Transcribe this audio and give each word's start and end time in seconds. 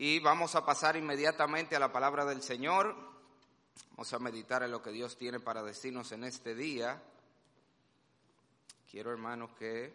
Y 0.00 0.20
vamos 0.20 0.54
a 0.54 0.64
pasar 0.64 0.96
inmediatamente 0.96 1.74
a 1.74 1.80
la 1.80 1.90
palabra 1.90 2.24
del 2.24 2.40
Señor. 2.40 2.94
Vamos 3.90 4.12
a 4.12 4.20
meditar 4.20 4.62
en 4.62 4.70
lo 4.70 4.80
que 4.80 4.92
Dios 4.92 5.16
tiene 5.18 5.40
para 5.40 5.60
decirnos 5.60 6.12
en 6.12 6.22
este 6.22 6.54
día. 6.54 7.02
Quiero, 8.88 9.10
hermanos, 9.10 9.50
que 9.58 9.92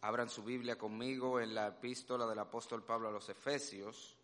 abran 0.00 0.28
su 0.28 0.42
Biblia 0.42 0.76
conmigo 0.76 1.38
en 1.38 1.54
la 1.54 1.68
epístola 1.68 2.26
del 2.26 2.40
apóstol 2.40 2.82
Pablo 2.82 3.06
a 3.06 3.12
los 3.12 3.28
Efesios. 3.28 4.16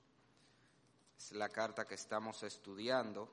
Es 1.16 1.30
la 1.30 1.48
carta 1.48 1.86
que 1.86 1.94
estamos 1.94 2.42
estudiando. 2.42 3.28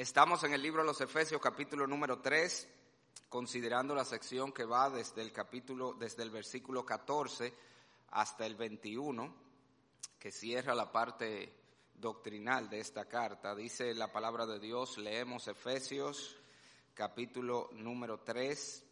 Estamos 0.00 0.42
en 0.44 0.54
el 0.54 0.62
libro 0.62 0.80
de 0.80 0.86
los 0.86 1.00
Efesios 1.02 1.42
capítulo 1.42 1.86
número 1.86 2.20
3, 2.20 2.66
considerando 3.28 3.94
la 3.94 4.06
sección 4.06 4.50
que 4.50 4.64
va 4.64 4.88
desde 4.88 5.20
el 5.20 5.30
capítulo, 5.30 5.92
desde 5.92 6.22
el 6.22 6.30
versículo 6.30 6.86
14 6.86 7.52
hasta 8.12 8.46
el 8.46 8.54
21, 8.54 9.34
que 10.18 10.32
cierra 10.32 10.74
la 10.74 10.90
parte 10.90 11.52
doctrinal 11.92 12.70
de 12.70 12.80
esta 12.80 13.04
carta. 13.10 13.54
Dice 13.54 13.92
la 13.92 14.10
palabra 14.10 14.46
de 14.46 14.58
Dios, 14.58 14.96
leemos 14.96 15.46
Efesios 15.48 16.34
capítulo 16.94 17.68
número 17.74 18.20
3, 18.20 18.82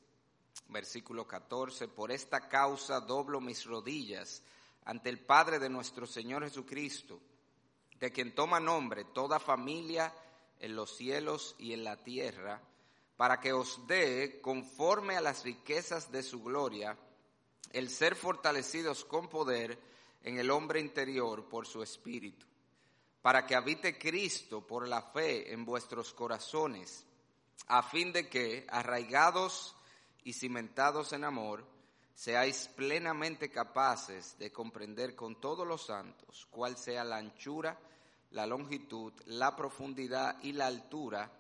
versículo 0.68 1.26
14, 1.26 1.88
por 1.88 2.12
esta 2.12 2.50
causa 2.50 3.00
doblo 3.00 3.40
mis 3.40 3.64
rodillas 3.64 4.42
ante 4.84 5.08
el 5.08 5.20
Padre 5.20 5.58
de 5.58 5.70
nuestro 5.70 6.06
Señor 6.06 6.44
Jesucristo, 6.44 7.18
de 7.98 8.12
quien 8.12 8.34
toma 8.34 8.60
nombre 8.60 9.06
toda 9.06 9.40
familia, 9.40 10.12
en 10.60 10.74
los 10.74 10.96
cielos 10.96 11.54
y 11.58 11.72
en 11.72 11.84
la 11.84 12.02
tierra, 12.02 12.60
para 13.16 13.40
que 13.40 13.52
os 13.52 13.86
dé, 13.86 14.40
conforme 14.40 15.16
a 15.16 15.20
las 15.20 15.44
riquezas 15.44 16.12
de 16.12 16.22
su 16.22 16.42
gloria, 16.42 16.96
el 17.72 17.90
ser 17.90 18.14
fortalecidos 18.14 19.04
con 19.04 19.28
poder 19.28 19.78
en 20.22 20.38
el 20.38 20.50
hombre 20.50 20.80
interior 20.80 21.48
por 21.48 21.66
su 21.66 21.82
espíritu, 21.82 22.46
para 23.22 23.46
que 23.46 23.54
habite 23.54 23.98
Cristo 23.98 24.66
por 24.66 24.86
la 24.86 25.02
fe 25.02 25.52
en 25.52 25.64
vuestros 25.64 26.12
corazones, 26.14 27.04
a 27.66 27.82
fin 27.82 28.12
de 28.12 28.28
que, 28.28 28.66
arraigados 28.68 29.74
y 30.24 30.32
cimentados 30.32 31.12
en 31.12 31.24
amor, 31.24 31.66
seáis 32.14 32.68
plenamente 32.74 33.50
capaces 33.50 34.36
de 34.38 34.50
comprender 34.50 35.14
con 35.14 35.40
todos 35.40 35.66
los 35.66 35.86
santos 35.86 36.46
cuál 36.50 36.76
sea 36.76 37.04
la 37.04 37.18
anchura, 37.18 37.78
la 38.30 38.46
longitud, 38.46 39.12
la 39.26 39.56
profundidad 39.56 40.42
y 40.42 40.52
la 40.52 40.66
altura, 40.66 41.32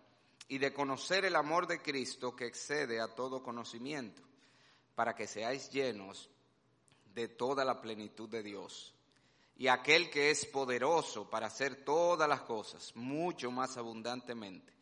y 0.48 0.58
de 0.58 0.72
conocer 0.72 1.24
el 1.24 1.36
amor 1.36 1.66
de 1.66 1.82
Cristo 1.82 2.34
que 2.34 2.46
excede 2.46 3.00
a 3.00 3.14
todo 3.14 3.42
conocimiento, 3.42 4.22
para 4.94 5.14
que 5.14 5.26
seáis 5.26 5.70
llenos 5.70 6.30
de 7.14 7.28
toda 7.28 7.64
la 7.64 7.80
plenitud 7.80 8.28
de 8.28 8.42
Dios. 8.42 8.94
Y 9.56 9.68
aquel 9.68 10.08
que 10.08 10.30
es 10.30 10.46
poderoso 10.46 11.28
para 11.28 11.48
hacer 11.48 11.84
todas 11.84 12.28
las 12.28 12.42
cosas 12.42 12.94
mucho 12.94 13.50
más 13.50 13.76
abundantemente 13.76 14.72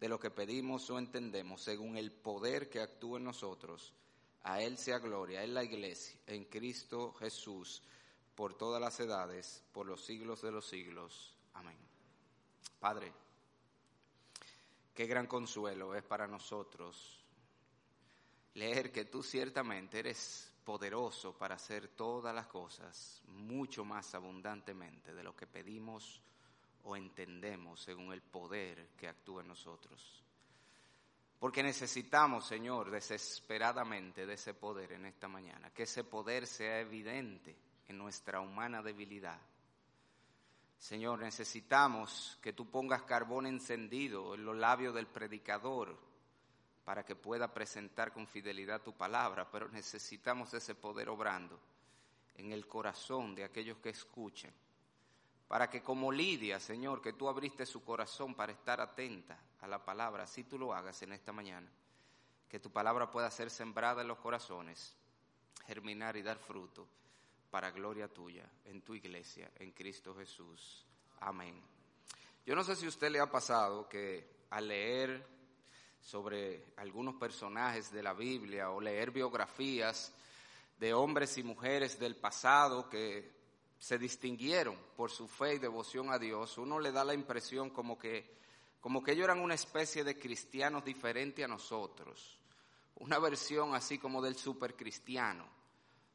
de 0.00 0.08
lo 0.08 0.18
que 0.18 0.30
pedimos 0.30 0.88
o 0.90 0.98
entendemos, 0.98 1.62
según 1.62 1.96
el 1.96 2.10
poder 2.10 2.68
que 2.68 2.80
actúa 2.80 3.18
en 3.18 3.24
nosotros, 3.24 3.92
a 4.42 4.60
Él 4.60 4.76
sea 4.76 4.98
gloria, 4.98 5.42
en 5.42 5.54
la 5.54 5.64
iglesia, 5.64 6.18
en 6.26 6.44
Cristo 6.44 7.12
Jesús, 7.14 7.82
por 8.34 8.54
todas 8.54 8.80
las 8.80 8.98
edades, 9.00 9.62
por 9.72 9.86
los 9.86 10.04
siglos 10.04 10.42
de 10.42 10.50
los 10.50 10.66
siglos. 10.66 11.33
Amén. 11.54 11.76
Padre, 12.78 13.12
qué 14.94 15.06
gran 15.06 15.26
consuelo 15.26 15.94
es 15.94 16.02
para 16.02 16.26
nosotros 16.26 17.20
leer 18.54 18.92
que 18.92 19.06
tú 19.06 19.22
ciertamente 19.22 19.98
eres 19.98 20.52
poderoso 20.64 21.36
para 21.36 21.56
hacer 21.56 21.88
todas 21.88 22.34
las 22.34 22.46
cosas 22.46 23.22
mucho 23.28 23.84
más 23.84 24.14
abundantemente 24.14 25.12
de 25.12 25.22
lo 25.22 25.36
que 25.36 25.46
pedimos 25.46 26.20
o 26.84 26.96
entendemos 26.96 27.80
según 27.80 28.12
el 28.12 28.22
poder 28.22 28.88
que 28.96 29.08
actúa 29.08 29.42
en 29.42 29.48
nosotros. 29.48 30.22
Porque 31.38 31.62
necesitamos, 31.62 32.46
Señor, 32.46 32.90
desesperadamente 32.90 34.24
de 34.24 34.34
ese 34.34 34.54
poder 34.54 34.92
en 34.92 35.06
esta 35.06 35.28
mañana, 35.28 35.70
que 35.70 35.82
ese 35.82 36.04
poder 36.04 36.46
sea 36.46 36.80
evidente 36.80 37.54
en 37.88 37.98
nuestra 37.98 38.40
humana 38.40 38.82
debilidad 38.82 39.38
Señor, 40.84 41.20
necesitamos 41.20 42.38
que 42.42 42.52
tú 42.52 42.68
pongas 42.70 43.04
carbón 43.04 43.46
encendido 43.46 44.34
en 44.34 44.44
los 44.44 44.54
labios 44.54 44.94
del 44.94 45.06
predicador 45.06 45.96
para 46.84 47.06
que 47.06 47.16
pueda 47.16 47.54
presentar 47.54 48.12
con 48.12 48.26
fidelidad 48.26 48.82
tu 48.82 48.92
palabra, 48.92 49.50
pero 49.50 49.70
necesitamos 49.70 50.52
ese 50.52 50.74
poder 50.74 51.08
obrando 51.08 51.58
en 52.34 52.52
el 52.52 52.68
corazón 52.68 53.34
de 53.34 53.44
aquellos 53.44 53.78
que 53.78 53.88
escuchen, 53.88 54.52
para 55.48 55.70
que 55.70 55.82
como 55.82 56.12
Lidia, 56.12 56.60
Señor, 56.60 57.00
que 57.00 57.14
tú 57.14 57.30
abriste 57.30 57.64
su 57.64 57.82
corazón 57.82 58.34
para 58.34 58.52
estar 58.52 58.78
atenta 58.82 59.38
a 59.62 59.66
la 59.66 59.82
palabra, 59.82 60.24
así 60.24 60.44
tú 60.44 60.58
lo 60.58 60.74
hagas 60.74 61.00
en 61.00 61.14
esta 61.14 61.32
mañana, 61.32 61.70
que 62.46 62.60
tu 62.60 62.70
palabra 62.70 63.10
pueda 63.10 63.30
ser 63.30 63.48
sembrada 63.48 64.02
en 64.02 64.08
los 64.08 64.18
corazones, 64.18 64.94
germinar 65.66 66.14
y 66.18 66.22
dar 66.22 66.36
fruto 66.36 66.86
para 67.54 67.70
gloria 67.70 68.08
tuya, 68.08 68.44
en 68.64 68.82
tu 68.82 68.96
iglesia, 68.96 69.48
en 69.60 69.70
Cristo 69.70 70.12
Jesús. 70.16 70.84
Amén. 71.20 71.62
Yo 72.44 72.52
no 72.56 72.64
sé 72.64 72.74
si 72.74 72.84
a 72.84 72.88
usted 72.88 73.12
le 73.12 73.20
ha 73.20 73.30
pasado 73.30 73.88
que 73.88 74.28
al 74.50 74.66
leer 74.66 75.24
sobre 76.00 76.72
algunos 76.78 77.14
personajes 77.14 77.92
de 77.92 78.02
la 78.02 78.12
Biblia 78.12 78.70
o 78.72 78.80
leer 78.80 79.12
biografías 79.12 80.12
de 80.80 80.94
hombres 80.94 81.38
y 81.38 81.44
mujeres 81.44 81.96
del 81.96 82.16
pasado 82.16 82.90
que 82.90 83.30
se 83.78 83.98
distinguieron 83.98 84.76
por 84.96 85.12
su 85.12 85.28
fe 85.28 85.54
y 85.54 85.58
devoción 85.60 86.10
a 86.10 86.18
Dios, 86.18 86.58
uno 86.58 86.80
le 86.80 86.90
da 86.90 87.04
la 87.04 87.14
impresión 87.14 87.70
como 87.70 87.96
que, 87.96 88.36
como 88.80 89.00
que 89.00 89.12
ellos 89.12 89.26
eran 89.26 89.38
una 89.38 89.54
especie 89.54 90.02
de 90.02 90.18
cristianos 90.18 90.84
diferente 90.84 91.44
a 91.44 91.46
nosotros, 91.46 92.36
una 92.96 93.20
versión 93.20 93.76
así 93.76 93.96
como 93.96 94.20
del 94.20 94.34
supercristiano. 94.34 95.44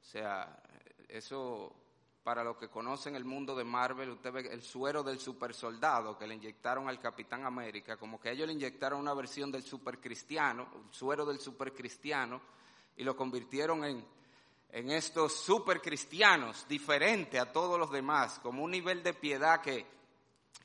O 0.01 0.05
sea, 0.11 0.63
eso 1.09 1.75
para 2.23 2.43
los 2.43 2.57
que 2.57 2.69
conocen 2.69 3.15
el 3.15 3.25
mundo 3.25 3.55
de 3.55 3.63
Marvel, 3.63 4.11
usted 4.11 4.31
ve 4.31 4.49
el 4.51 4.61
suero 4.61 5.03
del 5.03 5.19
super 5.19 5.53
soldado 5.53 6.17
que 6.17 6.27
le 6.27 6.35
inyectaron 6.35 6.87
al 6.87 6.99
Capitán 6.99 7.45
América, 7.45 7.97
como 7.97 8.19
que 8.19 8.31
ellos 8.31 8.45
le 8.45 8.53
inyectaron 8.53 8.99
una 8.99 9.13
versión 9.13 9.51
del 9.51 9.63
super 9.63 9.99
cristiano, 9.99 10.67
el 10.75 10.93
suero 10.93 11.25
del 11.25 11.39
super 11.39 11.73
cristiano, 11.73 12.41
y 12.97 13.03
lo 13.03 13.15
convirtieron 13.15 13.83
en, 13.83 14.05
en 14.69 14.91
estos 14.91 15.37
super 15.37 15.81
cristianos, 15.81 16.67
diferente 16.67 17.39
a 17.39 17.51
todos 17.51 17.79
los 17.79 17.89
demás, 17.89 18.39
como 18.39 18.63
un 18.63 18.71
nivel 18.71 19.01
de 19.01 19.13
piedad 19.13 19.61
que, 19.61 19.85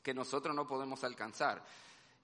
que 0.02 0.12
nosotros 0.12 0.54
no 0.54 0.66
podemos 0.66 1.02
alcanzar. 1.04 1.64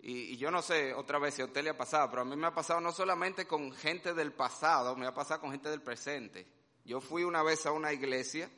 Y, 0.01 0.33
y, 0.33 0.37
yo 0.37 0.51
no 0.51 0.61
sé 0.61 0.93
otra 0.93 1.19
vez 1.19 1.35
si 1.35 1.43
a 1.43 1.45
usted 1.45 1.63
le 1.63 1.71
ha 1.71 1.77
pasado, 1.77 2.11
pero 2.11 2.23
a 2.23 2.25
mí 2.25 2.35
me 2.35 2.47
ha 2.47 2.55
pasado 2.55 2.81
no 2.81 2.91
solamente 2.91 3.47
con 3.47 3.73
gente 3.73 4.13
del 4.13 4.33
pasado, 4.33 4.97
me 4.97 5.07
ha 5.07 5.15
pasado 5.15 5.41
con 5.41 5.51
gente 5.51 5.71
del 5.71 5.83
presente. 5.83 6.60
Yo 6.85 7.01
fui 7.01 7.25
una 7.25 7.43
vez 7.43 7.67
a 7.67 7.73
una 7.73 7.93
iglesia, 7.93 8.51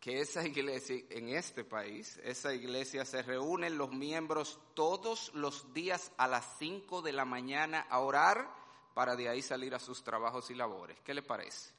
que 0.00 0.20
esa 0.20 0.42
iglesia 0.46 1.02
en 1.10 1.30
este 1.30 1.64
país, 1.64 2.18
esa 2.24 2.52
iglesia 2.52 3.04
se 3.04 3.22
reúnen 3.22 3.78
los 3.78 3.92
miembros 3.92 4.58
todos 4.74 5.32
los 5.34 5.72
días 5.72 6.12
a 6.18 6.26
las 6.26 6.58
5 6.58 7.02
de 7.02 7.12
la 7.12 7.24
mañana 7.24 7.86
a 7.88 8.00
orar 8.00 8.48
para 8.94 9.16
de 9.16 9.28
ahí 9.28 9.40
salir 9.40 9.74
a 9.74 9.78
sus 9.78 10.02
trabajos 10.02 10.50
y 10.50 10.54
labores. 10.54 10.98
¿Qué 11.00 11.14
le 11.14 11.22
parece? 11.22 11.70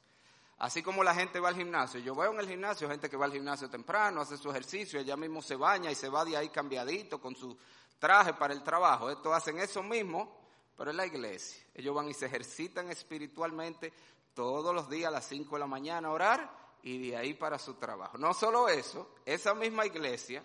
Así 0.58 0.82
como 0.82 1.04
la 1.04 1.14
gente 1.14 1.40
va 1.40 1.48
al 1.48 1.56
gimnasio, 1.56 2.00
yo 2.00 2.14
veo 2.14 2.32
en 2.32 2.40
el 2.40 2.48
gimnasio 2.48 2.88
gente 2.88 3.10
que 3.10 3.16
va 3.16 3.26
al 3.26 3.32
gimnasio 3.32 3.68
temprano, 3.68 4.20
hace 4.20 4.38
su 4.38 4.50
ejercicio, 4.50 5.00
ella 5.00 5.16
mismo 5.16 5.42
se 5.42 5.56
baña 5.56 5.90
y 5.90 5.94
se 5.94 6.08
va 6.08 6.24
de 6.24 6.36
ahí 6.36 6.48
cambiadito 6.48 7.20
con 7.20 7.34
su 7.34 7.56
traje 7.98 8.34
para 8.34 8.54
el 8.54 8.62
trabajo. 8.62 9.10
Estos 9.10 9.32
hacen 9.32 9.58
eso 9.58 9.82
mismo, 9.82 10.40
pero 10.76 10.90
en 10.90 10.96
la 10.96 11.06
iglesia. 11.06 11.62
Ellos 11.74 11.94
van 11.94 12.08
y 12.08 12.14
se 12.14 12.26
ejercitan 12.26 12.90
espiritualmente 12.90 13.92
todos 14.34 14.74
los 14.74 14.90
días 14.90 15.08
a 15.08 15.12
las 15.12 15.26
5 15.26 15.56
de 15.56 15.60
la 15.60 15.66
mañana 15.66 16.10
orar 16.10 16.64
y 16.82 17.08
de 17.08 17.16
ahí 17.16 17.34
para 17.34 17.58
su 17.58 17.74
trabajo. 17.74 18.18
No 18.18 18.34
solo 18.34 18.68
eso, 18.68 19.14
esa 19.24 19.54
misma 19.54 19.86
iglesia, 19.86 20.44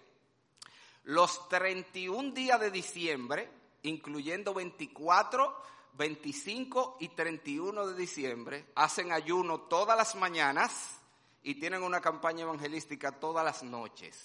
los 1.03 1.49
31 1.49 2.31
días 2.31 2.59
de 2.59 2.71
diciembre, 2.71 3.49
incluyendo 3.83 4.53
24, 4.53 5.55
25 5.93 6.97
y 6.99 7.09
31 7.09 7.87
de 7.87 7.95
diciembre, 7.95 8.65
hacen 8.75 9.11
ayuno 9.11 9.61
todas 9.61 9.97
las 9.97 10.15
mañanas 10.15 10.99
y 11.43 11.55
tienen 11.55 11.83
una 11.83 11.99
campaña 11.99 12.43
evangelística 12.43 13.19
todas 13.19 13.43
las 13.43 13.63
noches, 13.63 14.17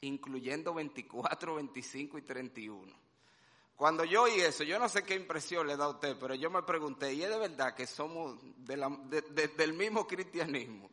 incluyendo 0.00 0.74
24, 0.74 1.54
25 1.54 2.18
y 2.18 2.22
31. 2.22 3.07
Cuando 3.78 4.02
yo 4.02 4.24
oí 4.24 4.40
eso, 4.40 4.64
yo 4.64 4.76
no 4.76 4.88
sé 4.88 5.04
qué 5.04 5.14
impresión 5.14 5.64
le 5.64 5.76
da 5.76 5.84
a 5.84 5.90
usted, 5.90 6.16
pero 6.18 6.34
yo 6.34 6.50
me 6.50 6.64
pregunté, 6.64 7.14
¿y 7.14 7.22
es 7.22 7.30
de 7.30 7.38
verdad 7.38 7.76
que 7.76 7.86
somos 7.86 8.36
del 8.56 9.72
mismo 9.72 10.04
cristianismo? 10.04 10.90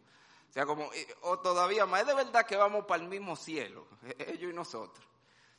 O 1.21 1.39
todavía 1.39 1.87
más, 1.87 2.01
¿es 2.01 2.07
de 2.07 2.13
verdad 2.13 2.45
que 2.45 2.55
vamos 2.55 2.85
para 2.85 3.01
el 3.01 3.09
mismo 3.09 3.35
cielo, 3.35 3.87
ellos 4.19 4.51
y 4.51 4.55
nosotros? 4.55 5.03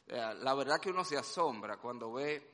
la 0.07 0.55
verdad 0.55 0.81
que 0.81 0.91
uno 0.91 1.05
se 1.05 1.19
asombra 1.19 1.79
cuando 1.79 2.13
ve 2.13 2.49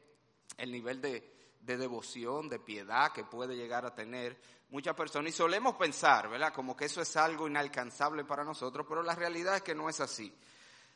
el 0.56 0.72
nivel 0.72 1.02
de 1.02 1.76
devoción, 1.76 2.48
de 2.48 2.58
piedad 2.58 3.12
que 3.12 3.24
puede 3.24 3.54
llegar 3.54 3.84
a 3.84 3.94
tener 3.94 4.40
muchas 4.70 4.96
personas. 4.96 5.34
Y 5.34 5.36
solemos 5.36 5.76
pensar, 5.76 6.30
¿verdad? 6.30 6.50
Como 6.54 6.74
que 6.74 6.86
eso 6.86 7.02
es 7.02 7.14
algo 7.18 7.46
inalcanzable 7.46 8.24
para 8.24 8.42
nosotros, 8.42 8.86
pero 8.88 9.02
la 9.02 9.14
realidad 9.14 9.56
es 9.56 9.62
que 9.62 9.74
no 9.74 9.90
es 9.90 10.00
así. 10.00 10.34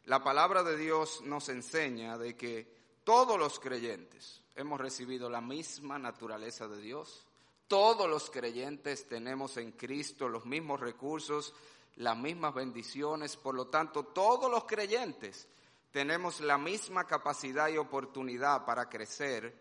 La 0.06 0.24
palabra 0.24 0.62
de 0.62 0.78
Dios 0.78 1.20
nos 1.24 1.50
enseña 1.50 2.16
de 2.16 2.34
que 2.34 2.85
todos 3.06 3.38
los 3.38 3.60
creyentes 3.60 4.42
hemos 4.56 4.80
recibido 4.80 5.30
la 5.30 5.40
misma 5.40 5.96
naturaleza 5.96 6.66
de 6.66 6.80
Dios. 6.80 7.24
Todos 7.68 8.10
los 8.10 8.30
creyentes 8.30 9.06
tenemos 9.06 9.58
en 9.58 9.70
Cristo 9.70 10.28
los 10.28 10.44
mismos 10.44 10.80
recursos, 10.80 11.54
las 11.94 12.16
mismas 12.16 12.52
bendiciones. 12.52 13.36
Por 13.36 13.54
lo 13.54 13.68
tanto, 13.68 14.06
todos 14.06 14.50
los 14.50 14.64
creyentes 14.64 15.46
tenemos 15.92 16.40
la 16.40 16.58
misma 16.58 17.04
capacidad 17.04 17.68
y 17.68 17.76
oportunidad 17.76 18.64
para 18.64 18.88
crecer 18.88 19.54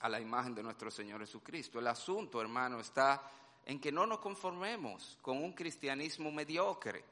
a 0.00 0.10
la 0.10 0.20
imagen 0.20 0.54
de 0.54 0.62
nuestro 0.62 0.90
Señor 0.90 1.20
Jesucristo. 1.20 1.78
El 1.78 1.86
asunto, 1.86 2.42
hermano, 2.42 2.78
está 2.78 3.22
en 3.64 3.80
que 3.80 3.90
no 3.90 4.06
nos 4.06 4.18
conformemos 4.18 5.16
con 5.22 5.42
un 5.42 5.54
cristianismo 5.54 6.30
mediocre, 6.30 7.02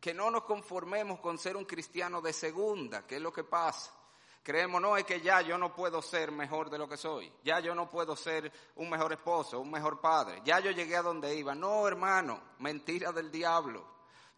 que 0.00 0.14
no 0.14 0.30
nos 0.30 0.44
conformemos 0.44 1.18
con 1.18 1.36
ser 1.36 1.56
un 1.56 1.64
cristiano 1.64 2.20
de 2.20 2.32
segunda, 2.32 3.04
que 3.04 3.16
es 3.16 3.20
lo 3.20 3.32
que 3.32 3.42
pasa. 3.42 3.96
Creemos, 4.42 4.80
no, 4.80 4.96
es 4.96 5.04
que 5.04 5.20
ya 5.20 5.42
yo 5.42 5.58
no 5.58 5.74
puedo 5.74 6.00
ser 6.00 6.32
mejor 6.32 6.70
de 6.70 6.78
lo 6.78 6.88
que 6.88 6.96
soy, 6.96 7.30
ya 7.44 7.60
yo 7.60 7.74
no 7.74 7.90
puedo 7.90 8.16
ser 8.16 8.50
un 8.76 8.88
mejor 8.88 9.12
esposo, 9.12 9.60
un 9.60 9.70
mejor 9.70 10.00
padre, 10.00 10.40
ya 10.44 10.60
yo 10.60 10.70
llegué 10.70 10.96
a 10.96 11.02
donde 11.02 11.34
iba. 11.36 11.54
No, 11.54 11.86
hermano, 11.86 12.42
mentira 12.58 13.12
del 13.12 13.30
diablo. 13.30 13.86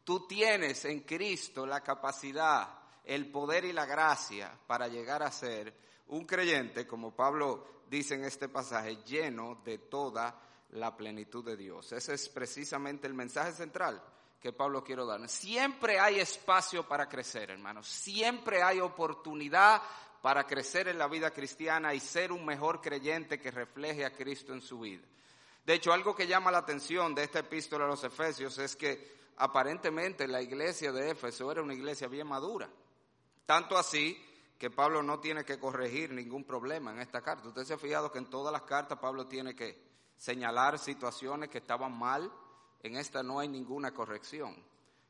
Tú 0.03 0.27
tienes 0.27 0.85
en 0.87 1.01
Cristo 1.01 1.65
la 1.65 1.81
capacidad, 1.81 2.69
el 3.05 3.31
poder 3.31 3.65
y 3.65 3.73
la 3.73 3.87
gracia 3.87 4.59
para 4.67 4.89
llegar 4.89 5.23
a 5.23 5.31
ser 5.31 5.73
un 6.09 6.27
creyente, 6.27 6.85
como 6.85 7.15
Pablo 7.15 7.83
dice 7.89 8.15
en 8.15 8.25
este 8.25 8.49
pasaje, 8.49 9.05
lleno 9.05 9.61
de 9.65 9.79
toda 9.79 10.37
la 10.71 10.97
plenitud 10.97 11.45
de 11.45 11.57
Dios. 11.57 11.93
Ese 11.93 12.15
es 12.15 12.29
precisamente 12.29 13.07
el 13.07 13.15
mensaje 13.15 13.53
central 13.53 14.03
que 14.43 14.53
Pablo 14.53 14.83
quiere 14.83 15.07
dar. 15.07 15.29
Siempre 15.29 16.01
hay 16.01 16.19
espacio 16.19 16.87
para 16.89 17.09
crecer, 17.09 17.53
hermanos. 17.53 17.87
Siempre 17.87 18.61
hay 18.61 18.81
oportunidad 18.81 19.81
para 20.21 20.45
crecer 20.45 20.89
en 20.89 20.99
la 20.99 21.07
vida 21.07 21.31
cristiana 21.31 21.95
y 21.95 22.01
ser 22.01 22.33
un 22.33 22.45
mejor 22.45 22.81
creyente 22.81 23.41
que 23.41 23.53
refleje 23.53 24.05
a 24.05 24.13
Cristo 24.13 24.53
en 24.53 24.61
su 24.61 24.81
vida. 24.81 25.03
De 25.65 25.75
hecho, 25.75 25.93
algo 25.93 26.17
que 26.17 26.27
llama 26.27 26.51
la 26.51 26.59
atención 26.59 27.15
de 27.15 27.23
esta 27.23 27.39
epístola 27.39 27.85
a 27.85 27.89
los 27.89 28.03
Efesios 28.03 28.59
es 28.59 28.75
que 28.75 29.33
aparentemente 29.37 30.27
la 30.27 30.43
iglesia 30.43 30.91
de 30.91 31.11
Éfeso 31.11 31.53
era 31.53 31.63
una 31.63 31.75
iglesia 31.75 32.09
bien 32.09 32.27
madura. 32.27 32.69
Tanto 33.47 33.79
así 33.79 34.21
que 34.59 34.71
Pablo 34.71 35.05
no 35.05 35.21
tiene 35.21 35.45
que 35.45 35.61
corregir 35.61 36.11
ningún 36.13 36.43
problema 36.43 36.91
en 36.91 36.99
esta 36.99 37.21
carta. 37.21 37.47
Usted 37.47 37.65
se 37.65 37.75
ha 37.75 37.79
fijado 37.79 38.11
que 38.11 38.19
en 38.19 38.31
todas 38.31 38.53
las 38.53 38.63
cartas 38.63 38.99
Pablo 38.99 39.29
tiene 39.29 39.55
que 39.55 39.93
señalar 40.17 40.81
situaciones 40.81 41.49
que 41.49 41.59
estaban 41.59 41.97
mal. 41.97 42.33
En 42.83 42.97
esta 42.97 43.23
no 43.23 43.39
hay 43.39 43.49
ninguna 43.49 43.93
corrección 43.93 44.57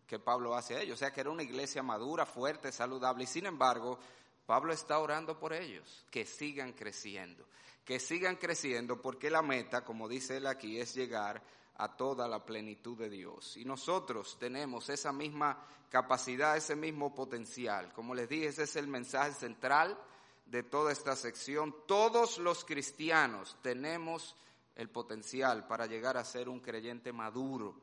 que 0.07 0.19
Pablo 0.19 0.55
hace 0.55 0.77
a 0.77 0.81
ellos. 0.81 0.97
O 0.97 0.99
sea 0.99 1.13
que 1.13 1.21
era 1.21 1.31
una 1.31 1.43
iglesia 1.43 1.83
madura, 1.83 2.27
fuerte, 2.27 2.71
saludable. 2.71 3.25
Y 3.25 3.27
sin 3.27 3.47
embargo, 3.47 3.99
Pablo 4.47 4.73
está 4.73 4.99
orando 4.99 5.39
por 5.39 5.53
ellos, 5.53 6.05
que 6.11 6.27
sigan 6.27 6.73
creciendo. 6.73 7.47
Que 7.85 7.99
sigan 7.99 8.37
creciendo 8.37 9.01
porque 9.01 9.31
la 9.31 9.43
meta, 9.43 9.85
como 9.85 10.09
dice 10.09 10.37
él 10.37 10.47
aquí, 10.47 10.79
es 10.79 10.95
llegar 10.95 11.43
a 11.77 11.97
toda 11.97 12.29
la 12.29 12.45
plenitud 12.45 12.99
de 12.99 13.09
Dios. 13.09 13.57
Y 13.57 13.65
nosotros 13.65 14.37
tenemos 14.39 14.89
esa 14.89 15.13
misma 15.13 15.59
capacidad, 15.89 16.57
ese 16.57 16.77
mismo 16.77 17.15
potencial. 17.15 17.93
Como 17.93 18.15
les 18.15 18.29
dije, 18.29 18.49
ese 18.49 18.65
es 18.65 18.77
el 18.77 18.87
mensaje 18.87 19.33
central 19.33 19.99
de 20.47 20.63
toda 20.63 20.93
esta 20.93 21.17
sección. 21.17 21.75
Todos 21.87 22.39
los 22.39 22.65
cristianos 22.65 23.57
tenemos 23.63 24.37
el 24.77 24.89
potencial 24.91 25.67
para 25.67 25.87
llegar 25.87 26.17
a 26.17 26.25
ser 26.25 26.49
un 26.49 26.61
creyente 26.61 27.13
maduro 27.13 27.75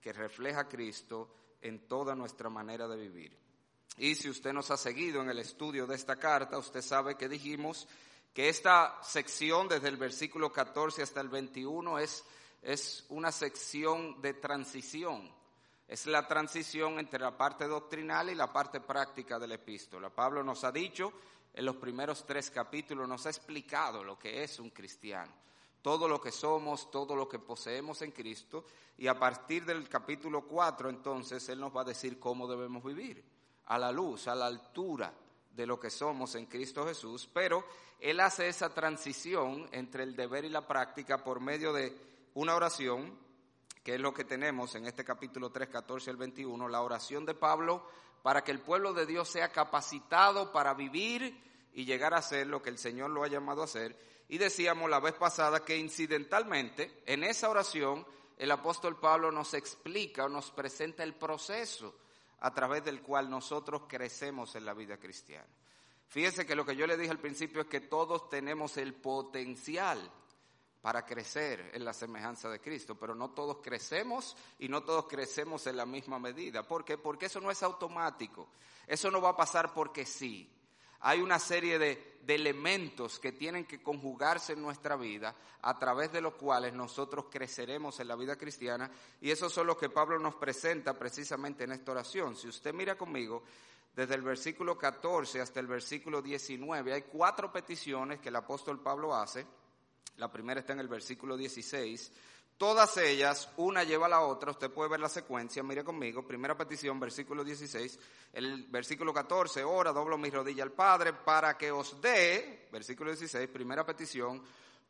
que 0.00 0.12
refleja 0.12 0.60
a 0.60 0.68
Cristo 0.68 1.34
en 1.62 1.88
toda 1.88 2.14
nuestra 2.14 2.50
manera 2.50 2.86
de 2.86 2.96
vivir. 2.96 3.36
Y 3.96 4.14
si 4.14 4.28
usted 4.28 4.52
nos 4.52 4.70
ha 4.70 4.76
seguido 4.76 5.22
en 5.22 5.30
el 5.30 5.38
estudio 5.38 5.86
de 5.86 5.94
esta 5.94 6.16
carta, 6.16 6.58
usted 6.58 6.82
sabe 6.82 7.16
que 7.16 7.28
dijimos 7.28 7.88
que 8.32 8.48
esta 8.48 8.98
sección 9.02 9.68
desde 9.68 9.88
el 9.88 9.96
versículo 9.96 10.52
14 10.52 11.02
hasta 11.02 11.20
el 11.20 11.28
21 11.28 11.98
es 12.00 12.24
es 12.64 13.04
una 13.10 13.30
sección 13.30 14.20
de 14.20 14.34
transición. 14.34 15.30
Es 15.86 16.06
la 16.06 16.26
transición 16.26 16.98
entre 16.98 17.20
la 17.20 17.36
parte 17.36 17.66
doctrinal 17.66 18.30
y 18.30 18.34
la 18.34 18.52
parte 18.52 18.80
práctica 18.80 19.38
de 19.38 19.46
la 19.46 19.56
epístola. 19.56 20.08
Pablo 20.08 20.42
nos 20.42 20.64
ha 20.64 20.72
dicho 20.72 21.12
en 21.52 21.66
los 21.66 21.76
primeros 21.76 22.24
tres 22.24 22.50
capítulos, 22.50 23.06
nos 23.06 23.26
ha 23.26 23.30
explicado 23.30 24.02
lo 24.02 24.18
que 24.18 24.42
es 24.42 24.58
un 24.58 24.70
cristiano, 24.70 25.30
todo 25.84 26.08
lo 26.08 26.18
que 26.18 26.32
somos, 26.32 26.90
todo 26.90 27.14
lo 27.14 27.28
que 27.28 27.38
poseemos 27.38 28.00
en 28.00 28.10
Cristo, 28.10 28.64
y 28.96 29.06
a 29.06 29.18
partir 29.18 29.66
del 29.66 29.86
capítulo 29.86 30.46
4 30.46 30.88
entonces 30.88 31.46
Él 31.50 31.60
nos 31.60 31.76
va 31.76 31.82
a 31.82 31.84
decir 31.84 32.18
cómo 32.18 32.48
debemos 32.48 32.82
vivir, 32.82 33.22
a 33.66 33.78
la 33.78 33.92
luz, 33.92 34.26
a 34.26 34.34
la 34.34 34.46
altura 34.46 35.12
de 35.50 35.66
lo 35.66 35.78
que 35.78 35.90
somos 35.90 36.36
en 36.36 36.46
Cristo 36.46 36.86
Jesús, 36.86 37.28
pero 37.30 37.66
Él 38.00 38.20
hace 38.20 38.48
esa 38.48 38.72
transición 38.72 39.68
entre 39.72 40.04
el 40.04 40.16
deber 40.16 40.46
y 40.46 40.48
la 40.48 40.66
práctica 40.66 41.22
por 41.22 41.40
medio 41.40 41.74
de 41.74 41.94
una 42.32 42.54
oración, 42.54 43.18
que 43.82 43.96
es 43.96 44.00
lo 44.00 44.14
que 44.14 44.24
tenemos 44.24 44.74
en 44.76 44.86
este 44.86 45.04
capítulo 45.04 45.50
3, 45.50 45.68
14 45.68 46.08
al 46.08 46.16
21, 46.16 46.66
la 46.66 46.80
oración 46.80 47.26
de 47.26 47.34
Pablo 47.34 47.86
para 48.22 48.42
que 48.42 48.52
el 48.52 48.60
pueblo 48.60 48.94
de 48.94 49.04
Dios 49.04 49.28
sea 49.28 49.52
capacitado 49.52 50.50
para 50.50 50.72
vivir 50.72 51.38
y 51.74 51.84
llegar 51.84 52.14
a 52.14 52.22
ser 52.22 52.46
lo 52.46 52.62
que 52.62 52.70
el 52.70 52.78
Señor 52.78 53.10
lo 53.10 53.22
ha 53.22 53.28
llamado 53.28 53.62
a 53.62 53.66
ser. 53.66 54.13
Y 54.28 54.38
decíamos 54.38 54.88
la 54.90 55.00
vez 55.00 55.14
pasada 55.14 55.64
que 55.64 55.76
incidentalmente 55.76 57.02
en 57.06 57.24
esa 57.24 57.48
oración 57.48 58.06
el 58.38 58.50
apóstol 58.50 58.98
Pablo 58.98 59.30
nos 59.30 59.54
explica 59.54 60.24
o 60.24 60.28
nos 60.28 60.50
presenta 60.50 61.02
el 61.02 61.14
proceso 61.14 61.94
a 62.40 62.52
través 62.52 62.84
del 62.84 63.00
cual 63.00 63.30
nosotros 63.30 63.82
crecemos 63.88 64.54
en 64.54 64.64
la 64.64 64.74
vida 64.74 64.98
cristiana. 64.98 65.48
Fíjese 66.08 66.46
que 66.46 66.54
lo 66.54 66.64
que 66.64 66.76
yo 66.76 66.86
le 66.86 66.96
dije 66.96 67.10
al 67.10 67.18
principio 67.18 67.62
es 67.62 67.66
que 67.68 67.80
todos 67.80 68.28
tenemos 68.28 68.76
el 68.76 68.94
potencial 68.94 70.10
para 70.84 71.06
crecer 71.06 71.70
en 71.72 71.84
la 71.84 71.94
semejanza 71.94 72.50
de 72.50 72.60
Cristo, 72.60 72.94
pero 72.94 73.14
no 73.14 73.30
todos 73.30 73.58
crecemos 73.62 74.36
y 74.58 74.68
no 74.68 74.82
todos 74.82 75.06
crecemos 75.06 75.66
en 75.66 75.78
la 75.78 75.86
misma 75.86 76.18
medida. 76.18 76.62
¿Por 76.62 76.84
qué? 76.84 76.98
Porque 76.98 77.26
eso 77.26 77.40
no 77.40 77.50
es 77.50 77.62
automático, 77.62 78.48
eso 78.86 79.10
no 79.10 79.22
va 79.22 79.30
a 79.30 79.36
pasar 79.36 79.72
porque 79.72 80.04
sí. 80.04 80.50
Hay 81.06 81.20
una 81.20 81.38
serie 81.38 81.78
de, 81.78 82.12
elementos 82.26 83.18
que 83.18 83.32
tienen 83.32 83.66
que 83.66 83.82
conjugarse 83.82 84.54
en 84.54 84.62
nuestra 84.62 84.96
vida 84.96 85.36
a 85.60 85.78
través 85.78 86.10
de 86.10 86.22
los 86.22 86.34
cuales 86.34 86.72
nosotros 86.72 87.26
creceremos 87.30 88.00
en 88.00 88.08
la 88.08 88.16
vida 88.16 88.36
cristiana 88.36 88.90
y 89.20 89.30
eso 89.30 89.50
son 89.50 89.66
los 89.66 89.76
que 89.76 89.90
Pablo 89.90 90.18
nos 90.18 90.34
presenta 90.36 90.98
precisamente 90.98 91.64
en 91.64 91.72
esta 91.72 91.92
oración. 91.92 92.34
Si 92.34 92.48
usted 92.48 92.72
mira 92.72 92.96
conmigo, 92.96 93.42
desde 93.94 94.14
el 94.14 94.22
versículo 94.22 94.78
14 94.78 95.42
hasta 95.42 95.60
el 95.60 95.66
versículo 95.66 96.22
19, 96.22 96.94
hay 96.94 97.02
cuatro 97.02 97.52
peticiones 97.52 98.20
que 98.20 98.30
el 98.30 98.36
apóstol 98.36 98.80
Pablo 98.80 99.14
hace 99.14 99.46
la 100.16 100.30
primera 100.30 100.60
está 100.60 100.72
en 100.72 100.80
el 100.80 100.88
versículo 100.88 101.36
16. 101.36 102.12
Todas 102.56 102.96
ellas, 102.98 103.50
una 103.56 103.82
lleva 103.82 104.06
a 104.06 104.10
la 104.10 104.20
otra, 104.20 104.52
usted 104.52 104.70
puede 104.70 104.90
ver 104.90 105.00
la 105.00 105.08
secuencia, 105.08 105.62
mire 105.64 105.82
conmigo, 105.82 106.24
primera 106.24 106.56
petición, 106.56 107.00
versículo 107.00 107.42
16, 107.42 107.98
el 108.32 108.66
versículo 108.68 109.12
14, 109.12 109.64
ora, 109.64 109.92
doblo 109.92 110.16
mi 110.16 110.30
rodilla 110.30 110.62
al 110.62 110.70
Padre 110.70 111.12
para 111.12 111.58
que 111.58 111.72
os 111.72 112.00
dé, 112.00 112.68
versículo 112.70 113.10
16, 113.10 113.48
primera 113.48 113.84
petición, 113.84 114.40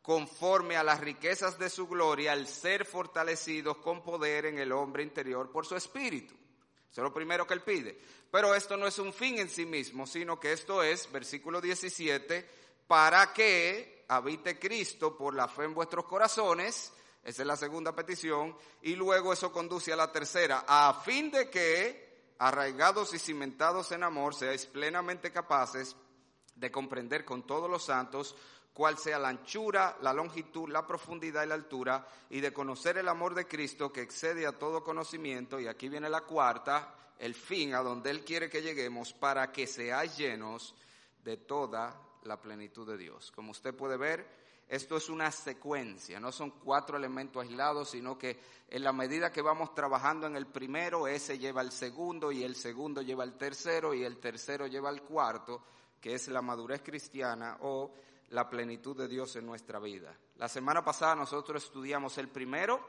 conforme 0.05 0.77
a 0.77 0.83
las 0.83 0.99
riquezas 0.99 1.57
de 1.57 1.67
su 1.67 1.87
gloria, 1.87 2.33
al 2.33 2.47
ser 2.47 2.85
fortalecidos 2.85 3.77
con 3.77 4.03
poder 4.03 4.45
en 4.45 4.59
el 4.59 4.71
hombre 4.71 5.01
interior 5.01 5.51
por 5.51 5.65
su 5.65 5.75
espíritu. 5.75 6.35
Eso 6.91 7.01
es 7.01 7.03
lo 7.03 7.13
primero 7.13 7.47
que 7.47 7.55
él 7.55 7.61
pide. 7.61 7.99
Pero 8.29 8.53
esto 8.53 8.77
no 8.77 8.85
es 8.85 8.99
un 8.99 9.11
fin 9.11 9.39
en 9.39 9.49
sí 9.49 9.65
mismo, 9.65 10.05
sino 10.05 10.39
que 10.39 10.53
esto 10.53 10.83
es, 10.83 11.11
versículo 11.11 11.59
17, 11.59 12.47
para 12.85 13.33
que 13.33 14.05
habite 14.07 14.59
Cristo 14.59 15.17
por 15.17 15.33
la 15.33 15.47
fe 15.47 15.63
en 15.63 15.73
vuestros 15.73 16.05
corazones, 16.05 16.93
esa 17.25 17.41
es 17.41 17.47
la 17.47 17.57
segunda 17.57 17.95
petición, 17.95 18.55
y 18.83 18.95
luego 18.95 19.33
eso 19.33 19.51
conduce 19.51 19.91
a 19.91 19.95
la 19.95 20.11
tercera, 20.11 20.63
a 20.67 20.93
fin 21.03 21.31
de 21.31 21.49
que, 21.49 22.35
arraigados 22.37 23.15
y 23.15 23.19
cimentados 23.19 23.91
en 23.91 24.03
amor, 24.03 24.35
seáis 24.35 24.67
plenamente 24.67 25.31
capaces 25.31 25.95
de 26.53 26.71
comprender 26.71 27.25
con 27.25 27.47
todos 27.47 27.67
los 27.67 27.83
santos 27.83 28.35
cuál 28.73 28.99
sea 28.99 29.17
la 29.17 29.29
anchura, 29.29 29.97
la 30.01 30.13
longitud, 30.13 30.69
la 30.69 30.85
profundidad 30.85 31.43
y 31.43 31.47
la 31.47 31.55
altura, 31.55 32.07
y 32.29 32.41
de 32.41 32.53
conocer 32.53 32.99
el 32.99 33.07
amor 33.07 33.33
de 33.33 33.47
Cristo 33.47 33.91
que 33.91 34.01
excede 34.01 34.45
a 34.45 34.59
todo 34.59 34.83
conocimiento, 34.83 35.59
y 35.59 35.67
aquí 35.67 35.89
viene 35.89 36.09
la 36.09 36.21
cuarta, 36.21 36.93
el 37.17 37.33
fin 37.33 37.73
a 37.73 37.79
donde 37.79 38.11
Él 38.11 38.23
quiere 38.23 38.51
que 38.51 38.61
lleguemos, 38.61 39.13
para 39.13 39.51
que 39.51 39.65
seáis 39.65 40.15
llenos 40.15 40.75
de 41.23 41.37
toda 41.37 41.99
la 42.21 42.39
plenitud 42.39 42.87
de 42.87 42.97
Dios. 42.97 43.31
Como 43.31 43.49
usted 43.49 43.73
puede 43.73 43.97
ver, 43.97 44.44
esto 44.67 44.97
es 44.97 45.09
una 45.09 45.31
secuencia, 45.31 46.19
no 46.19 46.31
son 46.31 46.51
cuatro 46.51 46.97
elementos 46.97 47.43
aislados, 47.43 47.89
sino 47.91 48.17
que 48.17 48.39
en 48.67 48.83
la 48.83 48.91
medida 48.91 49.31
que 49.31 49.43
vamos 49.43 49.75
trabajando 49.75 50.25
en 50.25 50.35
el 50.35 50.47
primero, 50.47 51.07
ese 51.07 51.37
lleva 51.37 51.61
al 51.61 51.71
segundo 51.71 52.31
y 52.31 52.43
el 52.43 52.55
segundo 52.55 53.03
lleva 53.03 53.23
al 53.23 53.37
tercero 53.37 53.93
y 53.93 54.03
el 54.03 54.17
tercero 54.17 54.65
lleva 54.65 54.89
al 54.89 55.03
cuarto, 55.03 55.61
que 56.01 56.15
es 56.15 56.27
la 56.29 56.41
madurez 56.41 56.81
cristiana 56.81 57.57
o 57.61 57.93
la 58.29 58.49
plenitud 58.49 58.97
de 58.97 59.07
Dios 59.07 59.35
en 59.35 59.45
nuestra 59.45 59.79
vida. 59.79 60.17
La 60.37 60.49
semana 60.49 60.83
pasada 60.83 61.15
nosotros 61.15 61.63
estudiamos 61.63 62.17
el 62.17 62.29
primero 62.29 62.79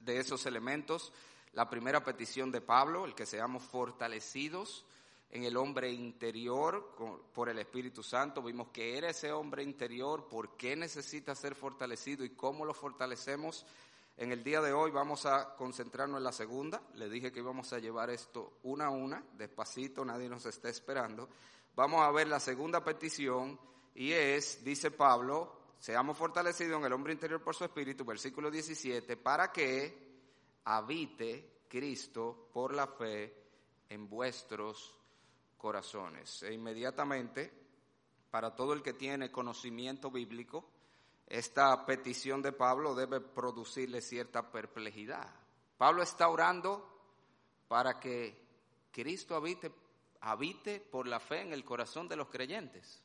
de 0.00 0.18
esos 0.18 0.44
elementos, 0.44 1.12
la 1.54 1.70
primera 1.70 2.04
petición 2.04 2.52
de 2.52 2.60
Pablo, 2.60 3.06
el 3.06 3.14
que 3.14 3.24
seamos 3.24 3.62
fortalecidos 3.62 4.84
en 5.30 5.44
el 5.44 5.56
hombre 5.56 5.90
interior 5.90 6.94
por 7.34 7.48
el 7.48 7.58
Espíritu 7.58 8.02
Santo. 8.02 8.42
Vimos 8.42 8.68
que 8.68 8.96
era 8.96 9.10
ese 9.10 9.30
hombre 9.32 9.62
interior, 9.62 10.26
por 10.28 10.56
qué 10.56 10.74
necesita 10.74 11.34
ser 11.34 11.54
fortalecido 11.54 12.24
y 12.24 12.30
cómo 12.30 12.64
lo 12.64 12.72
fortalecemos. 12.72 13.66
En 14.16 14.32
el 14.32 14.42
día 14.42 14.60
de 14.60 14.72
hoy 14.72 14.90
vamos 14.90 15.26
a 15.26 15.54
concentrarnos 15.54 16.18
en 16.18 16.24
la 16.24 16.32
segunda. 16.32 16.82
Le 16.94 17.08
dije 17.08 17.30
que 17.30 17.40
íbamos 17.40 17.72
a 17.72 17.78
llevar 17.78 18.10
esto 18.10 18.58
una 18.64 18.86
a 18.86 18.90
una, 18.90 19.22
despacito, 19.34 20.04
nadie 20.04 20.28
nos 20.28 20.46
está 20.46 20.68
esperando. 20.68 21.28
Vamos 21.76 22.00
a 22.00 22.10
ver 22.10 22.26
la 22.26 22.40
segunda 22.40 22.82
petición 22.82 23.60
y 23.94 24.12
es, 24.12 24.64
dice 24.64 24.90
Pablo, 24.90 25.74
seamos 25.78 26.16
fortalecidos 26.16 26.80
en 26.80 26.86
el 26.86 26.92
hombre 26.92 27.12
interior 27.12 27.42
por 27.42 27.54
su 27.54 27.64
espíritu, 27.64 28.04
versículo 28.04 28.50
17, 28.50 29.16
para 29.18 29.52
que 29.52 30.08
habite 30.64 31.64
Cristo 31.68 32.48
por 32.52 32.74
la 32.74 32.88
fe 32.88 33.34
en 33.88 34.08
vuestros 34.08 34.97
corazones. 35.58 36.42
E 36.42 36.54
inmediatamente, 36.54 37.52
para 38.30 38.54
todo 38.54 38.72
el 38.72 38.82
que 38.82 38.94
tiene 38.94 39.30
conocimiento 39.30 40.10
bíblico, 40.10 40.64
esta 41.26 41.84
petición 41.84 42.40
de 42.40 42.52
Pablo 42.52 42.94
debe 42.94 43.20
producirle 43.20 44.00
cierta 44.00 44.50
perplejidad. 44.50 45.28
Pablo 45.76 46.02
está 46.02 46.28
orando 46.28 46.88
para 47.68 48.00
que 48.00 48.46
Cristo 48.90 49.36
habite, 49.36 49.70
habite 50.20 50.80
por 50.80 51.06
la 51.06 51.20
fe 51.20 51.42
en 51.42 51.52
el 51.52 51.64
corazón 51.64 52.08
de 52.08 52.16
los 52.16 52.28
creyentes. 52.28 53.02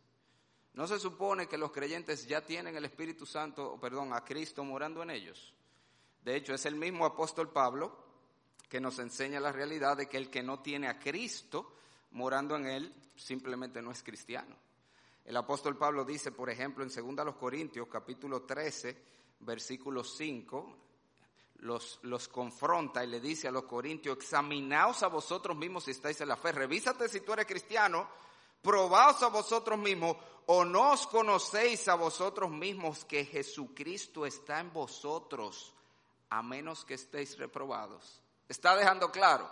No 0.73 0.87
se 0.87 0.99
supone 0.99 1.47
que 1.47 1.57
los 1.57 1.71
creyentes 1.71 2.25
ya 2.25 2.45
tienen 2.45 2.75
el 2.75 2.85
Espíritu 2.85 3.25
Santo, 3.25 3.77
perdón, 3.79 4.13
a 4.13 4.23
Cristo 4.23 4.63
morando 4.63 5.03
en 5.03 5.11
ellos. 5.11 5.53
De 6.23 6.35
hecho, 6.35 6.53
es 6.53 6.65
el 6.65 6.75
mismo 6.75 7.05
apóstol 7.05 7.51
Pablo 7.51 8.03
que 8.69 8.79
nos 8.79 8.97
enseña 8.97 9.39
la 9.39 9.51
realidad 9.51 9.97
de 9.97 10.07
que 10.07 10.17
el 10.17 10.31
que 10.31 10.41
no 10.41 10.61
tiene 10.61 10.87
a 10.87 10.97
Cristo 10.97 11.75
morando 12.13 12.55
en 12.55 12.65
él 12.65 12.93
simplemente 13.15 13.81
no 13.81 13.91
es 13.91 14.01
cristiano. 14.01 14.55
El 15.25 15.37
apóstol 15.37 15.77
Pablo 15.77 16.03
dice, 16.03 16.31
por 16.31 16.49
ejemplo, 16.49 16.83
en 16.83 16.89
2 16.89 17.35
Corintios 17.35 17.87
capítulo 17.87 18.43
13, 18.43 18.97
versículo 19.39 20.03
5, 20.03 20.77
los, 21.59 21.99
los 22.03 22.27
confronta 22.27 23.03
y 23.03 23.07
le 23.07 23.19
dice 23.19 23.47
a 23.47 23.51
los 23.51 23.63
corintios, 23.63 24.17
examinaos 24.17 25.01
a 25.03 25.07
vosotros 25.07 25.55
mismos 25.55 25.85
si 25.85 25.91
estáis 25.91 26.19
en 26.21 26.27
la 26.27 26.35
fe, 26.35 26.51
revísate 26.51 27.07
si 27.07 27.21
tú 27.21 27.33
eres 27.33 27.45
cristiano, 27.45 28.07
probaos 28.61 29.23
a 29.23 29.27
vosotros 29.27 29.79
mismos 29.79 30.17
o 30.47 30.65
no 30.65 30.91
os 30.91 31.07
conocéis 31.07 31.87
a 31.87 31.95
vosotros 31.95 32.51
mismos 32.51 33.05
que 33.05 33.23
Jesucristo 33.23 34.25
está 34.25 34.59
en 34.59 34.73
vosotros, 34.73 35.73
a 36.29 36.43
menos 36.43 36.83
que 36.83 36.95
estéis 36.95 37.37
reprobados. 37.37 38.21
Está 38.49 38.75
dejando 38.75 39.09
claro, 39.09 39.49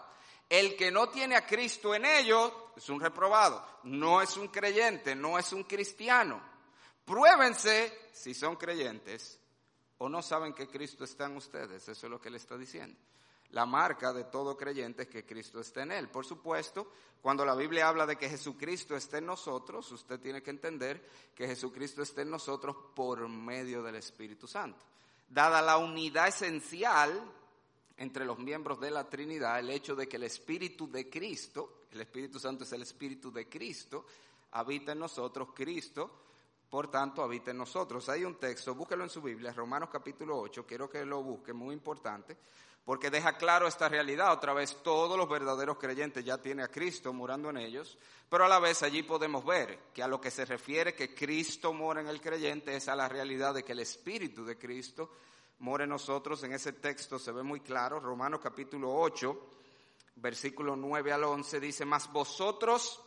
el 0.51 0.75
que 0.75 0.91
no 0.91 1.08
tiene 1.08 1.38
a 1.38 1.48
Cristo 1.48 1.96
en 1.96 2.03
ellos 2.03 2.51
es 2.75 2.89
un 2.89 3.00
reprobado, 3.00 3.65
no 3.84 4.22
es 4.22 4.36
un 4.36 4.50
creyente, 4.50 5.15
no 5.15 5.39
es 5.39 5.53
un 5.53 5.63
cristiano. 5.63 6.41
Pruébense 7.05 8.10
si 8.12 8.34
son 8.34 8.58
creyentes 8.58 9.39
o 10.00 10.10
no 10.10 10.22
saben 10.22 10.53
que 10.53 10.67
Cristo 10.67 11.05
está 11.05 11.27
en 11.27 11.38
ustedes, 11.38 11.88
eso 11.88 12.05
es 12.05 12.12
lo 12.12 12.20
que 12.20 12.29
le 12.29 12.36
está 12.36 12.58
diciendo. 12.58 13.00
La 13.51 13.65
marca 13.65 14.12
de 14.12 14.25
todo 14.25 14.58
creyente 14.58 15.03
es 15.03 15.08
que 15.08 15.25
Cristo 15.25 15.62
esté 15.62 15.84
en 15.84 15.93
él. 15.93 16.10
Por 16.10 16.25
supuesto, 16.25 16.91
cuando 17.22 17.46
la 17.46 17.55
Biblia 17.55 17.88
habla 17.88 18.05
de 18.05 18.17
que 18.17 18.27
Jesucristo 18.27 18.98
esté 18.98 19.20
en 19.20 19.27
nosotros, 19.27 19.89
usted 19.93 20.20
tiene 20.20 20.43
que 20.43 20.50
entender 20.50 21.08
que 21.34 21.48
Jesucristo 21.48 22.01
esté 22.01 22.24
en 22.24 22.29
nosotros 22.29 22.75
por 22.93 23.25
medio 23.29 23.81
del 23.81 23.96
Espíritu 23.96 24.48
Santo. 24.48 24.86
Dada 25.29 25.62
la 25.62 25.77
unidad 25.77 26.27
esencial 26.27 27.24
entre 28.01 28.25
los 28.25 28.39
miembros 28.39 28.79
de 28.79 28.89
la 28.89 29.08
Trinidad 29.08 29.60
el 29.60 29.70
hecho 29.70 29.96
de 29.96 30.08
que 30.08 30.17
el 30.17 30.24
Espíritu 30.24 30.89
de 30.89 31.08
Cristo, 31.08 31.84
el 31.91 32.01
Espíritu 32.01 32.39
Santo 32.39 32.63
es 32.63 32.72
el 32.74 32.81
Espíritu 32.81 33.31
de 33.31 33.48
Cristo, 33.48 34.08
habita 34.53 34.93
en 34.93 35.00
nosotros, 35.00 35.50
Cristo, 35.53 36.10
por 36.67 36.89
tanto, 36.89 37.22
habita 37.22 37.51
en 37.51 37.60
nosotros. 37.60 38.10
Hay 38.10 38.25
un 38.25 38.39
texto, 38.39 38.74
búsquelo 38.74 39.03
en 39.03 39.10
su 39.12 39.22
Biblia, 39.22 39.53
Romanos 39.53 39.89
capítulo 39.91 40.39
8, 40.39 40.65
quiero 40.65 40.89
que 40.89 41.05
lo 41.05 41.22
busque, 41.22 41.53
muy 41.53 41.74
importante, 41.74 42.36
porque 42.84 43.12
deja 43.12 43.34
claro 43.34 43.67
esta 43.67 43.88
realidad. 43.88 44.34
Otra 44.34 44.53
vez, 44.53 44.81
todos 44.81 45.15
los 45.15 45.29
verdaderos 45.29 45.77
creyentes 45.77 46.25
ya 46.25 46.39
tienen 46.39 46.65
a 46.65 46.70
Cristo 46.70 47.13
morando 47.13 47.51
en 47.51 47.58
ellos, 47.58 48.00
pero 48.27 48.46
a 48.46 48.50
la 48.50 48.58
vez 48.58 48.81
allí 48.81 49.03
podemos 49.03 49.46
ver 49.46 49.77
que 49.93 50.01
a 50.01 50.08
lo 50.08 50.20
que 50.20 50.31
se 50.31 50.46
refiere 50.46 50.96
que 50.96 51.13
Cristo 51.13 51.72
mora 51.72 52.01
en 52.01 52.08
el 52.08 52.20
creyente 52.20 52.75
es 52.75 52.88
a 52.88 52.96
la 52.96 53.08
realidad 53.08 53.53
de 53.53 53.62
que 53.62 53.74
el 53.74 53.79
Espíritu 53.81 54.43
de 54.43 54.58
Cristo 54.58 55.12
more 55.62 55.88
nosotros. 55.88 56.44
En 56.44 56.53
ese 56.53 56.74
texto 56.74 57.18
se 57.18 57.32
ve 57.32 57.44
muy 57.44 57.62
claro, 57.62 58.00
Romanos 58.00 58.41
capítulo 58.41 58.94
8, 58.94 59.50
versículo 60.15 60.75
9 60.75 61.13
al 61.13 61.24
11, 61.24 61.60
dice, 61.60 61.86
mas 61.86 62.12
vosotros 62.12 63.00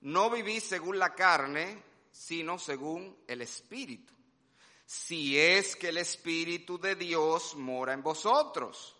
no 0.00 0.30
vivís 0.30 0.64
según 0.64 0.98
la 0.98 1.14
carne, 1.14 1.82
sino 2.10 2.58
según 2.58 3.18
el 3.26 3.42
Espíritu. 3.42 4.12
Si 4.84 5.38
es 5.38 5.76
que 5.76 5.90
el 5.90 5.98
Espíritu 5.98 6.78
de 6.78 6.96
Dios 6.96 7.54
mora 7.54 7.92
en 7.92 8.02
vosotros. 8.02 8.96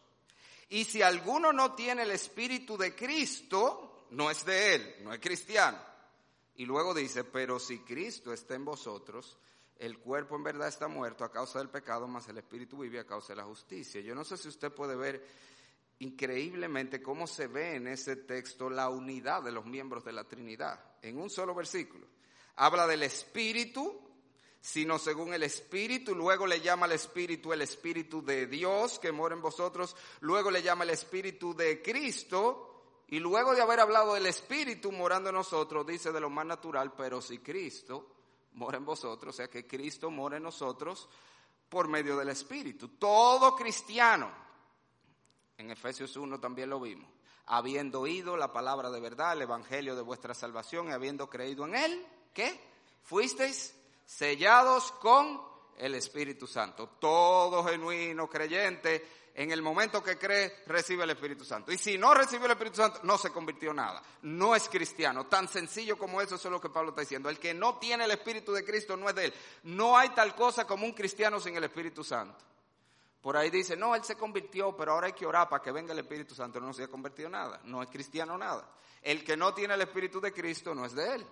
Y 0.68 0.84
si 0.84 1.02
alguno 1.02 1.52
no 1.52 1.74
tiene 1.74 2.02
el 2.02 2.12
Espíritu 2.12 2.76
de 2.76 2.94
Cristo, 2.94 4.06
no 4.10 4.30
es 4.30 4.44
de 4.44 4.74
él, 4.74 4.96
no 5.02 5.12
es 5.12 5.20
cristiano. 5.20 5.78
Y 6.56 6.66
luego 6.66 6.94
dice, 6.94 7.24
pero 7.24 7.58
si 7.58 7.78
Cristo 7.80 8.32
está 8.32 8.54
en 8.54 8.64
vosotros, 8.64 9.38
el 9.78 9.98
cuerpo 9.98 10.36
en 10.36 10.44
verdad 10.44 10.68
está 10.68 10.88
muerto 10.88 11.24
a 11.24 11.32
causa 11.32 11.58
del 11.58 11.68
pecado, 11.68 12.06
mas 12.06 12.28
el 12.28 12.38
espíritu 12.38 12.78
vive 12.78 13.00
a 13.00 13.06
causa 13.06 13.32
de 13.32 13.36
la 13.36 13.44
justicia. 13.44 14.00
Yo 14.00 14.14
no 14.14 14.24
sé 14.24 14.36
si 14.36 14.48
usted 14.48 14.72
puede 14.72 14.94
ver 14.94 15.24
increíblemente 15.98 17.02
cómo 17.02 17.26
se 17.26 17.46
ve 17.46 17.76
en 17.76 17.86
ese 17.86 18.16
texto 18.16 18.68
la 18.68 18.88
unidad 18.88 19.42
de 19.42 19.52
los 19.52 19.64
miembros 19.64 20.04
de 20.04 20.12
la 20.12 20.24
Trinidad, 20.24 20.78
en 21.00 21.18
un 21.18 21.30
solo 21.30 21.54
versículo. 21.54 22.06
Habla 22.56 22.86
del 22.86 23.02
espíritu, 23.04 24.00
sino 24.60 24.98
según 24.98 25.34
el 25.34 25.42
espíritu, 25.42 26.14
luego 26.14 26.46
le 26.46 26.60
llama 26.60 26.86
al 26.86 26.92
espíritu 26.92 27.52
el 27.52 27.62
espíritu 27.62 28.24
de 28.24 28.46
Dios 28.46 28.98
que 28.98 29.12
mora 29.12 29.34
en 29.34 29.42
vosotros, 29.42 29.96
luego 30.20 30.50
le 30.50 30.62
llama 30.62 30.84
el 30.84 30.90
espíritu 30.90 31.54
de 31.54 31.82
Cristo, 31.82 32.68
y 33.08 33.18
luego 33.18 33.54
de 33.54 33.60
haber 33.60 33.80
hablado 33.80 34.14
del 34.14 34.26
espíritu 34.26 34.90
morando 34.90 35.28
en 35.28 35.34
nosotros, 35.34 35.86
dice 35.86 36.12
de 36.12 36.20
lo 36.20 36.30
más 36.30 36.46
natural, 36.46 36.94
pero 36.96 37.20
si 37.20 37.38
Cristo 37.38 38.11
mora 38.54 38.78
en 38.78 38.84
vosotros, 38.84 39.34
o 39.34 39.36
sea 39.36 39.48
que 39.48 39.66
Cristo 39.66 40.10
mora 40.10 40.36
en 40.36 40.42
nosotros 40.42 41.08
por 41.68 41.88
medio 41.88 42.16
del 42.16 42.28
Espíritu. 42.28 42.88
Todo 42.98 43.56
cristiano, 43.56 44.30
en 45.56 45.70
Efesios 45.70 46.16
1 46.16 46.38
también 46.40 46.70
lo 46.70 46.80
vimos, 46.80 47.10
habiendo 47.46 48.00
oído 48.00 48.36
la 48.36 48.52
palabra 48.52 48.90
de 48.90 49.00
verdad, 49.00 49.32
el 49.32 49.42
Evangelio 49.42 49.96
de 49.96 50.02
vuestra 50.02 50.34
salvación 50.34 50.88
y 50.88 50.92
habiendo 50.92 51.28
creído 51.28 51.64
en 51.66 51.74
él, 51.74 52.06
¿qué? 52.34 52.60
Fuisteis 53.02 53.74
sellados 54.04 54.92
con 54.92 55.40
el 55.78 55.94
Espíritu 55.94 56.46
Santo. 56.46 56.88
Todo 57.00 57.64
genuino 57.64 58.28
creyente 58.28 59.21
en 59.34 59.50
el 59.50 59.62
momento 59.62 60.02
que 60.02 60.18
cree, 60.18 60.62
recibe 60.66 61.04
el 61.04 61.10
Espíritu 61.10 61.44
Santo. 61.44 61.72
Y 61.72 61.78
si 61.78 61.96
no 61.96 62.12
recibe 62.12 62.44
el 62.44 62.50
Espíritu 62.52 62.76
Santo, 62.76 63.00
no 63.04 63.16
se 63.16 63.30
convirtió 63.30 63.70
en 63.70 63.76
nada. 63.76 64.02
No 64.22 64.54
es 64.54 64.68
cristiano. 64.68 65.26
Tan 65.26 65.48
sencillo 65.48 65.96
como 65.96 66.20
eso, 66.20 66.34
eso 66.34 66.48
es 66.48 66.52
lo 66.52 66.60
que 66.60 66.68
Pablo 66.68 66.90
está 66.90 67.00
diciendo. 67.00 67.30
El 67.30 67.38
que 67.38 67.54
no 67.54 67.78
tiene 67.78 68.04
el 68.04 68.10
Espíritu 68.10 68.52
de 68.52 68.64
Cristo 68.64 68.96
no 68.96 69.08
es 69.08 69.14
de 69.14 69.26
él. 69.26 69.34
No 69.64 69.96
hay 69.96 70.10
tal 70.10 70.34
cosa 70.34 70.66
como 70.66 70.84
un 70.84 70.92
cristiano 70.92 71.40
sin 71.40 71.56
el 71.56 71.64
Espíritu 71.64 72.04
Santo. 72.04 72.44
Por 73.22 73.36
ahí 73.36 73.48
dice, 73.50 73.74
no, 73.76 73.94
él 73.94 74.04
se 74.04 74.16
convirtió, 74.16 74.76
pero 74.76 74.92
ahora 74.92 75.06
hay 75.06 75.12
que 75.14 75.24
orar 75.24 75.48
para 75.48 75.62
que 75.62 75.72
venga 75.72 75.92
el 75.92 76.00
Espíritu 76.00 76.34
Santo. 76.34 76.60
No 76.60 76.74
se 76.74 76.84
ha 76.84 76.88
convertido 76.88 77.26
en 77.26 77.32
nada. 77.32 77.60
No 77.64 77.82
es 77.82 77.88
cristiano 77.88 78.36
nada. 78.36 78.68
El 79.00 79.24
que 79.24 79.36
no 79.36 79.54
tiene 79.54 79.74
el 79.74 79.80
Espíritu 79.80 80.20
de 80.20 80.32
Cristo 80.32 80.74
no 80.74 80.84
es 80.84 80.92
de 80.92 81.14
él. 81.14 81.26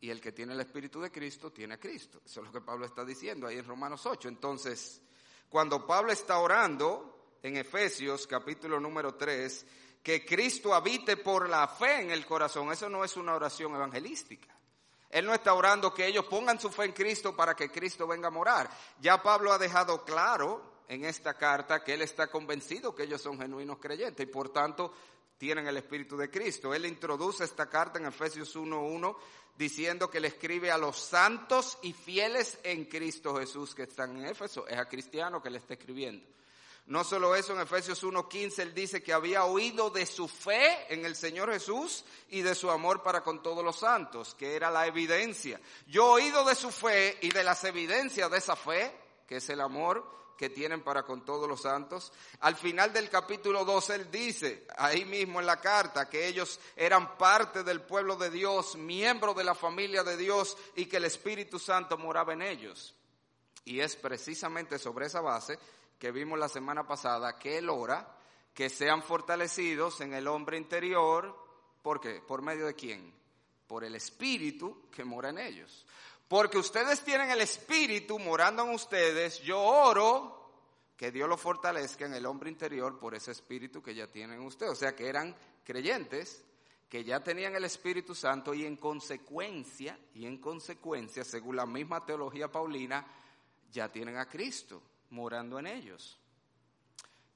Y 0.00 0.10
el 0.10 0.20
que 0.20 0.32
tiene 0.32 0.52
el 0.52 0.60
Espíritu 0.60 1.00
de 1.00 1.10
Cristo 1.10 1.50
tiene 1.50 1.74
a 1.74 1.80
Cristo. 1.80 2.20
Eso 2.24 2.40
es 2.40 2.46
lo 2.46 2.52
que 2.52 2.60
Pablo 2.60 2.84
está 2.84 3.04
diciendo 3.04 3.46
ahí 3.46 3.58
en 3.58 3.64
Romanos 3.64 4.04
8. 4.04 4.28
Entonces, 4.28 5.00
cuando 5.48 5.86
Pablo 5.86 6.12
está 6.12 6.38
orando 6.38 7.36
en 7.42 7.56
Efesios 7.56 8.26
capítulo 8.26 8.78
número 8.80 9.14
3, 9.14 9.66
que 10.02 10.24
Cristo 10.24 10.74
habite 10.74 11.16
por 11.16 11.48
la 11.48 11.66
fe 11.68 12.02
en 12.02 12.10
el 12.10 12.24
corazón, 12.26 12.72
eso 12.72 12.88
no 12.88 13.04
es 13.04 13.16
una 13.16 13.34
oración 13.34 13.74
evangelística. 13.74 14.54
Él 15.10 15.24
no 15.24 15.32
está 15.32 15.54
orando 15.54 15.92
que 15.92 16.06
ellos 16.06 16.26
pongan 16.26 16.60
su 16.60 16.70
fe 16.70 16.84
en 16.84 16.92
Cristo 16.92 17.34
para 17.34 17.54
que 17.54 17.70
Cristo 17.70 18.06
venga 18.06 18.28
a 18.28 18.30
morar. 18.32 18.70
Ya 19.00 19.22
Pablo 19.22 19.52
ha 19.52 19.58
dejado 19.58 20.04
claro 20.04 20.78
en 20.88 21.04
esta 21.04 21.34
carta 21.34 21.82
que 21.82 21.94
él 21.94 22.02
está 22.02 22.28
convencido 22.28 22.94
que 22.94 23.04
ellos 23.04 23.22
son 23.22 23.38
genuinos 23.38 23.78
creyentes 23.78 24.26
y 24.26 24.30
por 24.30 24.50
tanto 24.50 24.92
tienen 25.38 25.66
el 25.66 25.76
Espíritu 25.76 26.16
de 26.16 26.30
Cristo. 26.30 26.74
Él 26.74 26.84
introduce 26.84 27.44
esta 27.44 27.70
carta 27.70 27.98
en 27.98 28.06
Efesios 28.06 28.54
1.1 28.56 29.16
diciendo 29.56 30.10
que 30.10 30.20
le 30.20 30.28
escribe 30.28 30.70
a 30.70 30.78
los 30.78 30.98
santos 30.98 31.78
y 31.82 31.92
fieles 31.92 32.58
en 32.62 32.84
Cristo 32.84 33.36
Jesús 33.36 33.74
que 33.74 33.84
están 33.84 34.16
en 34.18 34.26
Éfeso. 34.26 34.66
Es 34.66 34.78
a 34.78 34.88
cristiano 34.88 35.42
que 35.42 35.50
le 35.50 35.58
está 35.58 35.74
escribiendo. 35.74 36.26
No 36.86 37.04
solo 37.04 37.36
eso, 37.36 37.52
en 37.52 37.60
Efesios 37.60 38.02
1.15 38.02 38.60
él 38.60 38.74
dice 38.74 39.02
que 39.02 39.12
había 39.12 39.44
oído 39.44 39.90
de 39.90 40.06
su 40.06 40.26
fe 40.26 40.86
en 40.88 41.04
el 41.04 41.16
Señor 41.16 41.52
Jesús 41.52 42.02
y 42.30 42.40
de 42.40 42.54
su 42.54 42.70
amor 42.70 43.02
para 43.02 43.22
con 43.22 43.42
todos 43.42 43.62
los 43.62 43.78
santos, 43.78 44.34
que 44.34 44.56
era 44.56 44.70
la 44.70 44.86
evidencia. 44.86 45.60
Yo 45.86 46.18
he 46.18 46.22
oído 46.22 46.44
de 46.44 46.54
su 46.54 46.70
fe 46.70 47.18
y 47.20 47.28
de 47.28 47.44
las 47.44 47.62
evidencias 47.64 48.30
de 48.30 48.38
esa 48.38 48.56
fe, 48.56 48.90
que 49.26 49.36
es 49.36 49.50
el 49.50 49.60
amor 49.60 50.18
que 50.38 50.48
tienen 50.48 50.82
para 50.82 51.02
con 51.02 51.24
todos 51.24 51.48
los 51.48 51.62
santos. 51.62 52.12
Al 52.40 52.54
final 52.54 52.92
del 52.92 53.10
capítulo 53.10 53.64
2 53.64 53.90
él 53.90 54.10
dice, 54.10 54.68
ahí 54.78 55.04
mismo 55.04 55.40
en 55.40 55.46
la 55.46 55.60
carta, 55.60 56.08
que 56.08 56.28
ellos 56.28 56.60
eran 56.76 57.18
parte 57.18 57.64
del 57.64 57.80
pueblo 57.82 58.14
de 58.14 58.30
Dios, 58.30 58.76
miembros 58.76 59.34
de 59.34 59.42
la 59.42 59.56
familia 59.56 60.04
de 60.04 60.16
Dios 60.16 60.56
y 60.76 60.86
que 60.86 60.98
el 60.98 61.06
Espíritu 61.06 61.58
Santo 61.58 61.98
moraba 61.98 62.34
en 62.34 62.42
ellos. 62.42 62.94
Y 63.64 63.80
es 63.80 63.96
precisamente 63.96 64.78
sobre 64.78 65.06
esa 65.06 65.20
base 65.20 65.58
que 65.98 66.12
vimos 66.12 66.38
la 66.38 66.48
semana 66.48 66.86
pasada 66.86 67.36
que 67.36 67.58
Él 67.58 67.68
ora 67.68 68.14
que 68.54 68.70
sean 68.70 69.02
fortalecidos 69.02 70.00
en 70.00 70.14
el 70.14 70.28
hombre 70.28 70.56
interior. 70.56 71.36
¿Por 71.82 72.00
qué? 72.00 72.20
¿Por 72.20 72.42
medio 72.42 72.66
de 72.66 72.74
quién? 72.74 73.12
Por 73.66 73.82
el 73.82 73.96
Espíritu 73.96 74.88
que 74.90 75.04
mora 75.04 75.30
en 75.30 75.38
ellos. 75.38 75.84
Porque 76.28 76.58
ustedes 76.58 77.02
tienen 77.02 77.30
el 77.30 77.40
Espíritu 77.40 78.18
morando 78.18 78.62
en 78.62 78.70
ustedes, 78.70 79.40
yo 79.40 79.60
oro 79.60 80.38
que 80.94 81.10
Dios 81.10 81.28
lo 81.28 81.38
fortalezca 81.38 82.04
en 82.04 82.12
el 82.14 82.26
hombre 82.26 82.50
interior 82.50 82.98
por 82.98 83.14
ese 83.14 83.30
Espíritu 83.30 83.82
que 83.82 83.94
ya 83.94 84.06
tienen 84.08 84.40
ustedes. 84.40 84.72
O 84.72 84.76
sea 84.76 84.94
que 84.94 85.08
eran 85.08 85.34
creyentes 85.64 86.44
que 86.88 87.04
ya 87.04 87.22
tenían 87.22 87.54
el 87.54 87.64
Espíritu 87.64 88.14
Santo 88.14 88.52
y 88.52 88.64
en 88.64 88.76
consecuencia, 88.76 89.98
y 90.14 90.26
en 90.26 90.38
consecuencia, 90.38 91.24
según 91.24 91.56
la 91.56 91.66
misma 91.66 92.04
teología 92.04 92.50
paulina, 92.50 93.06
ya 93.70 93.88
tienen 93.90 94.16
a 94.16 94.28
Cristo 94.28 94.82
morando 95.10 95.58
en 95.58 95.66
ellos. 95.66 96.18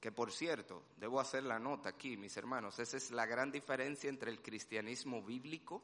Que 0.00 0.10
por 0.10 0.32
cierto, 0.32 0.82
debo 0.96 1.20
hacer 1.20 1.44
la 1.44 1.58
nota 1.58 1.90
aquí, 1.90 2.16
mis 2.16 2.36
hermanos, 2.36 2.78
esa 2.78 2.96
es 2.96 3.10
la 3.10 3.26
gran 3.26 3.52
diferencia 3.52 4.10
entre 4.10 4.30
el 4.30 4.42
cristianismo 4.42 5.22
bíblico 5.22 5.82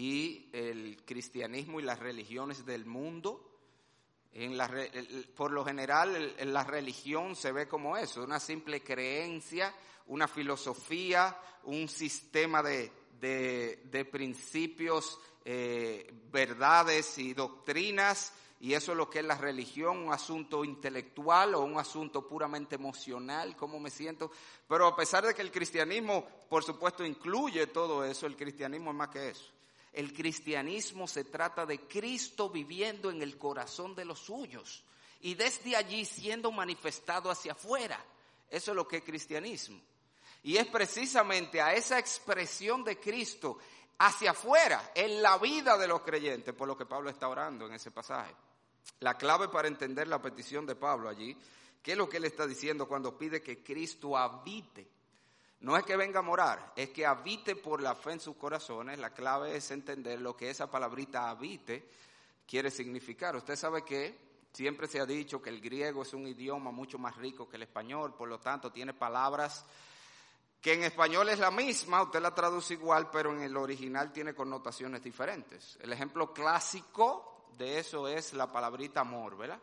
y 0.00 0.48
el 0.54 0.96
cristianismo 1.04 1.78
y 1.78 1.82
las 1.82 1.98
religiones 1.98 2.64
del 2.64 2.86
mundo. 2.86 3.46
En 4.32 4.56
la, 4.56 4.70
por 5.36 5.50
lo 5.50 5.62
general, 5.62 6.34
en 6.38 6.52
la 6.54 6.64
religión 6.64 7.36
se 7.36 7.52
ve 7.52 7.68
como 7.68 7.98
eso, 7.98 8.24
una 8.24 8.40
simple 8.40 8.80
creencia, 8.80 9.74
una 10.06 10.26
filosofía, 10.26 11.36
un 11.64 11.86
sistema 11.86 12.62
de, 12.62 12.90
de, 13.20 14.04
principios, 14.10 15.18
eh, 15.44 16.10
verdades 16.32 17.18
y 17.18 17.34
doctrinas 17.34 18.32
y 18.58 18.72
eso 18.72 18.92
es 18.92 18.98
lo 18.98 19.10
que 19.10 19.18
es 19.18 19.24
la 19.26 19.36
religión, 19.36 19.98
un 19.98 20.12
asunto 20.14 20.64
intelectual 20.64 21.54
o 21.54 21.60
un 21.60 21.78
asunto 21.78 22.26
puramente 22.26 22.76
emocional, 22.76 23.54
cómo 23.54 23.78
me 23.78 23.90
siento. 23.90 24.30
Pero 24.66 24.86
a 24.86 24.96
pesar 24.96 25.26
de 25.26 25.34
que 25.34 25.42
el 25.42 25.50
cristianismo, 25.50 26.26
por 26.48 26.64
supuesto, 26.64 27.04
incluye 27.04 27.66
todo 27.66 28.02
eso, 28.02 28.26
el 28.26 28.36
cristianismo 28.36 28.92
es 28.92 28.96
más 28.96 29.08
que 29.08 29.30
eso. 29.30 29.59
El 29.92 30.12
cristianismo 30.12 31.08
se 31.08 31.24
trata 31.24 31.66
de 31.66 31.80
Cristo 31.80 32.48
viviendo 32.48 33.10
en 33.10 33.22
el 33.22 33.36
corazón 33.36 33.94
de 33.94 34.04
los 34.04 34.20
suyos 34.20 34.84
y 35.20 35.34
desde 35.34 35.76
allí 35.76 36.04
siendo 36.04 36.52
manifestado 36.52 37.30
hacia 37.30 37.52
afuera. 37.52 38.02
Eso 38.48 38.70
es 38.70 38.76
lo 38.76 38.86
que 38.86 38.98
es 38.98 39.04
cristianismo. 39.04 39.80
Y 40.42 40.56
es 40.56 40.66
precisamente 40.66 41.60
a 41.60 41.74
esa 41.74 41.98
expresión 41.98 42.82
de 42.84 42.98
Cristo 42.98 43.58
hacia 43.98 44.30
afuera, 44.30 44.92
en 44.94 45.20
la 45.20 45.36
vida 45.36 45.76
de 45.76 45.86
los 45.86 46.00
creyentes, 46.00 46.54
por 46.54 46.66
lo 46.66 46.76
que 46.76 46.86
Pablo 46.86 47.10
está 47.10 47.28
orando 47.28 47.66
en 47.66 47.74
ese 47.74 47.90
pasaje. 47.90 48.34
La 49.00 49.18
clave 49.18 49.48
para 49.48 49.68
entender 49.68 50.08
la 50.08 50.22
petición 50.22 50.64
de 50.64 50.74
Pablo 50.74 51.08
allí, 51.08 51.36
¿qué 51.82 51.92
es 51.92 51.98
lo 51.98 52.08
que 52.08 52.16
él 52.16 52.24
está 52.24 52.46
diciendo 52.46 52.88
cuando 52.88 53.18
pide 53.18 53.42
que 53.42 53.62
Cristo 53.62 54.16
habite? 54.16 54.88
No 55.60 55.76
es 55.76 55.84
que 55.84 55.96
venga 55.96 56.20
a 56.20 56.22
morar, 56.22 56.72
es 56.74 56.90
que 56.90 57.04
habite 57.04 57.54
por 57.54 57.82
la 57.82 57.94
fe 57.94 58.12
en 58.12 58.20
sus 58.20 58.36
corazones. 58.36 58.98
La 58.98 59.10
clave 59.10 59.56
es 59.56 59.70
entender 59.70 60.20
lo 60.20 60.36
que 60.36 60.48
esa 60.48 60.70
palabrita 60.70 61.28
habite 61.28 61.86
quiere 62.46 62.70
significar. 62.70 63.36
Usted 63.36 63.56
sabe 63.56 63.84
que 63.84 64.18
siempre 64.52 64.86
se 64.86 65.00
ha 65.00 65.06
dicho 65.06 65.40
que 65.40 65.50
el 65.50 65.60
griego 65.60 66.02
es 66.02 66.14
un 66.14 66.26
idioma 66.26 66.70
mucho 66.70 66.98
más 66.98 67.16
rico 67.16 67.48
que 67.48 67.56
el 67.56 67.62
español, 67.62 68.14
por 68.14 68.28
lo 68.28 68.40
tanto 68.40 68.72
tiene 68.72 68.94
palabras 68.94 69.64
que 70.60 70.74
en 70.74 70.84
español 70.84 71.28
es 71.30 71.38
la 71.38 71.50
misma, 71.50 72.02
usted 72.02 72.20
la 72.20 72.34
traduce 72.34 72.74
igual, 72.74 73.08
pero 73.10 73.32
en 73.32 73.42
el 73.42 73.56
original 73.56 74.12
tiene 74.12 74.34
connotaciones 74.34 75.02
diferentes. 75.02 75.78
El 75.80 75.92
ejemplo 75.92 76.34
clásico 76.34 77.46
de 77.56 77.78
eso 77.78 78.06
es 78.06 78.34
la 78.34 78.50
palabrita 78.50 79.00
amor, 79.00 79.38
¿verdad? 79.38 79.60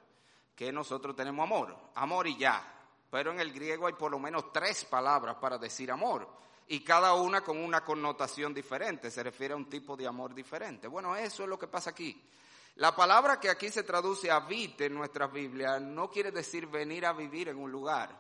Que 0.56 0.71
nosotros 0.71 1.15
tenemos 1.15 1.43
amor, 1.43 1.76
amor 1.93 2.28
y 2.28 2.38
ya. 2.38 2.77
Pero 3.10 3.32
en 3.32 3.39
el 3.39 3.54
griego 3.54 3.88
hay 3.88 3.93
por 3.93 4.12
lo 4.12 4.20
menos 4.20 4.52
tres 4.52 4.86
palabras 4.86 5.36
para 5.36 5.58
decir 5.58 5.91
amor 5.91 6.28
y 6.70 6.82
cada 6.82 7.13
una 7.13 7.41
con 7.41 7.58
una 7.58 7.84
connotación 7.84 8.54
diferente, 8.54 9.10
se 9.10 9.24
refiere 9.24 9.54
a 9.54 9.58
un 9.58 9.70
tipo 9.70 9.96
de 9.96 10.06
amor 10.06 10.34
diferente. 10.34 10.88
Bueno, 10.88 11.15
eso 11.15 11.43
es 11.43 11.50
lo 11.50 11.58
que 11.58 11.67
pasa 11.67 11.91
aquí. 11.91 12.22
La 12.76 12.96
palabra 12.96 13.39
que 13.39 13.50
aquí 13.50 13.70
se 13.70 13.84
traduce 13.84 14.30
habite 14.30 14.86
en 14.86 14.93
nuestra 14.93 15.28
Biblia 15.28 15.80
no 15.80 16.10
quiere 16.10 16.32
decir 16.32 16.67
venir 16.67 17.06
a 17.06 17.13
vivir 17.13 17.48
en 17.50 17.58
un 17.58 17.72
lugar. 17.72 18.15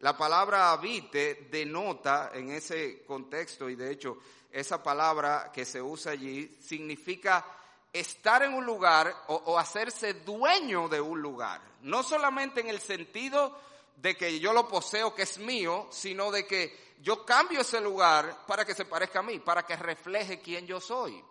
La 0.00 0.16
palabra 0.16 0.72
habite 0.72 1.48
denota 1.50 2.30
en 2.34 2.50
ese 2.50 3.04
contexto 3.04 3.70
y 3.70 3.76
de 3.76 3.92
hecho 3.92 4.18
esa 4.50 4.82
palabra 4.82 5.50
que 5.50 5.64
se 5.64 5.80
usa 5.80 6.12
allí 6.12 6.58
significa 6.60 7.46
estar 7.90 8.42
en 8.42 8.52
un 8.52 8.66
lugar 8.66 9.14
o, 9.28 9.58
hacerse 9.58 10.12
dueño 10.14 10.88
de 10.88 11.00
un 11.00 11.22
lugar. 11.22 11.62
No 11.82 12.02
solamente 12.02 12.60
en 12.60 12.68
el 12.68 12.80
sentido 12.80 13.58
de 13.96 14.16
que 14.16 14.38
yo 14.38 14.52
lo 14.52 14.68
poseo, 14.68 15.14
que 15.14 15.22
es 15.22 15.38
mío, 15.38 15.88
sino 15.90 16.30
de 16.30 16.46
que 16.46 16.94
yo 17.00 17.24
cambio 17.24 17.60
ese 17.60 17.80
lugar 17.80 18.44
para 18.46 18.64
que 18.64 18.74
se 18.74 18.84
parezca 18.84 19.20
a 19.20 19.22
mí, 19.22 19.40
para 19.40 19.64
que 19.64 19.76
refleje 19.76 20.40
quién 20.40 20.66
yo 20.66 20.80
soy. 20.80 21.22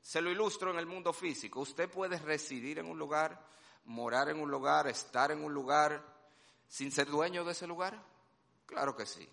Se 0.00 0.20
lo 0.20 0.30
ilustro 0.30 0.70
en 0.70 0.78
el 0.78 0.86
mundo 0.86 1.12
físico. 1.12 1.60
Usted 1.60 1.88
puede 1.90 2.18
residir 2.18 2.78
en 2.78 2.86
un 2.86 2.98
lugar, 2.98 3.40
morar 3.84 4.28
en 4.28 4.40
un 4.40 4.50
lugar, 4.50 4.86
estar 4.88 5.30
en 5.30 5.44
un 5.44 5.52
lugar 5.52 6.02
sin 6.66 6.90
ser 6.90 7.08
dueño 7.08 7.44
de 7.44 7.52
ese 7.52 7.66
lugar. 7.66 8.00
Claro 8.66 8.96
que 8.96 9.06
sí. 9.06 9.28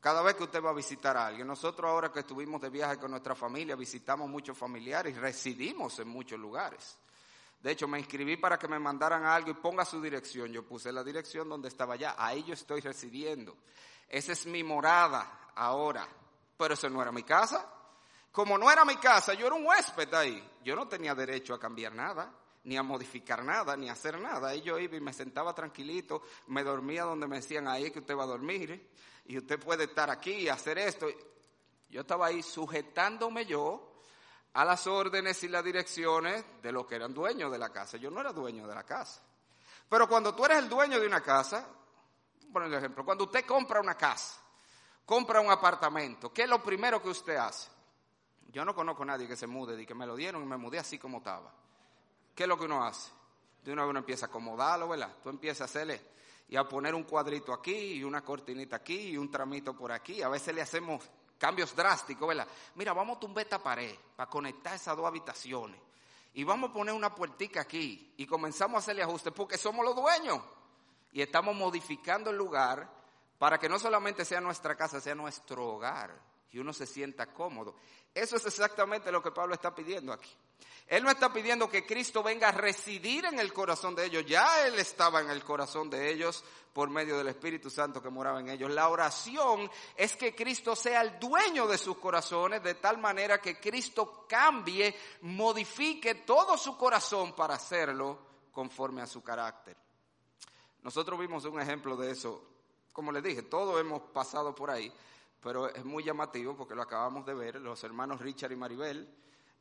Cada 0.00 0.22
vez 0.22 0.36
que 0.36 0.44
usted 0.44 0.62
va 0.62 0.70
a 0.70 0.74
visitar 0.74 1.16
a 1.16 1.26
alguien, 1.26 1.46
nosotros 1.46 1.90
ahora 1.90 2.12
que 2.12 2.20
estuvimos 2.20 2.60
de 2.60 2.70
viaje 2.70 2.98
con 2.98 3.10
nuestra 3.10 3.34
familia, 3.34 3.74
visitamos 3.74 4.28
muchos 4.28 4.56
familiares 4.56 5.14
y 5.14 5.18
residimos 5.18 5.98
en 5.98 6.08
muchos 6.08 6.38
lugares. 6.38 6.96
De 7.60 7.72
hecho, 7.72 7.88
me 7.88 7.98
inscribí 7.98 8.36
para 8.36 8.58
que 8.58 8.68
me 8.68 8.78
mandaran 8.78 9.24
algo 9.24 9.50
y 9.50 9.54
ponga 9.54 9.84
su 9.84 10.00
dirección. 10.00 10.52
Yo 10.52 10.64
puse 10.64 10.92
la 10.92 11.02
dirección 11.02 11.48
donde 11.48 11.68
estaba 11.68 11.96
ya. 11.96 12.14
Ahí 12.18 12.44
yo 12.44 12.54
estoy 12.54 12.80
residiendo. 12.80 13.56
Esa 14.08 14.32
es 14.32 14.46
mi 14.46 14.62
morada 14.62 15.50
ahora. 15.54 16.06
Pero 16.56 16.74
eso 16.74 16.88
no 16.88 17.02
era 17.02 17.12
mi 17.12 17.22
casa. 17.22 17.72
Como 18.30 18.58
no 18.58 18.70
era 18.70 18.84
mi 18.84 18.96
casa, 18.96 19.32
yo 19.34 19.46
era 19.46 19.56
un 19.56 19.66
huésped 19.66 20.12
ahí. 20.14 20.46
Yo 20.62 20.76
no 20.76 20.86
tenía 20.86 21.14
derecho 21.14 21.54
a 21.54 21.58
cambiar 21.58 21.94
nada, 21.94 22.30
ni 22.64 22.76
a 22.76 22.82
modificar 22.82 23.42
nada, 23.42 23.76
ni 23.76 23.88
a 23.88 23.92
hacer 23.92 24.20
nada. 24.20 24.50
Ahí 24.50 24.60
yo 24.60 24.78
iba 24.78 24.94
y 24.94 25.00
me 25.00 25.14
sentaba 25.14 25.54
tranquilito, 25.54 26.22
me 26.48 26.62
dormía 26.62 27.04
donde 27.04 27.26
me 27.26 27.36
decían 27.36 27.66
ahí 27.66 27.90
que 27.90 28.00
usted 28.00 28.14
va 28.14 28.24
a 28.24 28.26
dormir 28.26 28.90
y 29.24 29.38
usted 29.38 29.58
puede 29.58 29.84
estar 29.84 30.10
aquí 30.10 30.32
y 30.32 30.48
hacer 30.50 30.76
esto. 30.78 31.06
Yo 31.88 32.02
estaba 32.02 32.26
ahí 32.26 32.42
sujetándome 32.42 33.46
yo 33.46 33.95
a 34.56 34.64
las 34.64 34.86
órdenes 34.86 35.42
y 35.44 35.48
las 35.48 35.62
direcciones 35.62 36.42
de 36.62 36.72
los 36.72 36.86
que 36.86 36.94
eran 36.94 37.12
dueños 37.12 37.52
de 37.52 37.58
la 37.58 37.68
casa. 37.68 37.98
Yo 37.98 38.10
no 38.10 38.20
era 38.20 38.32
dueño 38.32 38.66
de 38.66 38.74
la 38.74 38.84
casa. 38.84 39.20
Pero 39.86 40.08
cuando 40.08 40.34
tú 40.34 40.46
eres 40.46 40.56
el 40.56 40.68
dueño 40.70 40.98
de 40.98 41.06
una 41.06 41.20
casa, 41.20 41.68
por 42.50 42.64
ejemplo, 42.64 43.04
cuando 43.04 43.24
usted 43.24 43.44
compra 43.44 43.82
una 43.82 43.96
casa, 43.96 44.40
compra 45.04 45.42
un 45.42 45.50
apartamento, 45.50 46.32
¿qué 46.32 46.44
es 46.44 46.48
lo 46.48 46.62
primero 46.62 47.02
que 47.02 47.10
usted 47.10 47.36
hace? 47.36 47.68
Yo 48.48 48.64
no 48.64 48.74
conozco 48.74 49.02
a 49.02 49.06
nadie 49.06 49.28
que 49.28 49.36
se 49.36 49.46
mude, 49.46 49.80
y 49.80 49.84
que 49.84 49.94
me 49.94 50.06
lo 50.06 50.16
dieron 50.16 50.42
y 50.42 50.46
me 50.46 50.56
mudé 50.56 50.78
así 50.78 50.98
como 50.98 51.18
estaba. 51.18 51.52
¿Qué 52.34 52.44
es 52.44 52.48
lo 52.48 52.58
que 52.58 52.64
uno 52.64 52.82
hace? 52.82 53.10
De 53.62 53.74
una 53.74 53.82
vez 53.82 53.90
uno 53.90 53.98
empieza 53.98 54.24
a 54.24 54.28
acomodarlo, 54.30 54.88
¿verdad? 54.88 55.14
Tú 55.22 55.28
empiezas 55.28 55.60
a 55.60 55.64
hacerle 55.64 56.00
y 56.48 56.56
a 56.56 56.66
poner 56.66 56.94
un 56.94 57.02
cuadrito 57.02 57.52
aquí 57.52 57.76
y 57.76 58.04
una 58.04 58.24
cortinita 58.24 58.76
aquí 58.76 59.10
y 59.10 59.18
un 59.18 59.30
tramito 59.30 59.76
por 59.76 59.92
aquí. 59.92 60.22
A 60.22 60.30
veces 60.30 60.54
le 60.54 60.62
hacemos 60.62 61.02
cambios 61.38 61.74
drásticos, 61.74 62.28
¿verdad? 62.28 62.46
Mira, 62.74 62.92
vamos 62.92 63.16
a 63.16 63.20
tumbar 63.20 63.44
esta 63.44 63.62
pared 63.62 63.94
para 64.16 64.30
conectar 64.30 64.74
esas 64.74 64.96
dos 64.96 65.06
habitaciones. 65.06 65.80
Y 66.34 66.44
vamos 66.44 66.70
a 66.70 66.72
poner 66.72 66.94
una 66.94 67.14
puertica 67.14 67.62
aquí 67.62 68.12
y 68.16 68.26
comenzamos 68.26 68.76
a 68.76 68.78
hacerle 68.78 69.02
ajustes 69.02 69.32
porque 69.32 69.56
somos 69.56 69.84
los 69.84 69.96
dueños. 69.96 70.40
Y 71.12 71.22
estamos 71.22 71.56
modificando 71.56 72.30
el 72.30 72.36
lugar 72.36 72.90
para 73.38 73.58
que 73.58 73.68
no 73.68 73.78
solamente 73.78 74.24
sea 74.24 74.40
nuestra 74.40 74.74
casa, 74.74 75.00
sea 75.00 75.14
nuestro 75.14 75.66
hogar 75.66 76.14
y 76.52 76.58
uno 76.58 76.72
se 76.72 76.86
sienta 76.86 77.32
cómodo. 77.32 77.74
Eso 78.14 78.36
es 78.36 78.46
exactamente 78.46 79.12
lo 79.12 79.22
que 79.22 79.30
Pablo 79.30 79.54
está 79.54 79.74
pidiendo 79.74 80.12
aquí. 80.12 80.30
Él 80.86 81.02
no 81.02 81.10
está 81.10 81.32
pidiendo 81.32 81.68
que 81.68 81.84
Cristo 81.84 82.22
venga 82.22 82.48
a 82.48 82.52
residir 82.52 83.24
en 83.24 83.40
el 83.40 83.52
corazón 83.52 83.94
de 83.94 84.06
ellos, 84.06 84.24
ya 84.24 84.66
Él 84.66 84.78
estaba 84.78 85.20
en 85.20 85.30
el 85.30 85.42
corazón 85.42 85.90
de 85.90 86.12
ellos 86.12 86.44
por 86.72 86.90
medio 86.90 87.16
del 87.16 87.28
Espíritu 87.28 87.70
Santo 87.70 88.02
que 88.02 88.10
moraba 88.10 88.38
en 88.38 88.50
ellos. 88.50 88.70
La 88.70 88.88
oración 88.88 89.68
es 89.96 90.14
que 90.14 90.34
Cristo 90.34 90.76
sea 90.76 91.00
el 91.00 91.18
dueño 91.18 91.66
de 91.66 91.78
sus 91.78 91.96
corazones 91.96 92.62
de 92.62 92.74
tal 92.74 92.98
manera 92.98 93.40
que 93.40 93.58
Cristo 93.58 94.26
cambie, 94.28 94.94
modifique 95.22 96.16
todo 96.16 96.56
su 96.56 96.76
corazón 96.76 97.34
para 97.34 97.54
hacerlo 97.54 98.18
conforme 98.52 99.02
a 99.02 99.06
su 99.06 99.22
carácter. 99.22 99.76
Nosotros 100.82 101.18
vimos 101.18 101.44
un 101.46 101.60
ejemplo 101.60 101.96
de 101.96 102.12
eso. 102.12 102.44
Como 102.92 103.10
les 103.10 103.22
dije, 103.22 103.42
todos 103.42 103.80
hemos 103.80 104.02
pasado 104.02 104.54
por 104.54 104.70
ahí, 104.70 104.92
pero 105.40 105.68
es 105.68 105.84
muy 105.84 106.04
llamativo 106.04 106.54
porque 106.56 106.74
lo 106.74 106.82
acabamos 106.82 107.26
de 107.26 107.34
ver. 107.34 107.56
Los 107.56 107.82
hermanos 107.82 108.20
Richard 108.20 108.52
y 108.52 108.56
Maribel, 108.56 109.12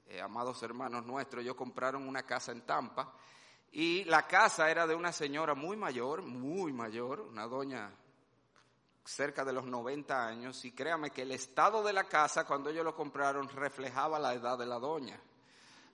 eh, 0.08 0.22
amados 0.22 0.62
hermanos 0.64 1.06
nuestros, 1.06 1.44
ellos 1.44 1.56
compraron 1.56 2.08
una 2.08 2.24
casa 2.24 2.52
en 2.52 2.62
Tampa 2.62 3.14
y 3.72 4.04
la 4.06 4.28
casa 4.28 4.70
era 4.70 4.88
de 4.88 4.96
una 4.96 5.12
señora 5.12 5.54
muy 5.54 5.78
mayor, 5.78 6.22
muy 6.22 6.72
mayor, 6.72 7.22
una 7.22 7.48
doña 7.48 7.92
cerca 9.04 9.44
de 9.46 9.54
los 9.54 9.66
90 9.66 10.28
años 10.28 10.64
y 10.66 10.72
créame 10.72 11.12
que 11.12 11.22
el 11.24 11.32
estado 11.32 11.84
de 11.84 11.94
la 11.94 12.06
casa 12.06 12.46
cuando 12.46 12.70
ellos 12.70 12.84
lo 12.84 12.96
compraron 12.96 13.48
reflejaba 13.50 14.18
la 14.18 14.34
edad 14.34 14.58
de 14.58 14.66
la 14.66 14.80
doña 14.80 15.20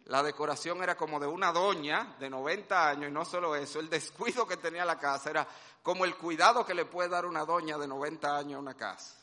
la 0.06 0.24
decoración 0.24 0.82
era 0.82 0.96
como 0.96 1.20
de 1.20 1.28
una 1.28 1.52
doña 1.52 2.16
de 2.20 2.30
90 2.30 2.90
años 2.90 3.10
y 3.10 3.14
no 3.14 3.24
solo 3.24 3.56
eso, 3.56 3.80
el 3.80 3.90
descuido 3.90 4.48
que 4.48 4.58
tenía 4.58 4.84
la 4.84 5.00
casa 5.00 5.30
era 5.30 5.48
como 5.82 6.06
el 6.06 6.16
cuidado 6.16 6.66
que 6.66 6.74
le 6.74 6.86
puede 6.86 7.10
dar 7.10 7.26
una 7.26 7.46
doña 7.46 7.78
de 7.78 7.88
90 7.88 8.38
años 8.38 8.58
a 8.58 8.60
una 8.60 8.74
casa. 8.74 9.16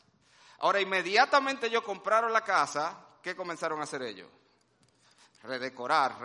Ahora, 0.61 0.81
inmediatamente 0.81 1.67
ellos 1.67 1.83
compraron 1.83 2.33
la 2.33 2.43
casa, 2.43 3.07
¿qué 3.23 3.37
comenzaron 3.37 3.81
a 3.81 3.85
hacer 3.85 4.03
ellos? 4.03 4.29
Redecorar, 5.43 6.19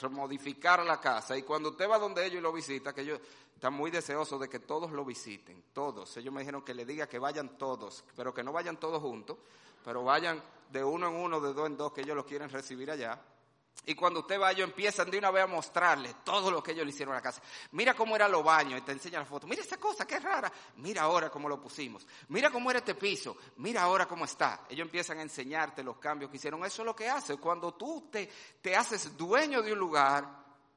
remodificar 0.00 0.84
la 0.84 1.00
casa. 1.00 1.36
Y 1.36 1.42
cuando 1.42 1.70
usted 1.70 1.88
va 1.88 1.98
donde 1.98 2.24
ellos 2.26 2.38
y 2.38 2.42
lo 2.42 2.52
visita, 2.52 2.92
que 2.92 3.02
ellos 3.02 3.20
están 3.54 3.72
muy 3.72 3.90
deseosos 3.90 4.40
de 4.40 4.48
que 4.48 4.60
todos 4.60 4.90
lo 4.92 5.04
visiten, 5.04 5.64
todos. 5.72 6.16
Ellos 6.16 6.32
me 6.32 6.40
dijeron 6.40 6.62
que 6.62 6.74
le 6.74 6.84
diga 6.84 7.06
que 7.06 7.18
vayan 7.18 7.56
todos, 7.56 8.04
pero 8.16 8.34
que 8.34 8.42
no 8.42 8.52
vayan 8.52 8.78
todos 8.78 9.00
juntos, 9.00 9.38
pero 9.84 10.04
vayan 10.04 10.42
de 10.70 10.84
uno 10.84 11.08
en 11.08 11.14
uno, 11.14 11.40
de 11.40 11.52
dos 11.52 11.66
en 11.66 11.76
dos, 11.76 11.92
que 11.92 12.02
ellos 12.02 12.16
lo 12.16 12.26
quieren 12.26 12.50
recibir 12.50 12.90
allá 12.90 13.20
y 13.86 13.94
cuando 13.94 14.20
usted 14.20 14.38
va, 14.38 14.52
ellos 14.52 14.68
empiezan 14.68 15.10
de 15.10 15.18
una 15.18 15.30
vez 15.30 15.44
a 15.44 15.46
mostrarle 15.46 16.16
todo 16.22 16.50
lo 16.50 16.62
que 16.62 16.72
ellos 16.72 16.84
le 16.84 16.90
hicieron 16.90 17.14
a 17.14 17.18
la 17.18 17.22
casa. 17.22 17.40
Mira 17.72 17.94
cómo 17.94 18.16
era 18.16 18.28
los 18.28 18.44
baños 18.44 18.78
y 18.80 18.82
te 18.82 18.92
enseñan 18.92 19.22
la 19.22 19.26
foto. 19.26 19.46
Mira 19.46 19.62
esta 19.62 19.78
cosa, 19.78 20.06
qué 20.06 20.20
rara. 20.20 20.52
Mira 20.76 21.02
ahora 21.02 21.30
cómo 21.30 21.48
lo 21.48 21.58
pusimos. 21.58 22.06
Mira 22.28 22.50
cómo 22.50 22.70
era 22.70 22.80
este 22.80 22.94
piso. 22.94 23.36
Mira 23.56 23.82
ahora 23.82 24.06
cómo 24.06 24.26
está. 24.26 24.66
Ellos 24.68 24.84
empiezan 24.84 25.18
a 25.18 25.22
enseñarte 25.22 25.82
los 25.82 25.96
cambios 25.96 26.30
que 26.30 26.36
hicieron. 26.36 26.62
Eso 26.66 26.82
es 26.82 26.86
lo 26.86 26.94
que 26.94 27.08
hace. 27.08 27.38
Cuando 27.38 27.72
tú 27.74 28.08
te, 28.12 28.30
te 28.60 28.76
haces 28.76 29.16
dueño 29.16 29.62
de 29.62 29.72
un 29.72 29.78
lugar, 29.78 30.28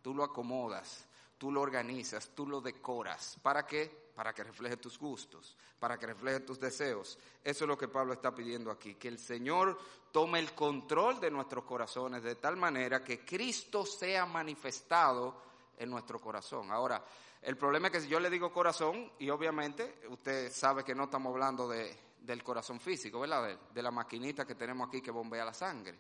tú 0.02 0.16
lo 0.16 0.24
acomodas, 0.24 1.06
tú 1.38 1.52
lo 1.52 1.60
organizas, 1.60 2.30
tú 2.34 2.48
lo 2.48 2.62
decoras. 2.62 3.38
¿Para 3.42 3.66
qué? 3.66 4.11
Para 4.22 4.36
que 4.36 4.44
refleje 4.44 4.78
tus 4.78 5.00
gustos, 5.00 5.58
para 5.80 5.98
que 5.98 6.06
refleje 6.06 6.42
tus 6.42 6.60
deseos. 6.60 7.18
Eso 7.44 7.64
es 7.64 7.68
lo 7.68 7.76
que 7.76 7.88
Pablo 7.88 8.14
está 8.14 8.36
pidiendo 8.36 8.70
aquí, 8.70 8.94
que 8.94 9.08
el 9.08 9.18
Señor 9.18 9.80
tome 10.12 10.38
el 10.38 10.54
control 10.54 11.20
de 11.20 11.32
nuestros 11.32 11.64
corazones 11.64 12.22
de 12.22 12.36
tal 12.36 12.56
manera 12.56 13.04
que 13.04 13.26
Cristo 13.26 13.84
sea 13.84 14.28
manifestado 14.28 15.42
en 15.76 15.90
nuestro 15.90 16.22
corazón. 16.22 16.72
Ahora, 16.72 17.04
el 17.42 17.58
problema 17.58 17.88
es 17.88 17.94
que 17.94 18.02
si 18.02 18.10
yo 18.10 18.20
le 18.20 18.30
digo 18.30 18.54
corazón, 18.54 19.12
y 19.18 19.28
obviamente 19.32 20.04
usted 20.10 20.52
sabe 20.52 20.84
que 20.84 20.94
no 20.94 21.06
estamos 21.06 21.34
hablando 21.34 21.68
de, 21.68 21.98
del 22.20 22.44
corazón 22.44 22.80
físico, 22.80 23.22
¿verdad? 23.22 23.58
de 23.74 23.82
la 23.82 23.90
maquinita 23.90 24.46
que 24.46 24.54
tenemos 24.54 24.88
aquí 24.88 25.02
que 25.02 25.10
bombea 25.10 25.46
la 25.46 25.54
sangre. 25.56 25.98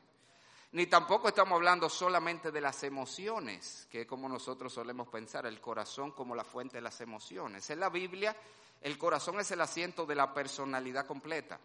Ni 0.73 0.87
tampoco 0.87 1.27
estamos 1.27 1.57
hablando 1.57 1.89
solamente 1.89 2.49
de 2.49 2.61
las 2.61 2.83
emociones, 2.83 3.87
que 3.91 4.01
es 4.01 4.07
como 4.07 4.29
nosotros 4.29 4.71
solemos 4.71 5.09
pensar, 5.09 5.45
el 5.45 5.59
corazón 5.59 6.11
como 6.11 6.33
la 6.33 6.45
fuente 6.45 6.77
de 6.77 6.81
las 6.81 7.01
emociones. 7.01 7.69
En 7.69 7.81
la 7.81 7.89
Biblia, 7.89 8.35
el 8.79 8.97
corazón 8.97 9.39
es 9.41 9.51
el 9.51 9.59
asiento 9.59 10.05
de 10.05 10.15
la 10.15 10.33
personalidad 10.33 11.05
completa. 11.05 11.59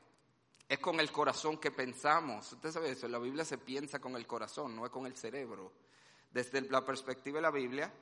Es 0.68 0.80
con 0.80 0.98
el 0.98 1.12
corazón 1.12 1.58
que 1.58 1.70
pensamos. 1.70 2.52
Usted 2.52 2.72
sabe 2.72 2.90
eso, 2.90 3.06
en 3.06 3.12
la 3.12 3.20
Biblia 3.20 3.44
se 3.44 3.58
piensa 3.58 4.00
con 4.00 4.16
el 4.16 4.26
corazón, 4.26 4.74
no 4.74 4.84
es 4.84 4.90
con 4.90 5.06
el 5.06 5.16
cerebro. 5.16 5.70
Desde 6.32 6.62
la 6.62 6.84
perspectiva 6.84 7.36
de 7.36 7.42
la 7.42 7.52
Biblia, 7.52 7.92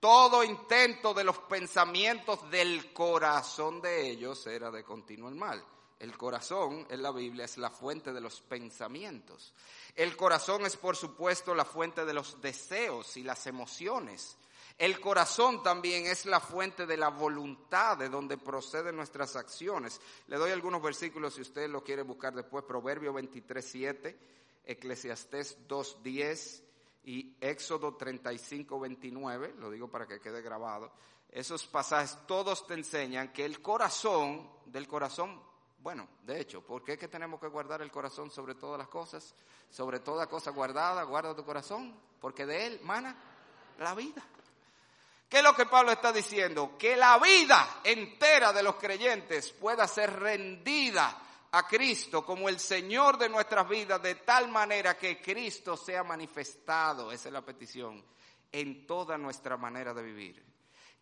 todo 0.00 0.42
intento 0.42 1.12
de 1.12 1.24
los 1.24 1.38
pensamientos 1.40 2.50
del 2.50 2.92
corazón 2.94 3.82
de 3.82 4.08
ellos 4.08 4.46
era 4.46 4.70
de 4.70 4.82
continuo 4.82 5.28
el 5.28 5.34
mal. 5.34 5.62
El 5.98 6.16
corazón 6.16 6.86
en 6.90 7.02
la 7.02 7.10
Biblia 7.10 7.44
es 7.44 7.58
la 7.58 7.70
fuente 7.70 8.12
de 8.12 8.20
los 8.20 8.40
pensamientos. 8.40 9.52
El 9.96 10.16
corazón 10.16 10.64
es, 10.64 10.76
por 10.76 10.94
supuesto, 10.94 11.54
la 11.54 11.64
fuente 11.64 12.04
de 12.04 12.14
los 12.14 12.40
deseos 12.40 13.16
y 13.16 13.24
las 13.24 13.46
emociones. 13.48 14.36
El 14.78 15.00
corazón 15.00 15.60
también 15.64 16.06
es 16.06 16.24
la 16.24 16.38
fuente 16.38 16.86
de 16.86 16.96
la 16.96 17.08
voluntad, 17.08 17.98
de 17.98 18.08
donde 18.08 18.38
proceden 18.38 18.94
nuestras 18.94 19.34
acciones. 19.34 20.00
Le 20.28 20.36
doy 20.36 20.52
algunos 20.52 20.80
versículos 20.80 21.34
si 21.34 21.40
usted 21.40 21.68
lo 21.68 21.82
quiere 21.82 22.02
buscar 22.02 22.32
después. 22.32 22.64
Proverbio 22.64 23.12
23, 23.12 23.64
7, 23.68 24.18
Eclesiastés 24.64 25.58
2, 25.66 26.02
10 26.04 26.62
y 27.06 27.36
Éxodo 27.40 27.96
35, 27.96 28.78
29. 28.78 29.54
Lo 29.58 29.68
digo 29.68 29.90
para 29.90 30.06
que 30.06 30.20
quede 30.20 30.42
grabado. 30.42 30.92
Esos 31.28 31.66
pasajes 31.66 32.16
todos 32.28 32.64
te 32.68 32.74
enseñan 32.74 33.32
que 33.32 33.44
el 33.44 33.60
corazón, 33.60 34.48
del 34.66 34.86
corazón 34.86 35.47
bueno, 35.78 36.08
de 36.24 36.40
hecho, 36.40 36.60
¿por 36.60 36.82
qué 36.82 36.94
es 36.94 36.98
que 36.98 37.08
tenemos 37.08 37.40
que 37.40 37.46
guardar 37.46 37.82
el 37.82 37.90
corazón 37.90 38.30
sobre 38.30 38.54
todas 38.54 38.78
las 38.78 38.88
cosas? 38.88 39.34
Sobre 39.70 40.00
toda 40.00 40.26
cosa 40.26 40.50
guardada, 40.50 41.04
guarda 41.04 41.36
tu 41.36 41.44
corazón, 41.44 41.94
porque 42.20 42.46
de 42.46 42.66
él 42.66 42.80
mana 42.82 43.16
la 43.78 43.94
vida. 43.94 44.22
¿Qué 45.28 45.38
es 45.38 45.42
lo 45.42 45.54
que 45.54 45.66
Pablo 45.66 45.92
está 45.92 46.12
diciendo? 46.12 46.76
Que 46.78 46.96
la 46.96 47.18
vida 47.18 47.80
entera 47.84 48.52
de 48.52 48.62
los 48.62 48.76
creyentes 48.76 49.52
pueda 49.52 49.86
ser 49.86 50.18
rendida 50.18 51.22
a 51.52 51.66
Cristo 51.66 52.24
como 52.24 52.48
el 52.48 52.58
Señor 52.58 53.16
de 53.16 53.28
nuestras 53.28 53.68
vidas, 53.68 54.02
de 54.02 54.16
tal 54.16 54.48
manera 54.48 54.96
que 54.96 55.20
Cristo 55.20 55.76
sea 55.76 56.02
manifestado, 56.02 57.12
esa 57.12 57.28
es 57.28 57.32
la 57.32 57.44
petición, 57.44 58.04
en 58.50 58.86
toda 58.86 59.16
nuestra 59.16 59.56
manera 59.56 59.94
de 59.94 60.02
vivir. 60.02 60.44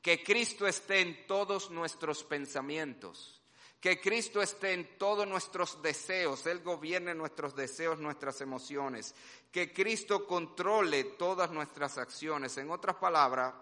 Que 0.02 0.22
Cristo 0.22 0.66
esté 0.66 1.00
en 1.00 1.26
todos 1.26 1.70
nuestros 1.70 2.22
pensamientos 2.24 3.36
que 3.80 4.00
Cristo 4.00 4.40
esté 4.40 4.72
en 4.72 4.98
todos 4.98 5.26
nuestros 5.26 5.80
deseos, 5.82 6.46
Él 6.46 6.62
gobierne 6.62 7.14
nuestros 7.14 7.54
deseos, 7.54 7.98
nuestras 7.98 8.40
emociones. 8.40 9.14
Que 9.52 9.72
Cristo 9.72 10.26
controle 10.26 11.04
todas 11.04 11.50
nuestras 11.50 11.98
acciones. 11.98 12.56
En 12.56 12.70
otras 12.70 12.96
palabras, 12.96 13.54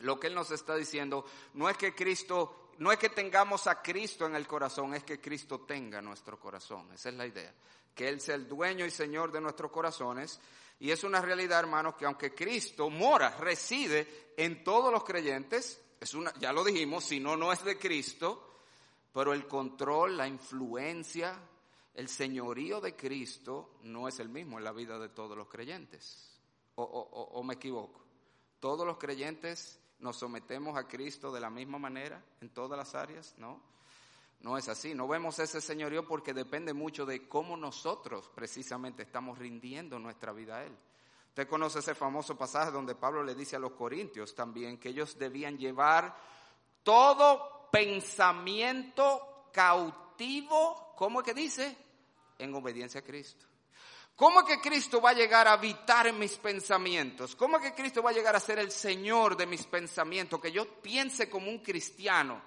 lo 0.00 0.18
que 0.18 0.26
Él 0.26 0.34
nos 0.34 0.50
está 0.50 0.74
diciendo 0.74 1.24
no 1.54 1.68
es 1.68 1.76
que 1.76 1.94
Cristo, 1.94 2.70
no 2.78 2.90
es 2.90 2.98
que 2.98 3.08
tengamos 3.08 3.66
a 3.66 3.80
Cristo 3.80 4.26
en 4.26 4.34
el 4.34 4.46
corazón, 4.46 4.94
es 4.94 5.04
que 5.04 5.20
Cristo 5.20 5.60
tenga 5.60 6.02
nuestro 6.02 6.38
corazón. 6.38 6.90
Esa 6.92 7.10
es 7.10 7.14
la 7.14 7.26
idea. 7.26 7.54
Que 7.94 8.08
Él 8.08 8.20
sea 8.20 8.34
el 8.34 8.48
dueño 8.48 8.84
y 8.84 8.90
Señor 8.90 9.30
de 9.30 9.40
nuestros 9.40 9.70
corazones. 9.70 10.40
Y 10.80 10.90
es 10.90 11.04
una 11.04 11.20
realidad, 11.20 11.60
hermanos, 11.60 11.94
que 11.94 12.04
aunque 12.04 12.34
Cristo 12.34 12.90
mora, 12.90 13.30
reside 13.38 14.32
en 14.36 14.64
todos 14.64 14.90
los 14.92 15.04
creyentes, 15.04 15.80
es 16.00 16.14
una, 16.14 16.32
ya 16.40 16.52
lo 16.52 16.64
dijimos, 16.64 17.04
si 17.04 17.20
no, 17.20 17.36
no 17.36 17.52
es 17.52 17.62
de 17.62 17.78
Cristo, 17.78 18.51
pero 19.12 19.32
el 19.32 19.46
control, 19.46 20.16
la 20.16 20.26
influencia, 20.26 21.38
el 21.94 22.08
señorío 22.08 22.80
de 22.80 22.96
Cristo 22.96 23.74
no 23.82 24.08
es 24.08 24.18
el 24.20 24.28
mismo 24.28 24.58
en 24.58 24.64
la 24.64 24.72
vida 24.72 24.98
de 24.98 25.10
todos 25.10 25.36
los 25.36 25.48
creyentes. 25.48 26.40
O, 26.74 27.42
me 27.44 27.54
equivoco. 27.54 28.00
Todos 28.58 28.86
los 28.86 28.96
creyentes 28.96 29.78
nos 29.98 30.16
sometemos 30.16 30.76
a 30.76 30.88
Cristo 30.88 31.30
de 31.30 31.40
la 31.40 31.50
misma 31.50 31.78
manera 31.78 32.24
en 32.40 32.48
todas 32.48 32.78
las 32.78 32.94
áreas, 32.94 33.34
¿no? 33.36 33.60
No 34.40 34.56
es 34.56 34.68
así. 34.68 34.94
No 34.94 35.06
vemos 35.06 35.38
ese 35.38 35.60
señorío 35.60 36.06
porque 36.06 36.32
depende 36.32 36.72
mucho 36.72 37.04
de 37.04 37.28
cómo 37.28 37.56
nosotros 37.56 38.30
precisamente 38.34 39.02
estamos 39.02 39.38
rindiendo 39.38 39.98
nuestra 39.98 40.32
vida 40.32 40.58
a 40.58 40.64
Él. 40.64 40.76
Usted 41.28 41.46
conoce 41.46 41.78
ese 41.78 41.94
famoso 41.94 42.36
pasaje 42.36 42.70
donde 42.70 42.94
Pablo 42.94 43.22
le 43.22 43.34
dice 43.34 43.56
a 43.56 43.58
los 43.58 43.72
corintios 43.72 44.34
también 44.34 44.78
que 44.78 44.88
ellos 44.88 45.18
debían 45.18 45.58
llevar 45.58 46.16
todo 46.82 47.61
pensamiento 47.72 49.48
cautivo, 49.50 50.92
¿cómo 50.94 51.20
es 51.20 51.26
que 51.26 51.34
dice? 51.34 51.76
En 52.38 52.54
obediencia 52.54 53.00
a 53.00 53.04
Cristo. 53.04 53.46
¿Cómo 54.14 54.40
es 54.40 54.46
que 54.46 54.60
Cristo 54.60 55.00
va 55.00 55.10
a 55.10 55.14
llegar 55.14 55.48
a 55.48 55.54
habitar 55.54 56.06
en 56.06 56.18
mis 56.18 56.36
pensamientos? 56.36 57.34
¿Cómo 57.34 57.56
es 57.56 57.62
que 57.62 57.74
Cristo 57.74 58.02
va 58.02 58.10
a 58.10 58.12
llegar 58.12 58.36
a 58.36 58.40
ser 58.40 58.58
el 58.58 58.70
Señor 58.70 59.36
de 59.36 59.46
mis 59.46 59.64
pensamientos? 59.64 60.40
Que 60.40 60.52
yo 60.52 60.80
piense 60.82 61.30
como 61.30 61.48
un 61.48 61.60
cristiano. 61.60 62.40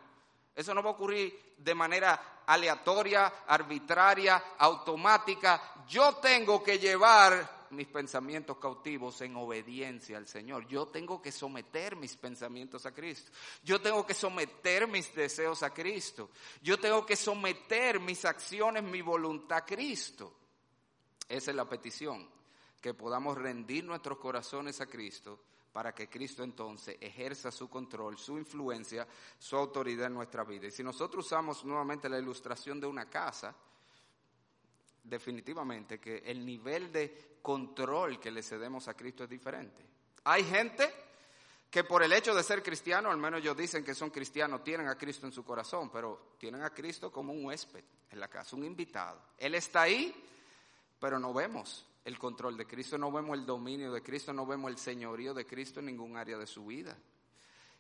Eso 0.56 0.74
no 0.74 0.84
va 0.84 0.92
a 0.92 0.94
ocurrir 0.94 1.56
de 1.58 1.74
manera 1.76 2.44
aleatoria, 2.46 3.26
arbitraria, 3.48 4.54
automática. 4.60 5.84
Yo 5.88 6.16
tengo 6.18 6.64
que 6.64 6.78
llevar 6.78 7.55
mis 7.76 7.88
pensamientos 7.88 8.58
cautivos 8.58 9.22
en 9.22 9.36
obediencia 9.36 10.18
al 10.18 10.28
Señor. 10.28 10.68
Yo 10.68 10.88
tengo 10.88 11.22
que 11.22 11.32
someter 11.32 11.96
mis 11.96 12.16
pensamientos 12.16 12.86
a 12.86 12.94
Cristo. 12.94 13.32
Yo 13.64 13.82
tengo 13.82 14.06
que 14.06 14.14
someter 14.14 14.88
mis 14.88 15.14
deseos 15.14 15.64
a 15.64 15.74
Cristo. 15.74 16.30
Yo 16.62 16.80
tengo 16.80 17.06
que 17.06 17.16
someter 17.16 18.00
mis 18.00 18.26
acciones, 18.26 18.84
mi 18.84 19.02
voluntad 19.02 19.60
a 19.60 19.66
Cristo. 19.66 20.34
Esa 21.28 21.52
es 21.52 21.58
la 21.58 21.68
petición, 21.68 22.30
que 22.82 22.94
podamos 22.94 23.38
rendir 23.38 23.84
nuestros 23.84 24.18
corazones 24.18 24.80
a 24.82 24.86
Cristo 24.86 25.40
para 25.74 25.94
que 25.94 26.08
Cristo 26.08 26.42
entonces 26.42 26.98
ejerza 27.02 27.52
su 27.52 27.70
control, 27.70 28.18
su 28.18 28.38
influencia, 28.38 29.06
su 29.38 29.58
autoridad 29.58 30.08
en 30.08 30.14
nuestra 30.14 30.46
vida. 30.46 30.68
Y 30.68 30.72
si 30.72 30.84
nosotros 30.84 31.26
usamos 31.26 31.66
nuevamente 31.66 32.08
la 32.08 32.18
ilustración 32.18 32.80
de 32.80 32.88
una 32.88 33.10
casa, 33.10 33.54
definitivamente 35.04 36.00
que 36.00 36.20
el 36.26 36.46
nivel 36.46 36.92
de 36.92 37.35
control 37.46 38.20
que 38.20 38.32
le 38.32 38.42
cedemos 38.42 38.88
a 38.88 38.96
Cristo 38.96 39.24
es 39.24 39.30
diferente. 39.30 39.86
Hay 40.24 40.44
gente 40.44 40.92
que 41.70 41.84
por 41.84 42.02
el 42.02 42.12
hecho 42.12 42.34
de 42.34 42.42
ser 42.42 42.64
cristiano, 42.64 43.12
al 43.12 43.20
menos 43.20 43.40
ellos 43.40 43.56
dicen 43.56 43.86
que 43.86 43.94
son 43.94 44.10
cristianos, 44.10 44.64
tienen 44.64 44.88
a 44.88 44.98
Cristo 44.98 45.28
en 45.28 45.32
su 45.32 45.46
corazón, 45.46 45.92
pero 45.92 46.34
tienen 46.40 46.64
a 46.64 46.72
Cristo 46.72 47.12
como 47.12 47.34
un 47.34 47.46
huésped 47.46 47.84
en 48.10 48.20
la 48.20 48.28
casa, 48.30 48.56
un 48.56 48.66
invitado. 48.66 49.22
Él 49.38 49.54
está 49.54 49.84
ahí, 49.84 50.12
pero 51.00 51.20
no 51.20 51.36
vemos 51.36 51.86
el 52.04 52.18
control 52.18 52.58
de 52.58 52.66
Cristo, 52.66 52.98
no 52.98 53.12
vemos 53.12 53.38
el 53.38 53.46
dominio 53.46 53.92
de 53.92 54.02
Cristo, 54.02 54.34
no 54.34 54.48
vemos 54.48 54.72
el 54.72 54.80
señorío 54.80 55.36
de 55.36 55.46
Cristo 55.46 55.82
en 55.82 55.86
ningún 55.86 56.18
área 56.18 56.40
de 56.40 56.48
su 56.48 56.66
vida. 56.66 56.98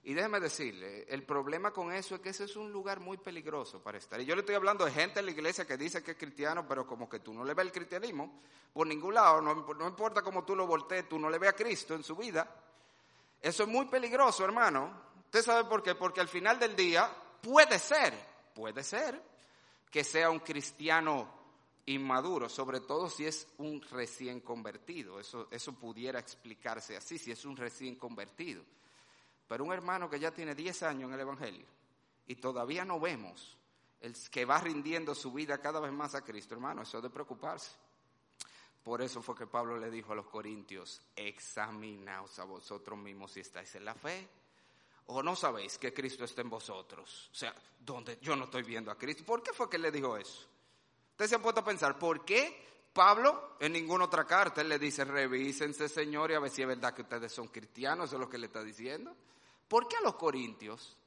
Y 0.07 0.13
déjeme 0.13 0.39
decirle, 0.39 1.03
el 1.09 1.23
problema 1.23 1.71
con 1.71 1.91
eso 1.91 2.13
es 2.13 2.21
que 2.21 2.29
ese 2.29 2.43
es 2.43 2.55
un 2.55 2.71
lugar 2.71 2.99
muy 2.99 3.17
peligroso 3.17 3.81
para 3.81 3.97
estar. 3.97 4.21
Y 4.21 4.25
yo 4.25 4.35
le 4.35 4.41
estoy 4.41 4.53
hablando 4.53 4.85
de 4.85 4.91
gente 4.91 5.19
en 5.19 5.25
la 5.25 5.31
iglesia 5.31 5.65
que 5.65 5.77
dice 5.77 6.03
que 6.03 6.11
es 6.11 6.17
cristiano, 6.17 6.67
pero 6.67 6.85
como 6.85 7.09
que 7.09 7.21
tú 7.21 7.33
no 7.33 7.43
le 7.43 7.55
ves 7.55 7.65
el 7.65 7.71
cristianismo 7.71 8.39
por 8.71 8.85
ningún 8.85 9.15
lado, 9.15 9.41
no, 9.41 9.87
importa 9.87 10.21
cómo 10.21 10.45
tú 10.45 10.55
lo 10.55 10.67
voltees, 10.67 11.09
tú 11.09 11.17
no 11.17 11.27
le 11.27 11.39
ves 11.39 11.49
a 11.49 11.55
Cristo 11.55 11.95
en 11.95 12.03
su 12.03 12.15
vida. 12.15 12.47
Eso 13.41 13.63
es 13.63 13.69
muy 13.69 13.87
peligroso, 13.87 14.45
hermano. 14.45 14.91
¿Usted 15.25 15.41
sabe 15.41 15.67
por 15.67 15.81
qué? 15.81 15.95
Porque 15.95 16.21
al 16.21 16.27
final 16.27 16.59
del 16.59 16.75
día 16.75 17.09
puede 17.41 17.79
ser, 17.79 18.13
puede 18.53 18.83
ser 18.83 19.19
que 19.89 20.03
sea 20.03 20.29
un 20.29 20.39
cristiano 20.39 21.27
inmaduro, 21.87 22.47
sobre 22.47 22.81
todo 22.81 23.09
si 23.09 23.25
es 23.25 23.47
un 23.57 23.81
recién 23.81 24.41
convertido. 24.41 25.19
Eso, 25.19 25.47
eso 25.49 25.73
pudiera 25.73 26.19
explicarse 26.19 26.95
así, 26.95 27.17
si 27.17 27.31
es 27.31 27.43
un 27.43 27.57
recién 27.57 27.95
convertido. 27.95 28.61
Pero 29.47 29.63
un 29.63 29.73
hermano 29.73 30.09
que 30.09 30.19
ya 30.19 30.31
tiene 30.31 30.55
10 30.55 30.83
años 30.83 31.09
en 31.09 31.13
el 31.13 31.19
Evangelio 31.19 31.65
y 32.27 32.35
todavía 32.35 32.83
no 32.83 32.99
vemos 32.99 33.57
el 34.01 34.13
que 34.29 34.45
va 34.45 34.59
rindiendo 34.59 35.15
su 35.15 35.31
vida 35.31 35.59
cada 35.59 35.79
vez 35.79 35.91
más 35.91 36.15
a 36.15 36.23
Cristo, 36.23 36.53
hermano, 36.53 36.83
eso 36.83 36.97
es 36.97 37.03
de 37.03 37.09
preocuparse. 37.09 37.71
Por 38.83 39.01
eso 39.01 39.21
fue 39.21 39.35
que 39.35 39.47
Pablo 39.47 39.79
le 39.79 39.89
dijo 39.89 40.13
a 40.13 40.15
los 40.15 40.27
corintios, 40.27 41.01
examinaos 41.15 42.37
a 42.37 42.43
vosotros 42.43 42.99
mismos 42.99 43.31
si 43.31 43.39
estáis 43.39 43.73
en 43.75 43.85
la 43.85 43.95
fe 43.95 44.27
o 45.07 45.21
no 45.21 45.35
sabéis 45.35 45.77
que 45.77 45.93
Cristo 45.93 46.25
está 46.25 46.41
en 46.41 46.49
vosotros. 46.49 47.29
O 47.31 47.35
sea, 47.35 47.53
donde 47.79 48.17
yo 48.21 48.35
no 48.35 48.45
estoy 48.45 48.63
viendo 48.63 48.91
a 48.91 48.97
Cristo. 48.97 49.23
¿Por 49.23 49.43
qué 49.43 49.53
fue 49.53 49.69
que 49.69 49.77
le 49.77 49.91
dijo 49.91 50.17
eso? 50.17 50.47
Usted 51.11 51.27
se 51.27 51.35
ha 51.35 51.41
puesto 51.41 51.61
a 51.61 51.65
pensar, 51.65 51.97
¿por 51.97 52.25
qué 52.25 52.63
Pablo 52.91 53.55
en 53.59 53.73
ninguna 53.73 54.05
otra 54.05 54.25
carta 54.25 54.61
él 54.61 54.69
le 54.69 54.79
dice, 54.79 55.05
revísense, 55.05 55.87
Señor, 55.87 56.31
y 56.31 56.33
a 56.33 56.39
ver 56.39 56.49
si 56.49 56.61
es 56.61 56.67
verdad 56.67 56.93
que 56.93 57.03
ustedes 57.03 57.31
son 57.31 57.47
cristianos, 57.49 58.09
eso 58.09 58.15
es 58.15 58.19
lo 58.19 58.29
que 58.29 58.37
le 58.37 58.47
está 58.47 58.63
diciendo? 58.63 59.15
¿Por 59.67 59.87
qué 59.87 59.97
a 59.97 60.01
los 60.01 60.15
corintios? 60.15 60.97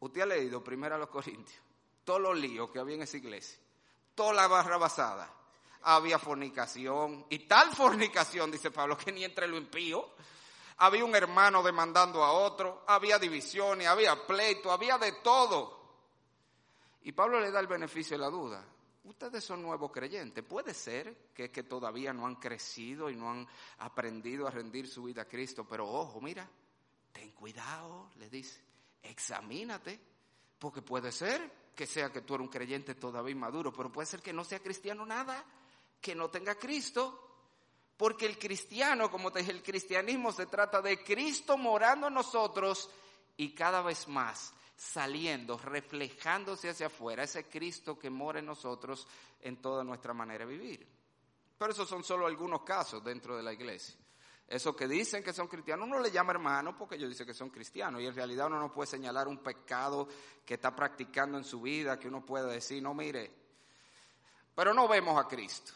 Usted 0.00 0.20
ha 0.22 0.26
leído 0.26 0.62
primero 0.62 0.94
a 0.94 0.98
los 0.98 1.08
corintios, 1.08 1.60
todos 2.04 2.20
los 2.20 2.36
líos 2.36 2.70
que 2.70 2.78
había 2.78 2.96
en 2.96 3.02
esa 3.02 3.16
iglesia, 3.16 3.58
toda 4.14 4.32
la 4.32 4.46
barra 4.48 4.76
basada 4.76 5.32
había 5.82 6.18
fornicación, 6.18 7.26
y 7.28 7.40
tal 7.40 7.74
fornicación, 7.74 8.50
dice 8.50 8.70
Pablo, 8.70 8.96
que 8.96 9.12
ni 9.12 9.24
entre 9.24 9.46
lo 9.46 9.56
impío, 9.56 10.10
había 10.78 11.04
un 11.04 11.14
hermano 11.14 11.62
demandando 11.62 12.22
a 12.22 12.32
otro, 12.32 12.84
había 12.86 13.18
divisiones, 13.18 13.86
había 13.86 14.26
pleito, 14.26 14.72
había 14.72 14.98
de 14.98 15.12
todo. 15.22 15.80
Y 17.02 17.12
Pablo 17.12 17.40
le 17.40 17.50
da 17.50 17.60
el 17.60 17.66
beneficio 17.66 18.16
de 18.16 18.22
la 18.22 18.30
duda. 18.30 18.64
Ustedes 19.04 19.42
son 19.44 19.62
nuevos 19.62 19.90
creyentes. 19.90 20.44
Puede 20.44 20.72
ser 20.72 21.30
que, 21.34 21.50
que 21.50 21.64
todavía 21.64 22.12
no 22.12 22.26
han 22.26 22.36
crecido 22.36 23.10
y 23.10 23.16
no 23.16 23.30
han 23.30 23.48
aprendido 23.78 24.46
a 24.46 24.50
rendir 24.50 24.88
su 24.88 25.04
vida 25.04 25.22
a 25.22 25.28
Cristo, 25.28 25.66
pero 25.68 25.88
ojo, 25.88 26.20
mira, 26.20 26.48
ten 27.12 27.30
cuidado, 27.32 28.10
le 28.16 28.28
dice, 28.28 28.60
examínate, 29.02 30.00
porque 30.58 30.82
puede 30.82 31.12
ser 31.12 31.62
que 31.74 31.86
sea 31.86 32.10
que 32.12 32.22
tú 32.22 32.34
eres 32.34 32.46
un 32.46 32.52
creyente 32.52 32.94
todavía 32.94 33.32
inmaduro, 33.32 33.72
pero 33.72 33.90
puede 33.90 34.06
ser 34.06 34.22
que 34.22 34.32
no 34.32 34.44
sea 34.44 34.60
cristiano 34.60 35.06
nada 35.06 35.44
que 36.00 36.14
no 36.14 36.28
tenga 36.28 36.56
Cristo. 36.56 37.28
Porque 37.96 38.26
el 38.26 38.38
cristiano, 38.38 39.10
como 39.10 39.30
te 39.30 39.38
dije, 39.38 39.52
el 39.52 39.62
cristianismo 39.62 40.32
se 40.32 40.46
trata 40.46 40.82
de 40.82 41.02
Cristo 41.04 41.56
morando 41.56 42.08
en 42.08 42.14
nosotros 42.14 42.90
y 43.36 43.54
cada 43.54 43.80
vez 43.80 44.08
más 44.08 44.52
saliendo, 44.74 45.56
reflejándose 45.56 46.70
hacia 46.70 46.88
afuera, 46.88 47.22
ese 47.22 47.44
Cristo 47.44 47.96
que 47.96 48.10
mora 48.10 48.40
en 48.40 48.46
nosotros 48.46 49.06
en 49.40 49.58
toda 49.58 49.84
nuestra 49.84 50.12
manera 50.12 50.44
de 50.44 50.56
vivir. 50.56 50.86
Pero 51.56 51.70
esos 51.70 51.88
son 51.88 52.02
solo 52.02 52.26
algunos 52.26 52.62
casos 52.62 53.04
dentro 53.04 53.36
de 53.36 53.44
la 53.44 53.52
iglesia. 53.52 53.94
Esos 54.48 54.76
que 54.76 54.86
dicen 54.86 55.22
que 55.22 55.32
son 55.32 55.48
cristianos, 55.48 55.86
uno 55.86 55.98
le 55.98 56.10
llama 56.10 56.32
hermano 56.32 56.76
porque 56.76 56.96
ellos 56.96 57.08
dicen 57.08 57.26
que 57.26 57.34
son 57.34 57.48
cristianos 57.50 58.02
y 58.02 58.06
en 58.06 58.14
realidad 58.14 58.48
uno 58.48 58.58
no 58.58 58.72
puede 58.72 58.86
señalar 58.86 59.26
un 59.28 59.38
pecado 59.38 60.06
que 60.44 60.54
está 60.54 60.74
practicando 60.76 61.38
en 61.38 61.44
su 61.44 61.62
vida, 61.62 61.98
que 61.98 62.08
uno 62.08 62.24
puede 62.24 62.52
decir, 62.52 62.82
no 62.82 62.92
mire, 62.92 63.30
pero 64.54 64.74
no 64.74 64.86
vemos 64.86 65.18
a 65.18 65.26
Cristo. 65.26 65.72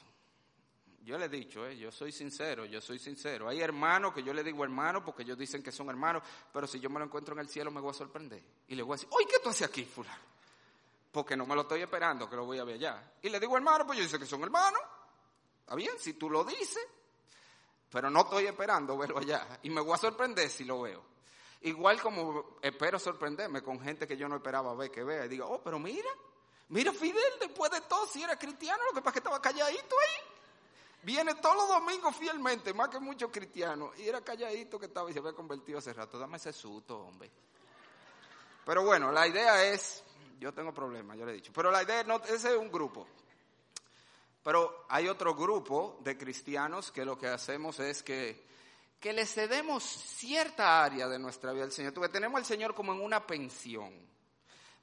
Yo 1.07 1.17
le 1.17 1.27
he 1.27 1.29
dicho, 1.29 1.65
eh, 1.65 1.77
yo 1.77 1.93
soy 1.93 2.11
sincero, 2.11 2.65
yo 2.65 2.81
soy 2.81 2.99
sincero. 2.99 3.49
Hay 3.49 3.61
hermanos 3.61 4.13
que 4.13 4.25
yo 4.25 4.35
le 4.35 4.43
digo 4.43 4.65
hermano 4.65 5.05
porque 5.05 5.23
ellos 5.23 5.39
dicen 5.39 5.63
que 5.63 5.71
son 5.71 5.89
hermanos, 5.89 6.21
pero 6.53 6.67
si 6.67 6.81
yo 6.81 6.91
me 6.91 6.99
lo 6.99 7.05
encuentro 7.05 7.33
en 7.33 7.39
el 7.39 7.49
cielo 7.49 7.71
me 7.71 7.81
voy 7.81 7.91
a 7.91 7.95
sorprender. 7.95 8.43
Y 8.67 8.75
le 8.75 8.83
voy 8.83 8.95
a 8.95 8.97
decir, 8.97 9.09
oye, 9.13 9.27
¿qué 9.31 9.39
tú 9.39 9.51
haces 9.51 9.69
aquí, 9.69 9.85
fulano? 9.85 10.25
Porque 11.13 11.37
no 11.37 11.47
me 11.47 11.55
lo 11.55 11.61
estoy 11.61 11.81
esperando, 11.81 12.29
que 12.29 12.35
lo 12.35 12.45
voy 12.45 12.59
a 12.59 12.65
ver 12.65 12.75
allá. 12.75 13.13
Y 13.23 13.29
le 13.29 13.39
digo 13.39 13.57
hermano, 13.57 13.87
pues 13.87 13.99
yo 13.99 14.05
dice 14.05 14.19
que 14.19 14.27
son 14.27 14.43
hermanos. 14.43 14.81
Está 15.61 15.77
bien, 15.77 15.93
si 15.97 16.15
tú 16.15 16.29
lo 16.29 16.43
dices, 16.43 16.85
pero 17.91 18.11
no 18.11 18.21
estoy 18.21 18.47
esperando 18.47 18.97
verlo 18.97 19.19
allá. 19.19 19.59
Y 19.63 19.71
me 19.71 19.81
voy 19.81 19.95
a 19.95 19.99
sorprender 19.99 20.51
si 20.51 20.65
lo 20.65 20.83
veo. 20.83 21.03
Igual 21.63 22.01
como 22.01 22.59
espero 22.63 22.99
sorprenderme 22.99 23.63
con 23.63 23.81
gente 23.81 24.07
que 24.07 24.17
yo 24.17 24.29
no 24.29 24.37
esperaba 24.37 24.75
ver 24.75 24.91
que 24.91 25.03
vea. 25.03 25.25
Y 25.25 25.29
digo, 25.29 25.47
oh, 25.47 25.61
pero 25.63 25.79
mira, 25.79 26.09
mira 26.69 26.93
Fidel, 26.93 27.33
después 27.41 27.71
de 27.71 27.81
todo, 27.83 28.07
si 28.07 28.23
era 28.23 28.39
cristiano, 28.39 28.83
lo 28.85 28.95
que 28.95 29.01
pasa 29.01 29.11
es 29.11 29.13
que 29.15 29.19
estaba 29.21 29.41
calladito 29.41 29.97
ahí. 29.99 30.27
Viene 31.03 31.37
todos 31.37 31.57
los 31.57 31.69
domingos 31.69 32.17
fielmente, 32.17 32.75
más 32.75 32.89
que 32.89 32.99
muchos 32.99 33.31
cristianos. 33.31 33.97
Y 33.99 34.09
era 34.09 34.23
calladito 34.23 34.79
que 34.79 34.87
estaba 34.87 35.09
y 35.09 35.13
se 35.13 35.21
había 35.21 35.33
convertido 35.33 35.79
hace 35.79 35.93
rato. 35.93 36.19
Dame 36.19 36.37
ese 36.37 36.53
susto, 36.53 36.99
hombre. 36.99 37.31
Pero 38.65 38.85
bueno, 38.85 39.13
la 39.13 39.27
idea 39.29 39.65
es, 39.65 40.03
yo 40.41 40.53
tengo 40.53 40.75
problemas, 40.75 41.17
yo 41.17 41.25
le 41.25 41.33
he 41.33 41.35
dicho. 41.37 41.53
Pero 41.55 41.71
la 41.71 41.85
idea 41.85 42.03
no, 42.03 42.17
ese 42.17 42.51
es 42.51 42.57
un 42.57 42.71
grupo. 42.71 43.07
Pero 44.47 44.87
hay 44.89 45.09
otro 45.09 45.35
grupo 45.35 45.99
de 46.05 46.17
cristianos 46.17 46.93
que 46.93 47.05
lo 47.05 47.19
que 47.19 47.27
hacemos 47.27 47.81
es 47.81 48.05
que, 48.05 48.47
que 49.01 49.13
le 49.13 49.27
cedemos 49.27 49.83
cierta 49.83 50.85
área 50.85 51.09
de 51.09 51.19
nuestra 51.19 51.51
vida 51.51 51.65
al 51.65 51.73
Señor. 51.73 51.93
Tú, 51.93 52.01
tenemos 52.09 52.39
al 52.39 52.47
Señor 52.47 52.73
como 52.73 52.93
en 52.93 53.01
una 53.01 53.27
pensión. 53.27 53.93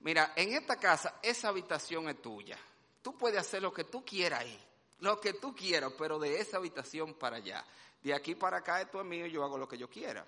Mira, 0.01 0.33
en 0.35 0.51
esta 0.51 0.75
casa, 0.75 1.15
esa 1.21 1.47
habitación 1.47 2.09
es 2.09 2.21
tuya. 2.21 2.57
Tú 3.01 3.17
puedes 3.17 3.39
hacer 3.39 3.61
lo 3.61 3.71
que 3.71 3.85
tú 3.85 4.03
quieras 4.03 4.41
ahí 4.41 4.59
lo 4.99 5.19
que 5.19 5.33
tú 5.33 5.53
quieras, 5.55 5.91
pero 5.97 6.17
de 6.17 6.39
esa 6.39 6.57
habitación 6.57 7.13
para 7.13 7.37
allá. 7.37 7.63
De 8.01 8.13
aquí 8.13 8.35
para 8.35 8.57
acá 8.57 8.81
esto 8.81 8.99
es 8.99 9.05
mío, 9.05 9.27
yo 9.27 9.43
hago 9.43 9.57
lo 9.57 9.67
que 9.67 9.77
yo 9.77 9.89
quiera. 9.89 10.25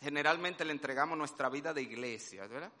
Generalmente 0.00 0.64
le 0.64 0.72
entregamos 0.72 1.16
nuestra 1.16 1.48
vida 1.48 1.72
de 1.72 1.82
iglesia, 1.82 2.46
¿verdad? 2.46 2.72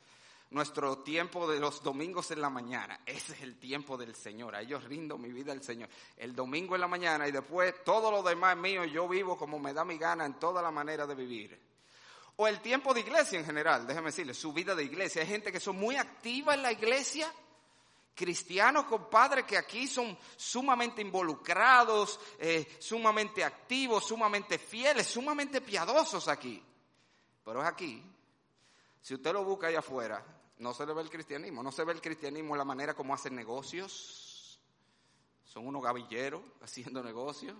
Nuestro 0.52 0.98
tiempo 0.98 1.50
de 1.50 1.58
los 1.58 1.82
domingos 1.82 2.30
en 2.30 2.42
la 2.42 2.50
mañana, 2.50 3.00
ese 3.06 3.32
es 3.32 3.40
el 3.40 3.56
tiempo 3.58 3.96
del 3.96 4.14
Señor. 4.14 4.54
A 4.54 4.60
ellos 4.60 4.84
rindo 4.84 5.16
mi 5.16 5.32
vida 5.32 5.50
al 5.50 5.62
Señor. 5.62 5.88
El 6.14 6.34
domingo 6.34 6.74
en 6.74 6.82
la 6.82 6.88
mañana 6.88 7.26
y 7.26 7.32
después 7.32 7.82
todo 7.82 8.10
lo 8.10 8.22
demás 8.22 8.54
mío, 8.58 8.84
yo 8.84 9.08
vivo 9.08 9.38
como 9.38 9.58
me 9.58 9.72
da 9.72 9.82
mi 9.82 9.96
gana 9.96 10.26
en 10.26 10.34
toda 10.34 10.60
la 10.60 10.70
manera 10.70 11.06
de 11.06 11.14
vivir. 11.14 11.58
O 12.36 12.46
el 12.46 12.60
tiempo 12.60 12.92
de 12.92 13.00
iglesia 13.00 13.38
en 13.38 13.46
general, 13.46 13.86
déjeme 13.86 14.08
decirle, 14.08 14.34
su 14.34 14.52
vida 14.52 14.74
de 14.74 14.84
iglesia. 14.84 15.22
Hay 15.22 15.28
gente 15.28 15.50
que 15.50 15.58
son 15.58 15.76
muy 15.76 15.96
activa 15.96 16.52
en 16.52 16.60
la 16.60 16.72
iglesia, 16.72 17.32
cristianos, 18.14 18.84
compadre, 18.84 19.46
que 19.46 19.56
aquí 19.56 19.86
son 19.86 20.18
sumamente 20.36 21.00
involucrados, 21.00 22.20
eh, 22.38 22.76
sumamente 22.78 23.42
activos, 23.42 24.04
sumamente 24.04 24.58
fieles, 24.58 25.06
sumamente 25.06 25.62
piadosos 25.62 26.28
aquí. 26.28 26.62
Pero 27.42 27.62
es 27.62 27.68
aquí. 27.68 28.04
Si 29.00 29.14
usted 29.14 29.32
lo 29.32 29.44
busca 29.44 29.68
ahí 29.68 29.76
afuera, 29.76 30.22
no 30.62 30.72
se 30.72 30.86
le 30.86 30.94
ve 30.94 31.02
el 31.02 31.10
cristianismo. 31.10 31.60
No 31.62 31.72
se 31.72 31.84
ve 31.84 31.92
el 31.92 32.00
cristianismo 32.00 32.54
en 32.54 32.58
la 32.58 32.64
manera 32.64 32.94
como 32.94 33.12
hacen 33.12 33.34
negocios. 33.34 34.60
Son 35.44 35.66
unos 35.66 35.82
gavilleros 35.82 36.40
haciendo 36.62 37.02
negocios. 37.02 37.56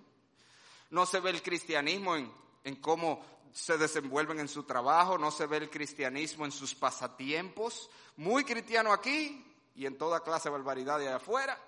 No 0.91 1.05
se 1.05 1.19
ve 1.19 1.31
el 1.31 1.43
cristianismo 1.43 2.15
en, 2.15 2.33
en 2.63 2.77
cómo 2.77 3.25
se 3.53 3.77
desenvuelven 3.77 4.39
en 4.39 4.49
su 4.49 4.63
trabajo. 4.63 5.19
No 5.19 5.33
se 5.33 5.47
ve 5.47 5.57
el 5.57 5.69
cristianismo 5.69 6.45
en 6.45 6.53
sus 6.53 6.77
pasatiempos. 6.77 7.91
Muy 8.19 8.45
cristiano 8.45 8.93
aquí, 8.93 9.45
y 9.75 9.85
en 9.85 9.99
toda 9.99 10.23
clase 10.23 10.49
de 10.49 10.53
barbaridad 10.53 11.01
de 11.01 11.09
afuera. 11.09 11.59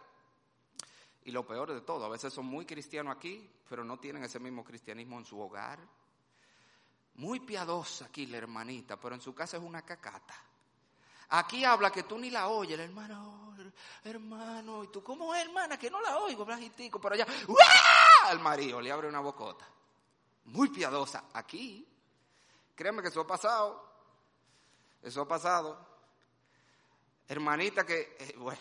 Y 1.24 1.32
lo 1.32 1.44
peor 1.44 1.72
de 1.72 1.80
todo, 1.80 2.04
a 2.04 2.10
veces 2.10 2.32
son 2.32 2.46
muy 2.46 2.64
cristianos 2.64 3.16
aquí, 3.16 3.50
pero 3.68 3.82
no 3.82 3.98
tienen 3.98 4.22
ese 4.22 4.38
mismo 4.38 4.62
cristianismo 4.62 5.18
en 5.18 5.24
su 5.24 5.40
hogar. 5.40 5.80
Muy 7.14 7.40
piadosa 7.40 8.04
aquí 8.04 8.26
la 8.26 8.36
hermanita, 8.36 9.00
pero 9.00 9.16
en 9.16 9.20
su 9.20 9.34
casa 9.34 9.56
es 9.56 9.62
una 9.62 9.82
cacata. 9.82 10.34
Aquí 11.30 11.64
habla 11.64 11.90
que 11.90 12.02
tú 12.02 12.18
ni 12.18 12.30
la 12.30 12.48
oyes, 12.48 12.78
hermano, 12.78 13.54
hermano, 14.04 14.84
y 14.84 14.88
tú, 14.88 15.02
¿cómo 15.02 15.34
es, 15.34 15.44
hermana? 15.44 15.78
Que 15.78 15.90
no 15.90 16.00
la 16.00 16.18
oigo, 16.18 16.44
blajitico, 16.44 17.00
pero 17.00 17.14
allá, 17.14 17.26
¡Uah! 17.48 18.28
al 18.30 18.40
marido 18.40 18.80
le 18.80 18.92
abre 18.92 19.08
una 19.08 19.20
bocota. 19.20 19.66
Muy 20.46 20.68
piadosa. 20.68 21.24
Aquí, 21.32 21.86
créeme 22.74 23.02
que 23.02 23.08
eso 23.08 23.22
ha 23.22 23.26
pasado. 23.26 23.82
Eso 25.02 25.22
ha 25.22 25.28
pasado. 25.28 25.78
Hermanita 27.28 27.84
que, 27.84 28.16
eh, 28.18 28.34
bueno, 28.36 28.60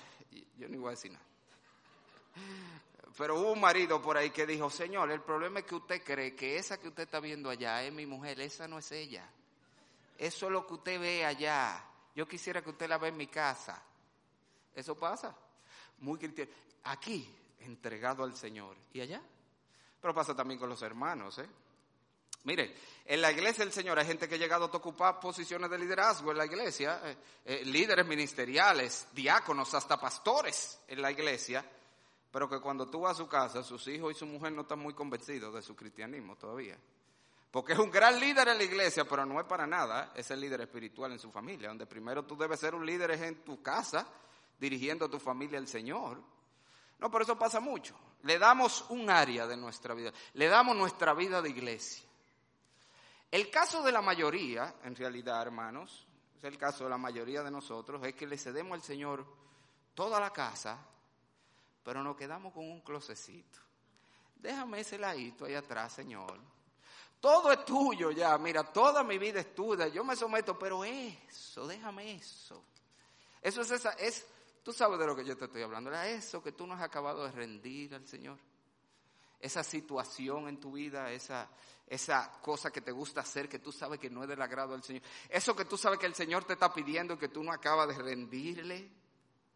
yo 0.58 0.68
ni 0.70 0.78
voy 0.78 0.88
a 0.88 0.92
decir 0.92 1.12
nada. 1.12 1.26
Pero 3.18 3.40
hubo 3.40 3.52
un 3.52 3.62
marido 3.62 4.02
por 4.02 4.18
ahí 4.18 4.32
que 4.32 4.48
dijo, 4.48 4.70
Señor, 4.70 5.12
el 5.12 5.22
problema 5.22 5.60
es 5.60 5.66
que 5.66 5.76
usted 5.76 6.04
cree 6.04 6.36
que 6.36 6.58
esa 6.58 6.80
que 6.80 6.88
usted 6.88 7.04
está 7.04 7.20
viendo 7.20 7.50
allá 7.50 7.84
es 7.84 7.94
mi 7.94 8.06
mujer, 8.06 8.40
esa 8.40 8.68
no 8.68 8.80
es 8.80 8.92
ella. 8.92 9.30
eso 10.18 10.46
es 10.48 10.52
lo 10.52 10.66
que 10.66 10.74
usted 10.74 11.00
ve 11.00 11.26
allá. 11.26 11.84
Yo 12.16 12.28
quisiera 12.28 12.62
que 12.62 12.70
usted 12.70 12.88
la 12.88 12.98
vea 12.98 13.10
en 13.10 13.18
mi 13.18 13.28
casa. 13.28 13.82
Eso 14.74 14.96
pasa. 14.96 15.36
Muy 16.00 16.20
cristiano. 16.20 16.52
Aquí, 16.84 17.28
entregado 17.60 18.24
al 18.24 18.36
Señor. 18.36 18.76
¿Y 18.94 19.02
allá? 19.02 19.22
Pero 20.02 20.14
pasa 20.14 20.36
también 20.36 20.60
con 20.60 20.70
los 20.70 20.82
hermanos, 20.82 21.40
¿eh? 21.40 21.50
Mire, 22.46 22.76
en 23.06 23.22
la 23.22 23.32
iglesia 23.32 23.64
del 23.64 23.74
Señor 23.74 23.98
hay 23.98 24.06
gente 24.06 24.28
que 24.28 24.36
ha 24.36 24.38
llegado 24.38 24.66
a 24.66 24.68
ocupar 24.68 25.20
posiciones 25.20 25.70
de 25.70 25.80
liderazgo 25.80 26.32
en 26.32 26.38
la 26.38 26.46
iglesia, 26.46 27.00
eh, 27.06 27.18
eh, 27.46 27.62
líderes 27.64 28.06
ministeriales, 28.06 29.08
diáconos, 29.14 29.74
hasta 29.74 29.98
pastores 29.98 30.82
en 30.88 31.02
la 31.02 31.10
iglesia, 31.10 31.66
pero 32.30 32.50
que 32.50 32.60
cuando 32.60 32.90
tú 32.90 33.02
vas 33.02 33.14
a 33.14 33.24
su 33.24 33.30
casa, 33.30 33.64
sus 33.64 33.88
hijos 33.88 34.14
y 34.14 34.20
su 34.20 34.26
mujer 34.26 34.52
no 34.52 34.64
están 34.64 34.80
muy 34.80 34.94
convencidos 34.94 35.54
de 35.54 35.62
su 35.62 35.74
cristianismo 35.74 36.36
todavía. 36.36 36.78
Porque 37.54 37.74
es 37.74 37.78
un 37.78 37.92
gran 37.92 38.20
líder 38.20 38.48
en 38.48 38.58
la 38.58 38.64
iglesia, 38.64 39.06
pero 39.06 39.28
no 39.28 39.40
es 39.40 39.46
para 39.46 39.68
nada, 39.68 40.12
es 40.16 40.32
el 40.32 40.40
líder 40.40 40.62
espiritual 40.62 41.12
en 41.12 41.20
su 41.20 41.30
familia, 41.30 41.68
donde 41.68 41.86
primero 41.86 42.26
tú 42.26 42.36
debes 42.36 42.60
ser 42.60 42.74
un 42.74 42.84
líder 42.84 43.12
en 43.12 43.44
tu 43.44 43.62
casa, 43.62 44.08
dirigiendo 44.60 45.06
a 45.06 45.08
tu 45.08 45.20
familia 45.20 45.60
al 45.60 45.68
Señor. 45.68 46.20
No, 46.98 47.12
pero 47.12 47.24
eso 47.24 47.38
pasa 47.38 47.60
mucho. 47.60 47.96
Le 48.24 48.40
damos 48.40 48.86
un 48.90 49.08
área 49.08 49.46
de 49.46 49.56
nuestra 49.56 49.94
vida, 49.94 50.12
le 50.34 50.48
damos 50.48 50.76
nuestra 50.76 51.14
vida 51.14 51.44
de 51.44 51.52
iglesia. 51.52 52.04
El 53.30 53.52
caso 53.52 53.84
de 53.84 53.92
la 53.92 54.02
mayoría, 54.02 54.78
en 54.84 54.96
realidad, 54.96 55.40
hermanos, 55.44 56.08
es 56.36 56.44
el 56.46 56.58
caso 56.58 56.86
de 56.86 56.90
la 56.90 56.98
mayoría 56.98 57.44
de 57.44 57.52
nosotros, 57.52 58.04
es 58.04 58.16
que 58.16 58.26
le 58.26 58.40
cedemos 58.40 58.74
al 58.74 58.82
Señor 58.82 59.28
toda 59.94 60.20
la 60.20 60.32
casa, 60.34 60.84
pero 61.84 62.02
nos 62.02 62.18
quedamos 62.18 62.52
con 62.52 62.68
un 62.68 62.82
closecito. 62.82 63.60
Déjame 64.38 64.80
ese 64.80 64.98
ladito 64.98 65.46
ahí 65.46 65.54
atrás, 65.54 65.94
Señor. 65.94 66.53
Todo 67.24 67.54
es 67.54 67.64
tuyo 67.64 68.12
ya, 68.12 68.38
mira, 68.38 68.66
toda 68.66 69.02
mi 69.02 69.18
vida 69.18 69.40
es 69.40 69.56
tuya, 69.56 69.88
yo 69.88 70.04
me 70.04 70.14
someto, 70.14 70.60
pero 70.60 70.84
eso, 70.84 71.66
déjame 71.66 72.16
eso. 72.16 72.62
Eso 73.42 73.62
es 73.62 73.72
esa, 73.72 73.92
es, 73.92 74.26
tú 74.62 74.74
sabes 74.74 75.00
de 75.00 75.06
lo 75.06 75.16
que 75.16 75.24
yo 75.24 75.38
te 75.38 75.46
estoy 75.46 75.62
hablando, 75.62 75.90
eso 75.94 76.44
que 76.44 76.52
tú 76.52 76.68
no 76.68 76.74
has 76.74 76.82
acabado 76.82 77.24
de 77.24 77.32
rendir 77.32 77.96
al 77.96 78.06
Señor. 78.06 78.38
Esa 79.40 79.64
situación 79.64 80.50
en 80.50 80.60
tu 80.60 80.74
vida, 80.74 81.14
esa, 81.14 81.48
esa 81.88 82.30
cosa 82.42 82.72
que 82.72 82.82
te 82.82 82.92
gusta 82.92 83.22
hacer 83.22 83.48
que 83.48 83.60
tú 83.60 83.72
sabes 83.72 84.02
que 84.02 84.10
no 84.10 84.24
es 84.24 84.28
del 84.28 84.42
agrado 84.42 84.74
del 84.74 84.84
Señor, 84.84 85.04
eso 85.30 85.56
que 85.56 85.64
tú 85.64 85.78
sabes 85.78 86.00
que 86.00 86.08
el 86.08 86.16
Señor 86.16 86.44
te 86.44 86.52
está 86.52 86.74
pidiendo 86.74 87.14
y 87.14 87.18
que 87.18 87.30
tú 87.30 87.42
no 87.42 87.54
acabas 87.54 87.88
de 87.88 88.04
rendirle, 88.04 88.92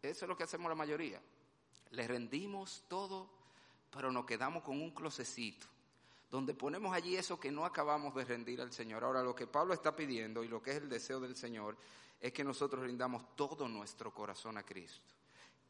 eso 0.00 0.24
es 0.24 0.28
lo 0.30 0.38
que 0.38 0.44
hacemos 0.44 0.70
la 0.70 0.74
mayoría. 0.74 1.20
Le 1.90 2.08
rendimos 2.08 2.84
todo, 2.88 3.28
pero 3.90 4.10
nos 4.10 4.24
quedamos 4.24 4.62
con 4.62 4.80
un 4.80 4.90
closecito, 4.92 5.66
donde 6.30 6.54
ponemos 6.54 6.92
allí 6.94 7.16
eso 7.16 7.40
que 7.40 7.50
no 7.50 7.64
acabamos 7.64 8.14
de 8.14 8.24
rendir 8.24 8.60
al 8.60 8.72
Señor. 8.72 9.04
Ahora, 9.04 9.22
lo 9.22 9.34
que 9.34 9.46
Pablo 9.46 9.72
está 9.74 9.96
pidiendo 9.96 10.44
y 10.44 10.48
lo 10.48 10.62
que 10.62 10.72
es 10.72 10.76
el 10.76 10.88
deseo 10.88 11.20
del 11.20 11.36
Señor 11.36 11.76
es 12.20 12.32
que 12.32 12.44
nosotros 12.44 12.82
rindamos 12.82 13.34
todo 13.34 13.68
nuestro 13.68 14.12
corazón 14.12 14.58
a 14.58 14.62
Cristo. 14.62 15.14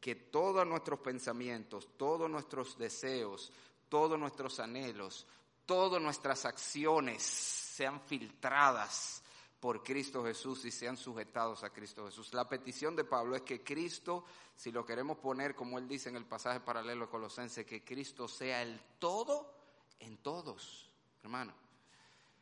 Que 0.01 0.15
todos 0.15 0.65
nuestros 0.65 0.99
pensamientos, 0.99 1.89
todos 1.97 2.29
nuestros 2.29 2.77
deseos, 2.77 3.51
todos 3.87 4.19
nuestros 4.19 4.59
anhelos, 4.59 5.25
todas 5.65 6.01
nuestras 6.01 6.45
acciones 6.45 7.21
sean 7.23 8.01
filtradas 8.01 9.23
por 9.59 9.83
Cristo 9.83 10.23
Jesús 10.23 10.63
y 10.65 10.71
sean 10.71 10.95
sujetados 10.95 11.63
a 11.63 11.69
Cristo 11.69 12.05
Jesús. 12.05 12.33
La 12.33 12.47
petición 12.47 12.95
de 12.95 13.03
Pablo 13.03 13.35
es 13.35 13.41
que 13.41 13.61
Cristo, 13.61 14.23
si 14.55 14.71
lo 14.71 14.85
queremos 14.85 15.17
poner 15.17 15.53
como 15.53 15.77
él 15.77 15.87
dice 15.87 16.09
en 16.09 16.15
el 16.15 16.25
pasaje 16.25 16.61
paralelo 16.61 17.05
de 17.05 17.11
Colosense, 17.11 17.65
que 17.65 17.83
Cristo 17.83 18.27
sea 18.27 18.61
el 18.61 18.79
todo 18.99 19.58
en 19.99 20.17
todos, 20.17 20.89
hermano. 21.23 21.53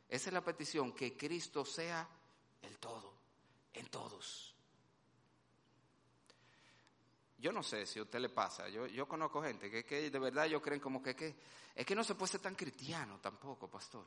Esa 0.10 0.30
es 0.30 0.34
la 0.34 0.44
petición, 0.44 0.94
que 0.94 1.18
Cristo 1.18 1.66
sea 1.66 2.08
el 2.62 2.78
todo 2.78 3.14
en 3.74 3.88
todos. 3.88 4.54
Yo 7.40 7.52
no 7.52 7.62
sé 7.62 7.86
si 7.86 8.00
a 8.00 8.04
usted 8.04 8.20
le 8.20 8.30
pasa, 8.30 8.68
yo, 8.70 9.08
conozco 9.08 9.44
gente 9.44 9.70
que, 9.70 9.86
que 9.86 10.10
de 10.10 10.20
verdad 10.20 10.46
yo 10.46 10.62
creen 10.62 10.80
como 10.80 11.04
que, 11.04 11.16
que 11.16 11.36
es 11.76 11.86
que 11.86 11.96
no 11.96 12.04
se 12.04 12.16
puede 12.16 12.32
ser 12.32 12.42
tan 12.42 12.56
cristiano 12.56 13.20
tampoco, 13.22 13.70
pastor. 13.70 14.04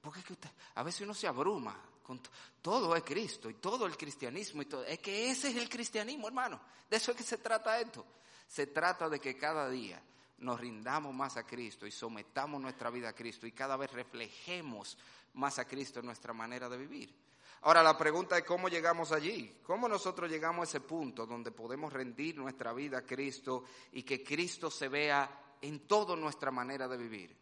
Porque 0.00 0.20
es 0.20 0.24
que 0.24 0.32
usted, 0.32 0.50
a 0.74 0.82
veces 0.82 1.02
uno 1.02 1.12
se 1.12 1.26
abruma 1.26 1.78
con 2.02 2.20
todo 2.60 2.96
es 2.96 3.02
Cristo 3.04 3.50
y 3.50 3.54
todo 3.54 3.86
el 3.86 3.96
cristianismo 3.96 4.62
y 4.62 4.64
todo. 4.64 4.84
Es 4.84 4.98
que 4.98 5.30
ese 5.30 5.50
es 5.50 5.56
el 5.56 5.68
cristianismo, 5.68 6.26
hermano. 6.26 6.60
De 6.88 6.96
eso 6.96 7.12
es 7.12 7.16
que 7.16 7.22
se 7.22 7.38
trata 7.38 7.78
esto. 7.78 8.04
Se 8.48 8.66
trata 8.66 9.08
de 9.08 9.20
que 9.20 9.36
cada 9.36 9.68
día 9.68 10.02
nos 10.42 10.60
rindamos 10.60 11.14
más 11.14 11.36
a 11.36 11.46
Cristo 11.46 11.86
y 11.86 11.90
sometamos 11.90 12.60
nuestra 12.60 12.90
vida 12.90 13.08
a 13.08 13.14
Cristo 13.14 13.46
y 13.46 13.52
cada 13.52 13.76
vez 13.76 13.92
reflejemos 13.92 14.98
más 15.34 15.58
a 15.58 15.66
Cristo 15.66 16.00
en 16.00 16.06
nuestra 16.06 16.32
manera 16.32 16.68
de 16.68 16.76
vivir. 16.76 17.14
Ahora 17.62 17.82
la 17.82 17.96
pregunta 17.96 18.36
es 18.36 18.44
cómo 18.44 18.68
llegamos 18.68 19.12
allí, 19.12 19.60
cómo 19.62 19.88
nosotros 19.88 20.28
llegamos 20.28 20.62
a 20.62 20.70
ese 20.70 20.80
punto 20.80 21.26
donde 21.26 21.52
podemos 21.52 21.92
rendir 21.92 22.36
nuestra 22.36 22.72
vida 22.72 22.98
a 22.98 23.06
Cristo 23.06 23.64
y 23.92 24.02
que 24.02 24.24
Cristo 24.24 24.68
se 24.68 24.88
vea 24.88 25.56
en 25.60 25.86
toda 25.86 26.16
nuestra 26.16 26.50
manera 26.50 26.88
de 26.88 26.96
vivir. 26.96 27.36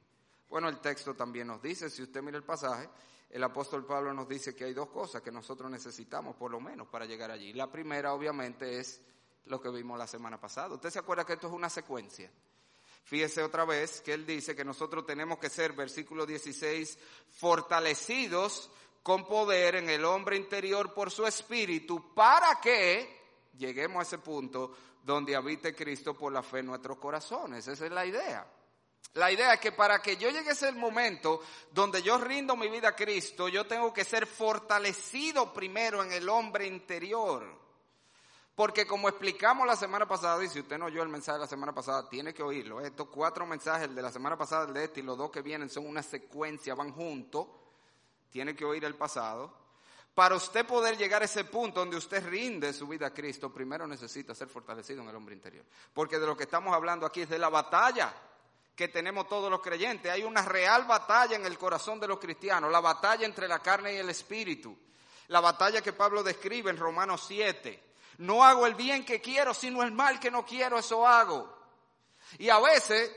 Bueno, 0.51 0.69
el 0.69 0.79
texto 0.79 1.15
también 1.15 1.47
nos 1.47 1.63
dice, 1.63 1.89
si 1.89 2.03
usted 2.03 2.23
mira 2.23 2.37
el 2.37 2.45
pasaje, 2.45 2.91
el 3.31 3.43
apóstol 3.43 3.87
Pablo 3.87 4.13
nos 4.13 4.29
dice 4.29 4.55
que 4.55 4.65
hay 4.65 4.75
dos 4.75 4.91
cosas 4.91 5.23
que 5.23 5.33
nosotros 5.33 5.71
necesitamos 5.71 6.37
por 6.37 6.51
lo 6.51 6.61
menos 6.61 6.89
para 6.89 7.07
llegar 7.07 7.31
allí. 7.31 7.55
La 7.55 7.73
primera 7.73 8.13
obviamente 8.13 8.79
es 8.79 9.01
lo 9.47 9.59
que 9.59 9.71
vimos 9.71 9.99
la 9.99 10.07
semana 10.07 10.39
pasada. 10.39 10.75
¿Usted 10.75 10.91
se 10.91 10.99
acuerda 10.99 11.25
que 11.25 11.33
esto 11.33 11.47
es 11.47 11.53
una 11.55 11.71
secuencia? 11.71 12.31
Fíjese 13.05 13.43
otra 13.43 13.65
vez 13.65 14.01
que 14.03 14.13
él 14.13 14.25
dice 14.25 14.55
que 14.55 14.65
nosotros 14.65 15.05
tenemos 15.05 15.39
que 15.39 15.51
ser, 15.51 15.73
versículo 15.73 16.27
16, 16.27 16.99
fortalecidos 17.31 18.71
con 19.03 19.27
poder 19.27 19.77
en 19.77 19.91
el 19.91 20.05
hombre 20.05 20.37
interior 20.37 20.93
por 20.93 21.11
su 21.11 21.27
espíritu, 21.27 22.15
para 22.15 22.61
que 22.61 23.21
lleguemos 23.57 24.01
a 24.01 24.03
ese 24.03 24.19
punto 24.19 24.77
donde 25.03 25.35
habite 25.35 25.75
Cristo 25.75 26.15
por 26.15 26.33
la 26.33 26.43
fe 26.43 26.61
en 26.61 26.67
nuestros 26.67 26.99
corazones. 26.99 27.67
Esa 27.67 27.87
es 27.87 27.93
la 27.93 28.05
idea. 28.05 28.47
La 29.15 29.33
idea 29.33 29.55
es 29.55 29.61
que 29.61 29.73
para 29.73 30.01
que 30.01 30.17
yo 30.17 30.31
llegue 30.31 30.51
a 30.51 30.53
ese 30.53 30.71
momento 30.73 31.43
donde 31.73 32.01
yo 32.03 32.19
rindo 32.19 32.55
mi 32.55 32.69
vida 32.69 32.91
a 32.91 32.97
Cristo, 32.97 33.49
yo 33.49 33.67
tengo 33.67 33.93
que 33.93 34.05
ser 34.05 34.27
fortalecido 34.27 35.53
primero 35.53 36.03
en 36.05 36.13
el 36.13 36.29
hombre 36.29 36.67
interior. 36.67 37.70
Porque 38.61 38.87
como 38.87 39.09
explicamos 39.09 39.67
la 39.67 39.75
semana 39.75 40.07
pasada, 40.07 40.45
y 40.45 40.49
si 40.51 40.61
usted 40.61 40.77
no 40.77 40.85
oyó 40.85 41.03
el 41.03 41.09
mensaje 41.09 41.39
de 41.39 41.45
la 41.45 41.47
semana 41.47 41.73
pasada, 41.73 42.07
tiene 42.11 42.35
que 42.35 42.43
oírlo. 42.43 42.83
Estos 42.83 43.09
cuatro 43.09 43.47
mensajes, 43.47 43.89
el 43.89 43.95
de 43.95 44.03
la 44.03 44.13
semana 44.13 44.37
pasada, 44.37 44.67
el 44.67 44.75
de 44.75 44.85
este 44.85 45.01
y 45.01 45.03
los 45.03 45.17
dos 45.17 45.31
que 45.31 45.41
vienen 45.41 45.71
son 45.71 45.87
una 45.87 46.03
secuencia, 46.03 46.75
van 46.75 46.93
juntos 46.93 47.47
tiene 48.31 48.55
que 48.55 48.67
oír 48.67 48.85
el 48.85 48.97
pasado. 48.97 49.51
Para 50.15 50.35
usted 50.35 50.67
poder 50.67 50.99
llegar 50.99 51.23
a 51.23 51.25
ese 51.25 51.45
punto 51.45 51.81
donde 51.81 51.97
usted 51.97 52.23
rinde 52.29 52.75
su 52.75 52.87
vida 52.87 53.07
a 53.07 53.15
Cristo, 53.15 53.51
primero 53.51 53.87
necesita 53.87 54.35
ser 54.35 54.49
fortalecido 54.49 55.01
en 55.01 55.09
el 55.09 55.17
hombre 55.17 55.35
interior. 55.35 55.65
Porque 55.95 56.19
de 56.19 56.27
lo 56.27 56.37
que 56.37 56.45
estamos 56.45 56.75
hablando 56.75 57.07
aquí 57.07 57.23
es 57.23 57.31
de 57.31 57.39
la 57.39 57.49
batalla 57.49 58.13
que 58.77 58.89
tenemos 58.89 59.27
todos 59.27 59.51
los 59.51 59.63
creyentes. 59.63 60.13
Hay 60.13 60.23
una 60.23 60.43
real 60.43 60.85
batalla 60.85 61.35
en 61.35 61.47
el 61.47 61.57
corazón 61.57 61.99
de 61.99 62.09
los 62.09 62.19
cristianos, 62.19 62.71
la 62.71 62.81
batalla 62.81 63.25
entre 63.25 63.49
la 63.49 63.61
carne 63.61 63.95
y 63.95 63.97
el 63.97 64.11
espíritu. 64.11 64.77
La 65.29 65.41
batalla 65.41 65.81
que 65.81 65.95
Pablo 65.95 66.23
describe 66.23 66.69
en 66.71 66.77
Romanos 66.77 67.25
7. 67.27 67.89
No 68.21 68.45
hago 68.45 68.67
el 68.67 68.75
bien 68.75 69.03
que 69.05 69.21
quiero, 69.23 69.55
sino 69.55 69.83
el 69.83 69.93
mal 69.93 70.21
que 70.21 70.31
no 70.31 70.45
quiero, 70.45 70.79
eso 70.79 71.07
hago. 71.07 71.51
Y 72.39 72.51
a 72.51 72.59
veces 72.61 73.11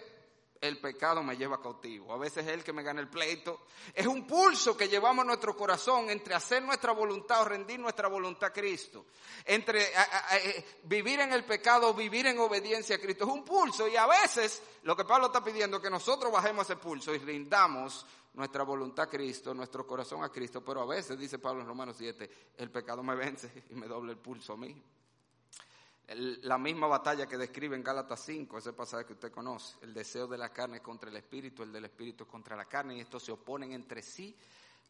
el 0.63 0.79
pecado 0.79 1.21
me 1.21 1.35
lleva 1.35 1.61
cautivo. 1.61 2.13
A 2.13 2.17
veces 2.17 2.47
es 2.47 2.53
el 2.53 2.63
que 2.63 2.71
me 2.71 2.83
gana 2.83 3.01
el 3.01 3.09
pleito. 3.09 3.65
Es 3.93 4.07
un 4.07 4.25
pulso 4.25 4.77
que 4.77 4.87
llevamos 4.87 5.25
nuestro 5.25 5.57
corazón 5.57 6.09
entre 6.09 6.33
hacer 6.33 6.63
nuestra 6.63 6.93
voluntad 6.93 7.41
o 7.41 7.45
rendir 7.45 7.81
nuestra 7.81 8.07
voluntad 8.07 8.49
a 8.49 8.53
Cristo. 8.53 9.07
Entre 9.43 9.83
eh, 9.83 10.65
vivir 10.83 11.19
en 11.19 11.33
el 11.33 11.43
pecado 11.43 11.89
o 11.89 11.93
vivir 11.93 12.27
en 12.27 12.39
obediencia 12.39 12.95
a 12.95 12.99
Cristo. 12.99 13.25
Es 13.25 13.29
un 13.29 13.43
pulso 13.43 13.89
y 13.89 13.97
a 13.97 14.07
veces 14.07 14.63
lo 14.83 14.95
que 14.95 15.03
Pablo 15.03 15.27
está 15.27 15.43
pidiendo 15.43 15.77
es 15.77 15.83
que 15.83 15.89
nosotros 15.89 16.31
bajemos 16.31 16.63
ese 16.63 16.77
pulso 16.77 17.13
y 17.13 17.17
rindamos 17.17 18.05
nuestra 18.35 18.63
voluntad 18.63 19.07
a 19.07 19.09
Cristo, 19.09 19.53
nuestro 19.53 19.85
corazón 19.85 20.23
a 20.23 20.29
Cristo. 20.29 20.63
Pero 20.63 20.81
a 20.81 20.85
veces, 20.85 21.19
dice 21.19 21.39
Pablo 21.39 21.59
en 21.59 21.67
Romanos 21.67 21.97
7, 21.99 22.29
el 22.55 22.71
pecado 22.71 23.03
me 23.03 23.15
vence 23.15 23.65
y 23.69 23.75
me 23.75 23.87
doble 23.87 24.13
el 24.13 24.17
pulso 24.17 24.53
a 24.53 24.57
mí 24.57 24.81
la 26.07 26.57
misma 26.57 26.87
batalla 26.87 27.27
que 27.27 27.37
describe 27.37 27.75
en 27.75 27.83
Gálatas 27.83 28.23
5, 28.25 28.57
ese 28.57 28.73
pasaje 28.73 29.05
que 29.05 29.13
usted 29.13 29.31
conoce, 29.31 29.77
el 29.81 29.93
deseo 29.93 30.27
de 30.27 30.37
la 30.37 30.49
carne 30.49 30.81
contra 30.81 31.09
el 31.09 31.15
espíritu, 31.15 31.63
el 31.63 31.71
del 31.71 31.85
espíritu 31.85 32.27
contra 32.27 32.55
la 32.55 32.65
carne, 32.65 32.97
y 32.97 32.99
estos 32.99 33.23
se 33.23 33.31
oponen 33.31 33.71
entre 33.71 34.01
sí 34.01 34.35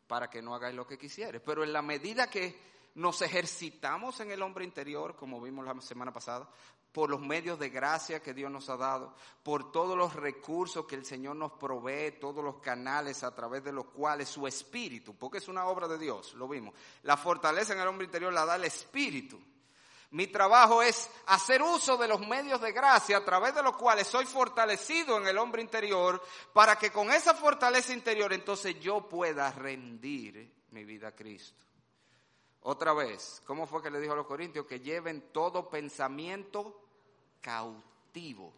para 0.07 0.29
que 0.29 0.41
no 0.41 0.55
hagáis 0.55 0.75
lo 0.75 0.87
que 0.87 0.97
quisieres. 0.97 1.41
Pero 1.45 1.63
en 1.63 1.71
la 1.71 1.81
medida 1.81 2.27
que 2.27 2.73
nos 2.95 3.21
ejercitamos 3.21 4.19
en 4.19 4.31
el 4.31 4.41
hombre 4.41 4.65
interior, 4.65 5.15
como 5.15 5.41
vimos 5.41 5.65
la 5.65 5.79
semana 5.81 6.11
pasada, 6.11 6.49
por 6.91 7.09
los 7.09 7.19
medios 7.19 7.57
de 7.57 7.69
gracia 7.69 8.21
que 8.21 8.35
Dios 8.35 8.51
nos 8.51 8.69
ha 8.69 8.77
dado, 8.77 9.15
por 9.41 9.71
todos 9.71 9.97
los 9.97 10.15
recursos 10.15 10.85
que 10.85 10.95
el 10.95 11.05
Señor 11.05 11.35
nos 11.35 11.53
provee, 11.53 12.19
todos 12.19 12.43
los 12.43 12.57
canales 12.57 13.23
a 13.23 13.33
través 13.33 13.63
de 13.63 13.71
los 13.71 13.85
cuales 13.85 14.29
su 14.29 14.45
espíritu, 14.45 15.15
porque 15.15 15.39
es 15.39 15.47
una 15.47 15.65
obra 15.65 15.87
de 15.87 15.97
Dios, 15.97 16.35
lo 16.35 16.47
vimos, 16.47 16.75
la 17.01 17.17
fortaleza 17.17 17.73
en 17.73 17.79
el 17.79 17.87
hombre 17.87 18.05
interior 18.05 18.31
la 18.31 18.45
da 18.45 18.57
el 18.57 18.65
espíritu. 18.65 19.39
Mi 20.13 20.27
trabajo 20.27 20.83
es 20.83 21.09
hacer 21.25 21.63
uso 21.63 21.97
de 21.97 22.07
los 22.07 22.19
medios 22.19 22.61
de 22.61 22.71
gracia 22.71 23.17
a 23.17 23.25
través 23.25 23.55
de 23.55 23.63
los 23.63 23.75
cuales 23.75 24.05
soy 24.05 24.25
fortalecido 24.25 25.17
en 25.17 25.25
el 25.25 25.39
hombre 25.39 25.63
interior 25.63 26.21
para 26.53 26.77
que 26.77 26.91
con 26.91 27.11
esa 27.11 27.33
fortaleza 27.33 27.93
interior 27.93 28.31
entonces 28.31 28.79
yo 28.79 29.09
pueda 29.09 29.51
rendir 29.51 30.53
mi 30.69 30.85
vida 30.85 31.07
a 31.07 31.15
Cristo. 31.15 31.65
Otra 32.61 32.93
vez, 32.93 33.41
¿cómo 33.47 33.65
fue 33.65 33.81
que 33.81 33.89
le 33.89 33.99
dijo 33.99 34.13
a 34.13 34.17
los 34.17 34.27
corintios? 34.27 34.67
Que 34.67 34.79
lleven 34.79 35.31
todo 35.31 35.67
pensamiento 35.67 36.79
cautivo. 37.41 38.53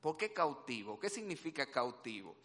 ¿Por 0.00 0.16
qué 0.16 0.32
cautivo? 0.32 0.96
¿Qué 0.96 1.10
significa 1.10 1.66
cautivo? 1.66 2.36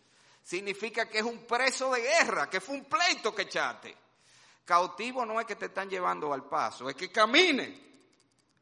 Significa 0.42 1.08
que 1.08 1.20
es 1.20 1.24
un 1.24 1.46
preso 1.46 1.92
de 1.92 2.02
guerra, 2.02 2.50
que 2.50 2.60
fue 2.60 2.78
un 2.78 2.86
pleito 2.86 3.36
que 3.36 3.44
echaste. 3.44 3.96
Cautivo 4.66 5.24
no 5.24 5.40
es 5.40 5.46
que 5.46 5.56
te 5.56 5.68
están 5.68 5.88
llevando 5.88 6.34
al 6.34 6.46
paso, 6.46 6.90
es 6.90 6.96
que 6.96 7.12
camine. 7.12 7.93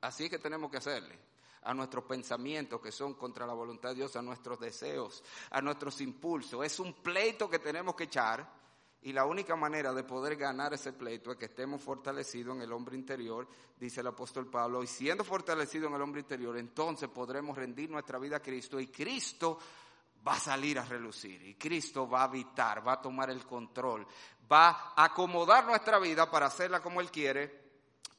Así 0.01 0.25
es 0.25 0.29
que 0.29 0.39
tenemos 0.39 0.69
que 0.71 0.77
hacerle 0.77 1.17
a 1.63 1.73
nuestros 1.73 2.03
pensamientos 2.05 2.81
que 2.81 2.91
son 2.91 3.13
contra 3.13 3.45
la 3.45 3.53
voluntad 3.53 3.89
de 3.89 3.95
Dios, 3.95 4.15
a 4.15 4.21
nuestros 4.21 4.59
deseos, 4.59 5.23
a 5.51 5.61
nuestros 5.61 6.01
impulsos. 6.01 6.65
Es 6.65 6.79
un 6.79 6.93
pleito 6.93 7.49
que 7.49 7.59
tenemos 7.59 7.95
que 7.95 8.05
echar 8.05 8.61
y 9.03 9.13
la 9.13 9.25
única 9.25 9.55
manera 9.55 9.93
de 9.93 10.03
poder 10.03 10.35
ganar 10.35 10.73
ese 10.73 10.93
pleito 10.93 11.31
es 11.31 11.37
que 11.37 11.45
estemos 11.45 11.81
fortalecidos 11.81 12.55
en 12.55 12.61
el 12.61 12.71
hombre 12.71 12.95
interior, 12.95 13.47
dice 13.79 14.01
el 14.01 14.07
apóstol 14.07 14.47
Pablo, 14.47 14.83
y 14.83 14.87
siendo 14.87 15.23
fortalecidos 15.23 15.89
en 15.89 15.95
el 15.95 16.01
hombre 16.01 16.21
interior, 16.21 16.57
entonces 16.57 17.09
podremos 17.09 17.57
rendir 17.57 17.89
nuestra 17.89 18.19
vida 18.19 18.37
a 18.37 18.41
Cristo 18.41 18.79
y 18.79 18.87
Cristo 18.87 19.57
va 20.27 20.33
a 20.33 20.39
salir 20.39 20.77
a 20.77 20.85
relucir 20.85 21.41
y 21.41 21.55
Cristo 21.55 22.07
va 22.07 22.21
a 22.21 22.25
habitar, 22.25 22.87
va 22.87 22.93
a 22.93 23.01
tomar 23.01 23.31
el 23.31 23.43
control, 23.45 24.05
va 24.51 24.93
a 24.95 25.05
acomodar 25.05 25.65
nuestra 25.65 25.97
vida 25.97 26.29
para 26.29 26.45
hacerla 26.45 26.79
como 26.79 27.01
Él 27.01 27.09
quiere, 27.09 27.60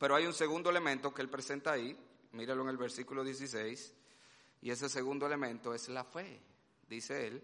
pero 0.03 0.16
hay 0.16 0.26
un 0.26 0.34
segundo 0.34 0.68
elemento 0.68 1.14
que 1.14 1.22
Él 1.22 1.28
presenta 1.28 1.70
ahí, 1.70 1.96
míralo 2.32 2.62
en 2.62 2.70
el 2.70 2.76
versículo 2.76 3.22
16, 3.22 3.94
y 4.62 4.72
ese 4.72 4.88
segundo 4.88 5.26
elemento 5.26 5.72
es 5.74 5.88
la 5.90 6.03
fe, 6.03 6.40
dice 6.88 7.28
Él, 7.28 7.40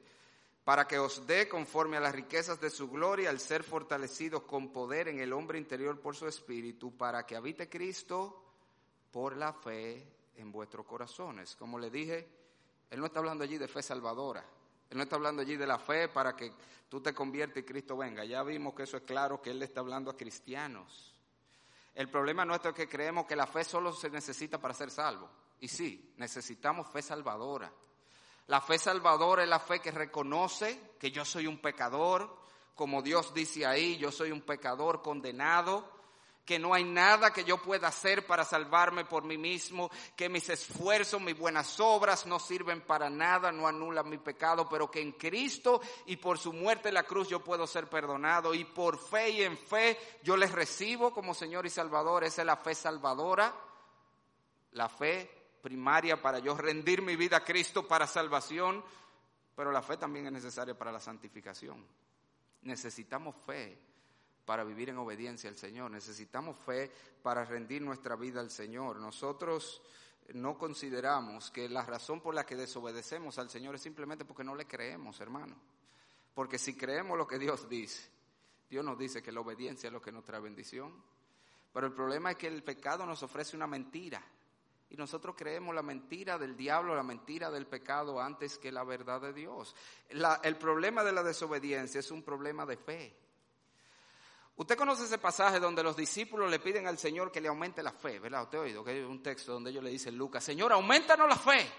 para 0.65 0.89
que 0.89 0.99
os 0.99 1.25
dé 1.25 1.49
conforme 1.49 1.99
a 1.99 2.01
las 2.01 2.13
riquezas 2.13 2.61
de 2.61 2.69
su 2.69 2.91
gloria 2.91 3.31
al 3.31 3.39
ser 3.39 3.63
fortalecidos 3.63 4.43
con 4.43 4.73
poder 4.73 5.07
en 5.07 5.21
el 5.21 5.33
hombre 5.35 5.57
interior 5.57 6.01
por 6.01 6.17
su 6.17 6.27
espíritu, 6.27 6.97
para 6.97 7.25
que 7.25 7.37
habite 7.37 7.69
Cristo 7.69 8.43
por 9.13 9.37
la 9.37 9.53
fe 9.53 10.05
en 10.35 10.51
vuestros 10.51 10.85
corazones. 10.85 11.55
Como 11.55 11.79
le 11.79 11.93
dije, 11.93 12.27
Él 12.91 12.99
no 12.99 13.07
está 13.07 13.21
hablando 13.21 13.45
allí 13.45 13.57
de 13.57 13.69
fe 13.69 13.85
salvadora, 13.85 14.45
Él 14.91 14.97
no 14.97 15.05
está 15.05 15.15
hablando 15.15 15.43
allí 15.43 15.55
de 15.55 15.67
la 15.69 15.79
fe 15.79 16.09
para 16.09 16.35
que 16.35 16.53
tú 16.89 17.01
te 17.01 17.15
conviertas 17.15 17.59
y 17.59 17.63
Cristo 17.63 17.97
venga. 17.97 18.25
Ya 18.25 18.43
vimos 18.43 18.75
que 18.75 18.83
eso 18.83 18.97
es 18.97 19.05
claro, 19.05 19.41
que 19.41 19.51
Él 19.51 19.61
le 19.61 19.67
está 19.67 19.79
hablando 19.79 20.11
a 20.11 20.17
cristianos. 20.17 21.15
El 21.99 22.09
problema 22.09 22.45
nuestro 22.45 22.71
es 22.71 22.77
que 22.77 22.89
creemos 22.89 23.27
que 23.27 23.35
la 23.35 23.49
fe 23.49 23.65
solo 23.65 23.93
se 23.93 24.09
necesita 24.09 24.61
para 24.61 24.73
ser 24.73 24.89
salvo. 24.89 25.29
Y 25.59 25.67
sí, 25.67 26.15
necesitamos 26.17 26.89
fe 26.93 27.03
salvadora. 27.03 27.73
La 28.47 28.61
fe 28.61 28.79
salvadora 28.79 29.43
es 29.43 29.49
la 29.49 29.59
fe 29.59 29.81
que 29.81 29.91
reconoce 29.91 30.93
que 30.97 31.11
yo 31.11 31.25
soy 31.25 31.49
un 31.49 31.59
pecador, 31.59 32.39
como 32.77 33.03
Dios 33.03 33.35
dice 33.35 33.67
ahí, 33.67 33.97
yo 33.97 34.13
soy 34.13 34.31
un 34.31 34.43
pecador 34.43 35.03
condenado, 35.03 35.91
que 36.49 36.59
no 36.59 36.73
hay 36.73 36.83
nada 36.83 37.31
que 37.31 37.45
yo 37.45 37.59
pueda 37.59 37.89
hacer 37.89 38.27
para 38.27 38.43
salvarme 38.43 39.05
por 39.05 39.23
mí 39.23 39.37
mismo, 39.37 39.91
que 40.17 40.31
mis 40.31 40.49
esfuerzos, 40.49 41.21
mis 41.21 41.39
buenas 41.39 41.79
obras 41.79 42.25
no 42.25 42.39
sirven 42.39 42.81
para 42.81 43.11
nada, 43.11 43.53
no 43.53 43.69
anulan 43.69 44.09
mi 44.09 44.17
pecado, 44.17 44.67
pero 44.67 44.91
que 44.91 45.03
en 45.03 45.13
Cristo 45.13 45.83
y 46.07 46.17
por 46.17 46.39
su 46.39 46.55
muerte 46.55 46.89
en 46.89 46.95
la 46.95 47.03
cruz 47.03 47.29
yo 47.29 47.45
puedo 47.45 47.67
ser 47.67 47.87
perdonado 47.91 48.55
y 48.55 48.65
por 48.65 48.99
fe 48.99 49.29
y 49.29 49.43
en 49.43 49.59
fe 49.59 49.99
yo 50.23 50.39
les 50.39 50.51
recibo 50.51 51.13
como 51.13 51.35
Señor 51.35 51.67
y 51.67 51.69
Salvador. 51.69 52.25
Esa 52.25 52.41
es 52.41 52.47
la 52.47 52.57
fe 52.57 52.75
salvadora, 52.75 53.55
la 54.73 54.89
fe 54.89 55.31
primaria 55.61 56.23
para 56.23 56.39
yo 56.39 56.57
rendir 56.57 57.03
mi 57.03 57.15
vida 57.15 57.37
a 57.37 57.45
Cristo 57.45 57.87
para 57.87 58.07
salvación, 58.07 58.83
pero 59.55 59.71
la 59.71 59.83
fe 59.83 59.99
también 59.99 60.25
es 60.25 60.33
necesaria 60.33 60.79
para 60.79 60.93
la 60.93 61.01
santificación. 61.01 61.87
Necesitamos 62.63 63.37
fe 63.45 63.79
para 64.49 64.65
vivir 64.65 64.89
en 64.89 64.97
obediencia 64.97 65.51
al 65.51 65.59
Señor, 65.59 65.91
necesitamos 65.91 66.57
fe 66.57 66.91
para 67.23 67.45
rendir 67.45 67.83
nuestra 67.83 68.17
vida 68.17 68.41
al 68.41 68.51
Señor. 68.51 68.97
Nosotros 68.97 69.83
no 70.33 70.57
consideramos 70.57 71.51
que 71.51 71.69
la 71.69 71.85
razón 71.85 72.23
por 72.23 72.35
la 72.35 72.47
que 72.47 72.57
desobedecemos 72.57 73.37
al 73.37 73.51
Señor 73.51 73.75
es 73.75 73.83
simplemente 73.83 74.25
porque 74.25 74.45
no 74.45 74.55
le 74.55 74.65
creemos, 74.67 75.21
hermano. 75.21 75.55
Porque 76.33 76.59
si 76.59 76.75
creemos 76.75 77.19
lo 77.19 77.27
que 77.27 77.39
Dios 77.39 77.69
dice, 77.69 78.09
Dios 78.71 78.83
nos 78.83 78.99
dice 78.99 79.23
que 79.23 79.33
la 79.33 79.41
obediencia 79.41 79.89
es 79.89 79.93
lo 79.93 80.01
que 80.01 80.13
nos 80.13 80.25
trae 80.25 80.41
bendición. 80.41 80.95
Pero 81.71 81.87
el 81.87 81.93
problema 81.93 82.31
es 82.31 82.39
que 82.39 82.47
el 82.47 82.63
pecado 82.63 83.05
nos 83.05 83.23
ofrece 83.23 83.55
una 83.55 83.67
mentira. 83.67 84.23
Y 84.89 84.97
nosotros 84.97 85.35
creemos 85.37 85.75
la 85.75 85.83
mentira 85.83 86.39
del 86.39 86.57
diablo, 86.57 86.97
la 86.97 87.03
mentira 87.03 87.51
del 87.51 87.67
pecado 87.67 88.19
antes 88.19 88.57
que 88.57 88.73
la 88.73 88.83
verdad 88.83 89.21
de 89.21 89.35
Dios. 89.35 89.77
el 90.09 90.57
problema 90.57 91.05
de 91.05 91.13
la 91.13 91.23
desobediencia 91.23 92.01
es 92.01 92.11
un 92.11 92.23
problema 92.23 92.65
de 92.65 92.79
fe. 92.79 93.28
Usted 94.59 94.77
conoce 94.77 95.05
ese 95.05 95.19
pasaje 95.19 95.61
donde 95.61 95.85
los 95.85 95.97
discípulos 95.97 96.51
le 96.51 96.59
piden 96.59 96.89
al 96.89 96.99
Señor 96.99 97.31
que 97.31 97.41
le 97.41 97.47
aumente 97.47 97.81
la 97.81 97.93
fe, 97.93 98.19
¿verdad? 98.19 98.43
Usted 98.43 98.59
ha 98.59 98.63
oído 98.63 98.83
que 98.83 98.91
hay 98.91 99.01
un 99.03 99.23
texto 99.23 99.53
donde 99.53 99.71
ellos 99.71 99.85
le 99.85 99.91
dicen, 99.91 100.19
Lucas, 100.19 100.43
Señor, 100.43 100.73
aumentanos 100.73 101.29
la 101.29 101.37
fe. 101.37 101.71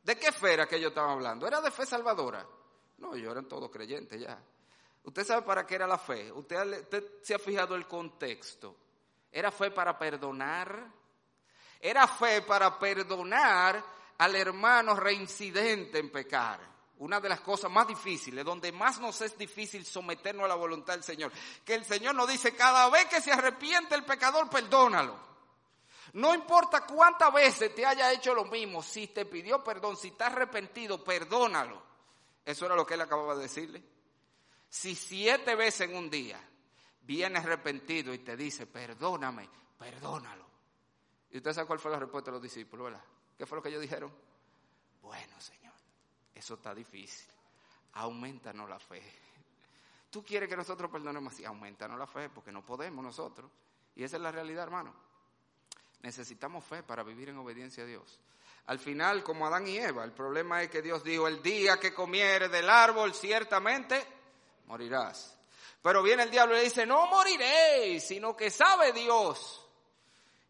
¿De 0.00 0.16
qué 0.16 0.30
fe 0.30 0.52
era 0.52 0.66
que 0.66 0.76
ellos 0.76 0.90
estaban 0.90 1.10
hablando? 1.10 1.44
¿Era 1.44 1.60
de 1.60 1.72
fe 1.72 1.84
salvadora? 1.84 2.46
No, 2.98 3.16
ellos 3.16 3.32
eran 3.32 3.48
todos 3.48 3.68
creyentes 3.68 4.20
ya. 4.20 4.40
¿Usted 5.02 5.24
sabe 5.24 5.42
para 5.42 5.66
qué 5.66 5.74
era 5.74 5.88
la 5.88 5.98
fe? 5.98 6.30
¿Usted, 6.30 6.82
usted 6.82 7.04
se 7.20 7.34
ha 7.34 7.38
fijado 7.40 7.74
el 7.74 7.88
contexto? 7.88 8.76
¿Era 9.32 9.50
fe 9.50 9.72
para 9.72 9.98
perdonar? 9.98 10.86
Era 11.80 12.06
fe 12.06 12.42
para 12.42 12.78
perdonar 12.78 13.84
al 14.18 14.36
hermano 14.36 14.94
reincidente 14.94 15.98
en 15.98 16.12
pecar. 16.12 16.60
Una 16.98 17.20
de 17.20 17.28
las 17.28 17.40
cosas 17.40 17.70
más 17.70 17.88
difíciles, 17.88 18.44
donde 18.44 18.70
más 18.70 19.00
nos 19.00 19.20
es 19.20 19.36
difícil 19.36 19.84
someternos 19.84 20.44
a 20.44 20.48
la 20.48 20.54
voluntad 20.54 20.94
del 20.94 21.02
Señor. 21.02 21.32
Que 21.64 21.74
el 21.74 21.84
Señor 21.84 22.14
nos 22.14 22.28
dice, 22.28 22.54
cada 22.54 22.88
vez 22.88 23.06
que 23.06 23.20
se 23.20 23.32
arrepiente 23.32 23.94
el 23.94 24.04
pecador, 24.04 24.48
perdónalo. 24.48 25.18
No 26.14 26.32
importa 26.32 26.86
cuántas 26.86 27.32
veces 27.32 27.74
te 27.74 27.84
haya 27.84 28.12
hecho 28.12 28.34
lo 28.34 28.44
mismo, 28.44 28.82
si 28.82 29.08
te 29.08 29.26
pidió 29.26 29.64
perdón, 29.64 29.96
si 29.96 30.08
está 30.08 30.26
arrepentido, 30.26 31.02
perdónalo. 31.02 31.82
Eso 32.44 32.66
era 32.66 32.76
lo 32.76 32.86
que 32.86 32.94
él 32.94 33.00
acababa 33.00 33.34
de 33.34 33.42
decirle. 33.42 33.82
Si 34.68 34.94
siete 34.94 35.56
veces 35.56 35.88
en 35.88 35.96
un 35.96 36.08
día 36.08 36.40
viene 37.02 37.38
arrepentido 37.38 38.14
y 38.14 38.18
te 38.18 38.36
dice, 38.36 38.66
perdóname, 38.66 39.48
perdónalo. 39.78 40.46
¿Y 41.30 41.38
usted 41.38 41.52
sabe 41.52 41.66
cuál 41.66 41.80
fue 41.80 41.90
la 41.90 41.98
respuesta 41.98 42.30
de 42.30 42.36
los 42.36 42.42
discípulos, 42.42 42.84
verdad? 42.84 43.04
¿Qué 43.36 43.44
fue 43.44 43.56
lo 43.56 43.62
que 43.62 43.70
ellos 43.70 43.82
dijeron? 43.82 44.12
Bueno, 45.02 45.40
Señor, 45.40 45.73
eso 46.34 46.54
está 46.54 46.74
difícil. 46.74 47.26
Aumentanos 47.94 48.68
la 48.68 48.78
fe. 48.78 49.02
Tú 50.10 50.24
quieres 50.24 50.48
que 50.48 50.56
nosotros 50.56 50.90
perdonemos 50.90 51.32
así, 51.32 51.44
aumentanos 51.44 51.98
la 51.98 52.06
fe, 52.06 52.28
porque 52.28 52.52
no 52.52 52.64
podemos 52.64 53.04
nosotros. 53.04 53.50
Y 53.96 54.04
esa 54.04 54.16
es 54.16 54.22
la 54.22 54.32
realidad, 54.32 54.64
hermano. 54.64 54.94
Necesitamos 56.02 56.64
fe 56.64 56.82
para 56.82 57.02
vivir 57.02 57.30
en 57.30 57.38
obediencia 57.38 57.84
a 57.84 57.86
Dios. 57.86 58.18
Al 58.66 58.78
final, 58.78 59.22
como 59.22 59.46
Adán 59.46 59.66
y 59.66 59.76
Eva, 59.76 60.04
el 60.04 60.12
problema 60.12 60.62
es 60.62 60.70
que 60.70 60.82
Dios 60.82 61.04
dijo, 61.04 61.28
el 61.28 61.42
día 61.42 61.78
que 61.78 61.92
comiere 61.92 62.48
del 62.48 62.68
árbol, 62.68 63.14
ciertamente 63.14 64.02
morirás. 64.66 65.38
Pero 65.82 66.02
viene 66.02 66.22
el 66.22 66.30
diablo 66.30 66.54
y 66.54 66.58
le 66.58 66.64
dice, 66.64 66.86
no 66.86 67.06
moriréis, 67.06 68.06
sino 68.06 68.34
que 68.34 68.50
sabe 68.50 68.92
Dios 68.92 69.60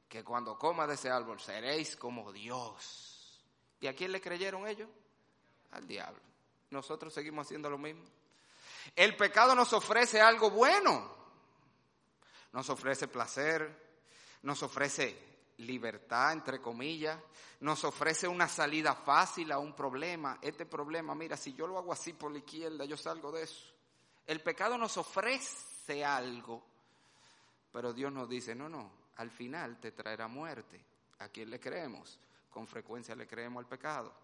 que 0.09 0.23
cuando 0.23 0.57
coma 0.57 0.87
de 0.87 0.95
ese 0.95 1.11
árbol 1.11 1.41
seréis 1.41 1.97
como 1.97 2.33
Dios. 2.33 3.43
¿Y 3.81 3.89
a 3.89 3.97
quién 3.97 4.13
le 4.13 4.21
creyeron 4.21 4.69
ellos? 4.69 4.89
Al 5.75 5.87
diablo. 5.87 6.23
Nosotros 6.71 7.13
seguimos 7.13 7.47
haciendo 7.47 7.69
lo 7.69 7.79
mismo. 7.79 8.05
El 8.95 9.17
pecado 9.17 9.55
nos 9.55 9.73
ofrece 9.73 10.21
algo 10.21 10.51
bueno. 10.51 11.13
Nos 12.53 12.71
ofrece 12.71 13.09
placer, 13.09 13.85
nos 14.43 14.63
ofrece 14.63 15.35
libertad, 15.59 16.33
entre 16.33 16.61
comillas, 16.61 17.19
nos 17.61 17.85
ofrece 17.85 18.29
una 18.29 18.49
salida 18.49 18.95
fácil 18.95 19.51
a 19.53 19.59
un 19.59 19.75
problema. 19.75 20.39
Este 20.41 20.67
problema, 20.67 21.15
mira, 21.15 21.37
si 21.37 21.55
yo 21.55 21.67
lo 21.67 21.79
hago 21.79 21.93
así 21.93 22.13
por 22.13 22.31
la 22.31 22.39
izquierda, 22.39 22.85
yo 22.85 22.97
salgo 22.97 23.33
de 23.33 23.43
eso. 23.43 23.73
El 24.27 24.41
pecado 24.41 24.79
nos 24.79 24.97
ofrece 24.97 26.05
algo, 26.05 26.63
pero 27.73 27.93
Dios 27.93 28.13
nos 28.13 28.29
dice, 28.29 28.55
no, 28.55 28.69
no, 28.69 28.91
al 29.17 29.31
final 29.31 29.81
te 29.81 29.93
traerá 29.93 30.29
muerte. 30.29 30.81
¿A 31.19 31.29
quién 31.29 31.51
le 31.51 31.59
creemos? 31.61 32.19
Con 32.51 32.67
frecuencia 32.67 33.15
le 33.15 33.27
creemos 33.27 33.63
al 33.63 33.69
pecado. 33.69 34.24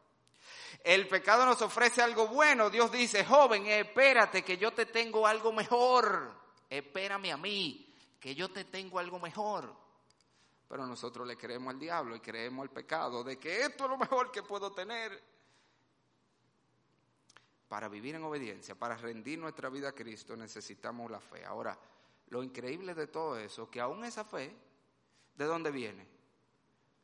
El 0.82 1.06
pecado 1.08 1.44
nos 1.44 1.60
ofrece 1.62 2.02
algo 2.02 2.28
bueno. 2.28 2.70
Dios 2.70 2.90
dice, 2.90 3.24
joven, 3.24 3.66
espérate 3.66 4.42
que 4.42 4.56
yo 4.56 4.72
te 4.72 4.86
tengo 4.86 5.26
algo 5.26 5.52
mejor. 5.52 6.34
Espérame 6.68 7.32
a 7.32 7.36
mí, 7.36 7.94
que 8.18 8.34
yo 8.34 8.50
te 8.50 8.64
tengo 8.64 8.98
algo 8.98 9.18
mejor. 9.18 9.74
Pero 10.68 10.86
nosotros 10.86 11.26
le 11.26 11.36
creemos 11.36 11.74
al 11.74 11.80
diablo 11.80 12.16
y 12.16 12.20
creemos 12.20 12.62
al 12.62 12.70
pecado 12.70 13.24
de 13.24 13.38
que 13.38 13.62
esto 13.62 13.84
es 13.84 13.90
lo 13.90 13.98
mejor 13.98 14.30
que 14.30 14.42
puedo 14.42 14.72
tener. 14.72 15.20
Para 17.68 17.88
vivir 17.88 18.14
en 18.14 18.24
obediencia, 18.24 18.74
para 18.74 18.96
rendir 18.96 19.38
nuestra 19.38 19.68
vida 19.68 19.90
a 19.90 19.92
Cristo, 19.92 20.36
necesitamos 20.36 21.10
la 21.10 21.20
fe. 21.20 21.44
Ahora, 21.44 21.78
lo 22.28 22.42
increíble 22.42 22.94
de 22.94 23.06
todo 23.08 23.38
eso, 23.38 23.70
que 23.70 23.80
aún 23.80 24.04
esa 24.04 24.24
fe 24.24 24.56
¿De 25.40 25.46
dónde 25.46 25.70
viene? 25.70 26.06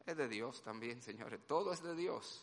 Es 0.07 0.17
de 0.17 0.29
Dios 0.29 0.63
también, 0.63 1.03
señores. 1.03 1.41
Todo 1.47 1.73
es 1.73 1.83
de 1.83 1.95
Dios. 1.95 2.43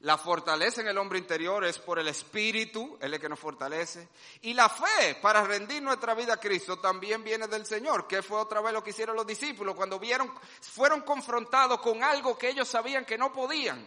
La 0.00 0.16
fortaleza 0.16 0.80
en 0.80 0.88
el 0.88 0.96
hombre 0.96 1.18
interior 1.18 1.62
es 1.64 1.78
por 1.78 1.98
el 1.98 2.08
Espíritu, 2.08 2.96
Él 3.02 3.12
es 3.12 3.20
que 3.20 3.28
nos 3.28 3.38
fortalece. 3.38 4.08
Y 4.40 4.54
la 4.54 4.68
fe 4.70 5.16
para 5.20 5.44
rendir 5.44 5.82
nuestra 5.82 6.14
vida 6.14 6.34
a 6.34 6.40
Cristo 6.40 6.78
también 6.78 7.22
viene 7.22 7.48
del 7.48 7.66
Señor, 7.66 8.06
que 8.06 8.22
fue 8.22 8.38
otra 8.38 8.62
vez 8.62 8.72
lo 8.72 8.82
que 8.82 8.90
hicieron 8.90 9.14
los 9.14 9.26
discípulos 9.26 9.74
cuando 9.74 9.98
vieron, 9.98 10.32
fueron 10.62 11.02
confrontados 11.02 11.80
con 11.80 12.02
algo 12.02 12.38
que 12.38 12.48
ellos 12.48 12.66
sabían 12.66 13.04
que 13.04 13.18
no 13.18 13.30
podían. 13.30 13.86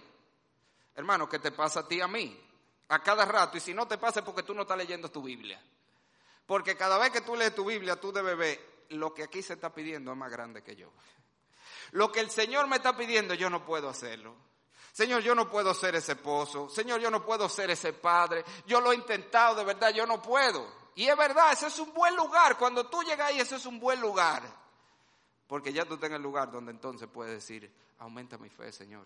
Hermano, 0.95 1.27
¿qué 1.27 1.39
te 1.39 1.51
pasa 1.51 1.79
a 1.79 1.87
ti 1.87 1.99
a 1.99 2.07
mí? 2.07 2.39
A 2.89 3.01
cada 3.01 3.25
rato. 3.25 3.57
Y 3.57 3.61
si 3.61 3.73
no 3.73 3.87
te 3.87 3.97
pasa 3.97 4.19
es 4.19 4.25
porque 4.25 4.43
tú 4.43 4.53
no 4.53 4.61
estás 4.61 4.77
leyendo 4.77 5.09
tu 5.09 5.23
Biblia. 5.23 5.59
Porque 6.45 6.77
cada 6.77 6.99
vez 6.99 7.09
que 7.09 7.21
tú 7.21 7.35
lees 7.35 7.55
tu 7.55 7.65
Biblia, 7.65 7.95
tú 7.95 8.11
debes 8.11 8.37
ver 8.37 8.73
lo 8.89 9.15
que 9.15 9.23
aquí 9.23 9.41
se 9.41 9.53
está 9.53 9.73
pidiendo 9.73 10.11
es 10.11 10.17
más 10.17 10.31
grande 10.31 10.61
que 10.61 10.75
yo. 10.75 10.91
Lo 11.93 12.11
que 12.11 12.19
el 12.19 12.29
Señor 12.29 12.67
me 12.67 12.77
está 12.77 12.97
pidiendo, 12.97 13.35
yo 13.35 13.49
no 13.49 13.63
puedo 13.63 13.87
hacerlo. 13.87 14.35
Señor, 14.91 15.21
yo 15.21 15.35
no 15.35 15.49
puedo 15.49 15.73
ser 15.73 15.95
ese 15.95 16.13
esposo. 16.13 16.67
Señor, 16.69 16.99
yo 16.99 17.11
no 17.11 17.23
puedo 17.23 17.47
ser 17.47 17.69
ese 17.69 17.93
padre. 17.93 18.43
Yo 18.65 18.81
lo 18.81 18.91
he 18.91 18.95
intentado, 18.95 19.55
de 19.55 19.63
verdad, 19.63 19.91
yo 19.91 20.05
no 20.07 20.21
puedo. 20.21 20.65
Y 20.95 21.07
es 21.07 21.15
verdad, 21.15 21.51
ese 21.51 21.67
es 21.67 21.77
un 21.79 21.93
buen 21.93 22.15
lugar. 22.15 22.57
Cuando 22.57 22.87
tú 22.87 23.01
llegas 23.03 23.29
ahí, 23.29 23.39
ese 23.39 23.57
es 23.57 23.65
un 23.67 23.79
buen 23.79 24.01
lugar. 24.01 24.43
Porque 25.47 25.71
ya 25.71 25.85
tú 25.85 25.95
estás 25.95 26.11
el 26.11 26.21
lugar 26.21 26.51
donde 26.51 26.71
entonces 26.71 27.07
puedes 27.11 27.33
decir, 27.33 27.71
aumenta 27.99 28.37
mi 28.37 28.49
fe, 28.49 28.71
Señor. 28.71 29.05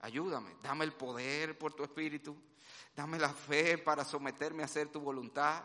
Ayúdame, 0.00 0.56
dame 0.62 0.84
el 0.84 0.92
poder 0.92 1.56
por 1.56 1.74
tu 1.74 1.84
espíritu. 1.84 2.36
Dame 2.94 3.18
la 3.18 3.32
fe 3.32 3.78
para 3.78 4.04
someterme 4.04 4.62
a 4.62 4.66
hacer 4.66 4.88
tu 4.88 5.00
voluntad. 5.00 5.62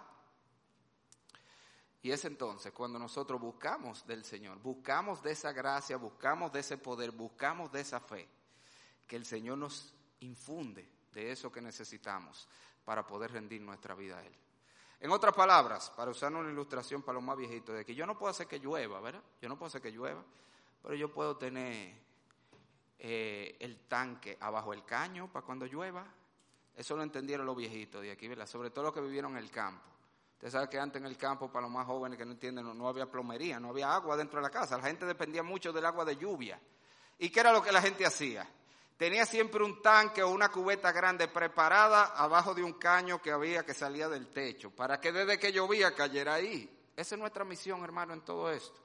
Y 2.02 2.12
es 2.12 2.24
entonces 2.26 2.72
cuando 2.72 2.98
nosotros 2.98 3.40
buscamos 3.42 4.06
del 4.08 4.24
Señor, 4.24 4.60
buscamos 4.60 5.22
de 5.22 5.32
esa 5.32 5.52
gracia, 5.52 5.98
buscamos 5.98 6.52
de 6.52 6.62
ese 6.62 6.78
poder, 6.78 7.12
buscamos 7.12 7.72
de 7.72 7.82
esa 7.82 8.00
fe 8.00 8.28
que 9.06 9.16
el 9.16 9.26
Señor 9.26 9.58
nos 9.58 9.94
infunde 10.22 10.88
de 11.12 11.32
eso 11.32 11.52
que 11.52 11.62
necesitamos 11.62 12.48
para 12.86 13.06
poder 13.06 13.32
rendir 13.32 13.62
nuestra 13.62 13.96
vida 13.96 14.18
a 14.18 14.26
Él. 14.26 14.34
En 15.02 15.12
otras 15.12 15.34
palabras, 15.34 15.90
para 15.92 16.12
usar 16.12 16.34
una 16.34 16.50
ilustración 16.50 17.02
para 17.02 17.16
los 17.16 17.24
más 17.24 17.38
viejitos, 17.38 17.76
de 17.76 17.86
que 17.86 17.96
yo 17.96 18.06
no 18.06 18.18
puedo 18.18 18.32
hacer 18.32 18.48
que 18.48 18.60
llueva, 18.60 19.00
¿verdad? 19.00 19.24
Yo 19.42 19.48
no 19.50 19.58
puedo 19.58 19.68
hacer 19.68 19.82
que 19.82 19.92
llueva, 19.92 20.24
pero 20.82 20.96
yo 20.96 21.14
puedo 21.14 21.38
tener 21.38 21.96
eh, 22.98 23.56
el 23.60 23.80
tanque 23.88 24.38
abajo 24.42 24.74
el 24.74 24.84
caño 24.84 25.32
para 25.32 25.46
cuando 25.46 25.66
llueva. 25.66 26.06
Eso 26.76 26.96
lo 26.96 27.04
entendieron 27.04 27.46
los 27.46 27.56
viejitos 27.56 28.02
de 28.02 28.12
aquí, 28.12 28.28
¿verdad? 28.28 28.46
Sobre 28.46 28.72
todo 28.72 28.86
los 28.86 28.94
que 28.94 29.02
vivieron 29.02 29.34
en 29.34 29.38
el 29.38 29.52
campo. 29.52 29.86
Usted 30.40 30.52
sabe 30.52 30.70
que 30.70 30.80
antes 30.80 31.02
en 31.02 31.06
el 31.06 31.18
campo, 31.18 31.52
para 31.52 31.64
los 31.64 31.72
más 31.72 31.86
jóvenes 31.86 32.18
que 32.18 32.26
no 32.26 32.32
entienden, 32.32 32.66
no 32.78 32.88
había 32.88 33.06
plomería, 33.06 33.60
no 33.60 33.70
había 33.70 33.94
agua 33.94 34.16
dentro 34.16 34.40
de 34.40 34.44
la 34.44 34.50
casa. 34.50 34.78
La 34.78 34.88
gente 34.88 35.06
dependía 35.06 35.44
mucho 35.44 35.74
del 35.74 35.86
agua 35.86 36.06
de 36.06 36.16
lluvia. 36.16 36.60
¿Y 37.18 37.30
qué 37.30 37.42
era 37.42 37.52
lo 37.52 37.62
que 37.62 37.72
la 37.72 37.82
gente 37.82 38.06
hacía? 38.06 38.48
tenía 39.00 39.26
siempre 39.26 39.64
un 39.64 39.82
tanque 39.82 40.22
o 40.22 40.30
una 40.30 40.50
cubeta 40.50 40.92
grande 40.92 41.30
preparada 41.30 42.08
abajo 42.18 42.54
de 42.54 42.62
un 42.62 42.74
caño 42.74 43.22
que 43.22 43.32
había 43.32 43.66
que 43.66 43.74
salía 43.74 44.10
del 44.10 44.28
techo, 44.28 44.72
para 44.72 45.00
que 45.00 45.14
desde 45.14 45.40
que 45.40 45.54
llovía 45.54 45.96
cayera 45.96 46.34
ahí. 46.34 46.70
Esa 46.98 47.16
es 47.16 47.20
nuestra 47.20 47.46
misión, 47.46 47.82
hermano, 47.82 48.12
en 48.14 48.26
todo 48.26 48.52
esto. 48.52 48.78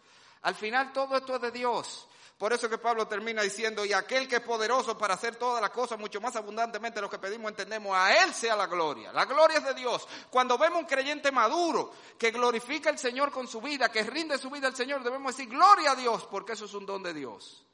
Al 0.42 0.54
final 0.54 0.92
todo 0.92 1.16
esto 1.16 1.34
es 1.34 1.42
de 1.42 1.50
Dios. 1.50 2.08
Por 2.38 2.52
eso 2.52 2.68
que 2.68 2.78
Pablo 2.78 3.06
termina 3.06 3.42
diciendo, 3.42 3.84
y 3.84 3.92
aquel 3.92 4.26
que 4.26 4.36
es 4.36 4.42
poderoso 4.42 4.98
para 4.98 5.14
hacer 5.14 5.36
todas 5.36 5.62
las 5.62 5.70
cosas 5.70 5.98
mucho 5.98 6.20
más 6.20 6.34
abundantemente 6.34 7.00
lo 7.00 7.08
que 7.08 7.18
pedimos, 7.18 7.48
entendemos, 7.50 7.96
a 7.96 8.24
Él 8.24 8.34
sea 8.34 8.56
la 8.56 8.66
gloria. 8.66 9.12
La 9.12 9.24
gloria 9.24 9.58
es 9.58 9.64
de 9.64 9.74
Dios. 9.74 10.06
Cuando 10.30 10.58
vemos 10.58 10.80
un 10.80 10.86
creyente 10.86 11.30
maduro 11.30 11.92
que 12.18 12.32
glorifica 12.32 12.90
al 12.90 12.98
Señor 12.98 13.30
con 13.30 13.46
su 13.46 13.60
vida, 13.60 13.88
que 13.88 14.02
rinde 14.02 14.36
su 14.36 14.50
vida 14.50 14.66
al 14.66 14.74
Señor, 14.74 15.04
debemos 15.04 15.36
decir, 15.36 15.48
gloria 15.48 15.92
a 15.92 15.94
Dios, 15.94 16.26
porque 16.26 16.54
eso 16.54 16.64
es 16.64 16.74
un 16.74 16.84
don 16.84 17.04
de 17.04 17.14
Dios. 17.14 17.64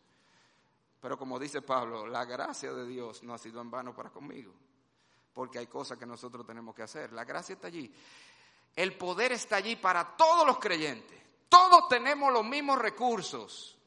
Pero 1.00 1.18
como 1.18 1.38
dice 1.38 1.62
Pablo, 1.62 2.06
la 2.06 2.26
gracia 2.26 2.72
de 2.74 2.86
Dios 2.86 3.22
no 3.22 3.32
ha 3.32 3.38
sido 3.38 3.62
en 3.62 3.70
vano 3.70 3.94
para 3.94 4.10
conmigo, 4.10 4.52
porque 5.32 5.58
hay 5.58 5.68
cosas 5.68 5.96
que 5.96 6.04
nosotros 6.04 6.46
tenemos 6.46 6.74
que 6.74 6.82
hacer. 6.82 7.14
La 7.14 7.24
gracia 7.24 7.54
está 7.54 7.68
allí. 7.68 7.90
El 8.76 8.96
poder 8.98 9.32
está 9.32 9.56
allí 9.56 9.76
para 9.76 10.16
todos 10.16 10.46
los 10.46 10.58
creyentes. 10.58 11.18
Todos 11.48 11.88
tenemos 11.88 12.30
los 12.30 12.44
mismos 12.44 12.78
recursos. 12.78 13.79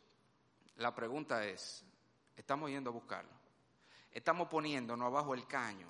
La 0.78 0.94
pregunta 0.94 1.46
es, 1.46 1.84
¿estamos 2.36 2.70
yendo 2.70 2.90
a 2.90 2.94
buscarlo? 2.94 3.32
¿Estamos 4.12 4.48
poniéndonos 4.48 5.08
abajo 5.08 5.34
el 5.34 5.48
caño? 5.48 5.88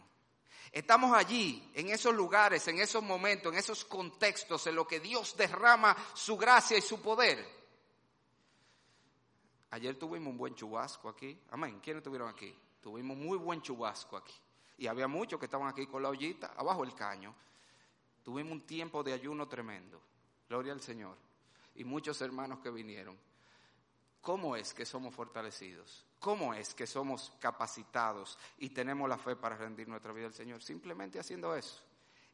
Estamos 0.71 1.15
allí, 1.15 1.71
en 1.75 1.89
esos 1.89 2.15
lugares, 2.15 2.67
en 2.67 2.79
esos 2.79 3.03
momentos, 3.03 3.51
en 3.51 3.59
esos 3.59 3.86
contextos 3.86 4.65
en 4.67 4.75
los 4.75 4.88
que 4.88 4.99
Dios 4.99 5.36
derrama 5.38 5.95
su 6.13 6.38
gracia 6.38 6.77
y 6.77 6.81
su 6.81 7.01
poder. 7.01 7.45
Ayer 9.71 9.97
tuvimos 9.97 10.31
un 10.31 10.38
buen 10.38 10.55
chubasco 10.55 11.09
aquí. 11.09 11.39
Amén. 11.51 11.79
¿Quiénes 11.81 12.01
estuvieron 12.01 12.29
aquí? 12.29 12.55
Tuvimos 12.81 13.17
muy 13.17 13.38
buen 13.38 13.61
chubasco 13.61 14.17
aquí. 14.17 14.34
Y 14.77 14.88
había 14.88 15.07
muchos 15.07 15.39
que 15.39 15.45
estaban 15.45 15.67
aquí 15.67 15.88
con 15.88 16.01
la 16.01 16.09
ollita, 16.09 16.53
abajo 16.55 16.84
el 16.84 16.93
caño. 16.93 17.36
Tuvimos 18.23 18.51
un 18.53 18.61
tiempo 18.61 19.03
de 19.03 19.13
ayuno 19.13 19.47
tremendo. 19.47 20.01
Gloria 20.47 20.73
al 20.73 20.81
Señor. 20.81 21.17
Y 21.75 21.84
muchos 21.84 22.21
hermanos 22.21 22.59
que 22.59 22.69
vinieron. 22.69 23.17
¿Cómo 24.24 24.55
es 24.55 24.74
que 24.74 24.86
somos 24.86 25.13
fortalecidos? 25.13 26.05
¿Cómo 26.19 26.53
es 26.53 26.74
que 26.74 26.88
somos 26.88 27.34
capacitados 27.41 28.38
y 28.57 28.69
tenemos 28.69 29.09
la 29.09 29.17
fe 29.17 29.36
para 29.36 29.57
rendir 29.57 29.89
nuestra 29.89 30.13
vida 30.13 30.28
al 30.28 30.34
Señor? 30.34 30.63
Simplemente 30.63 31.19
haciendo 31.19 31.53
eso. 31.53 31.82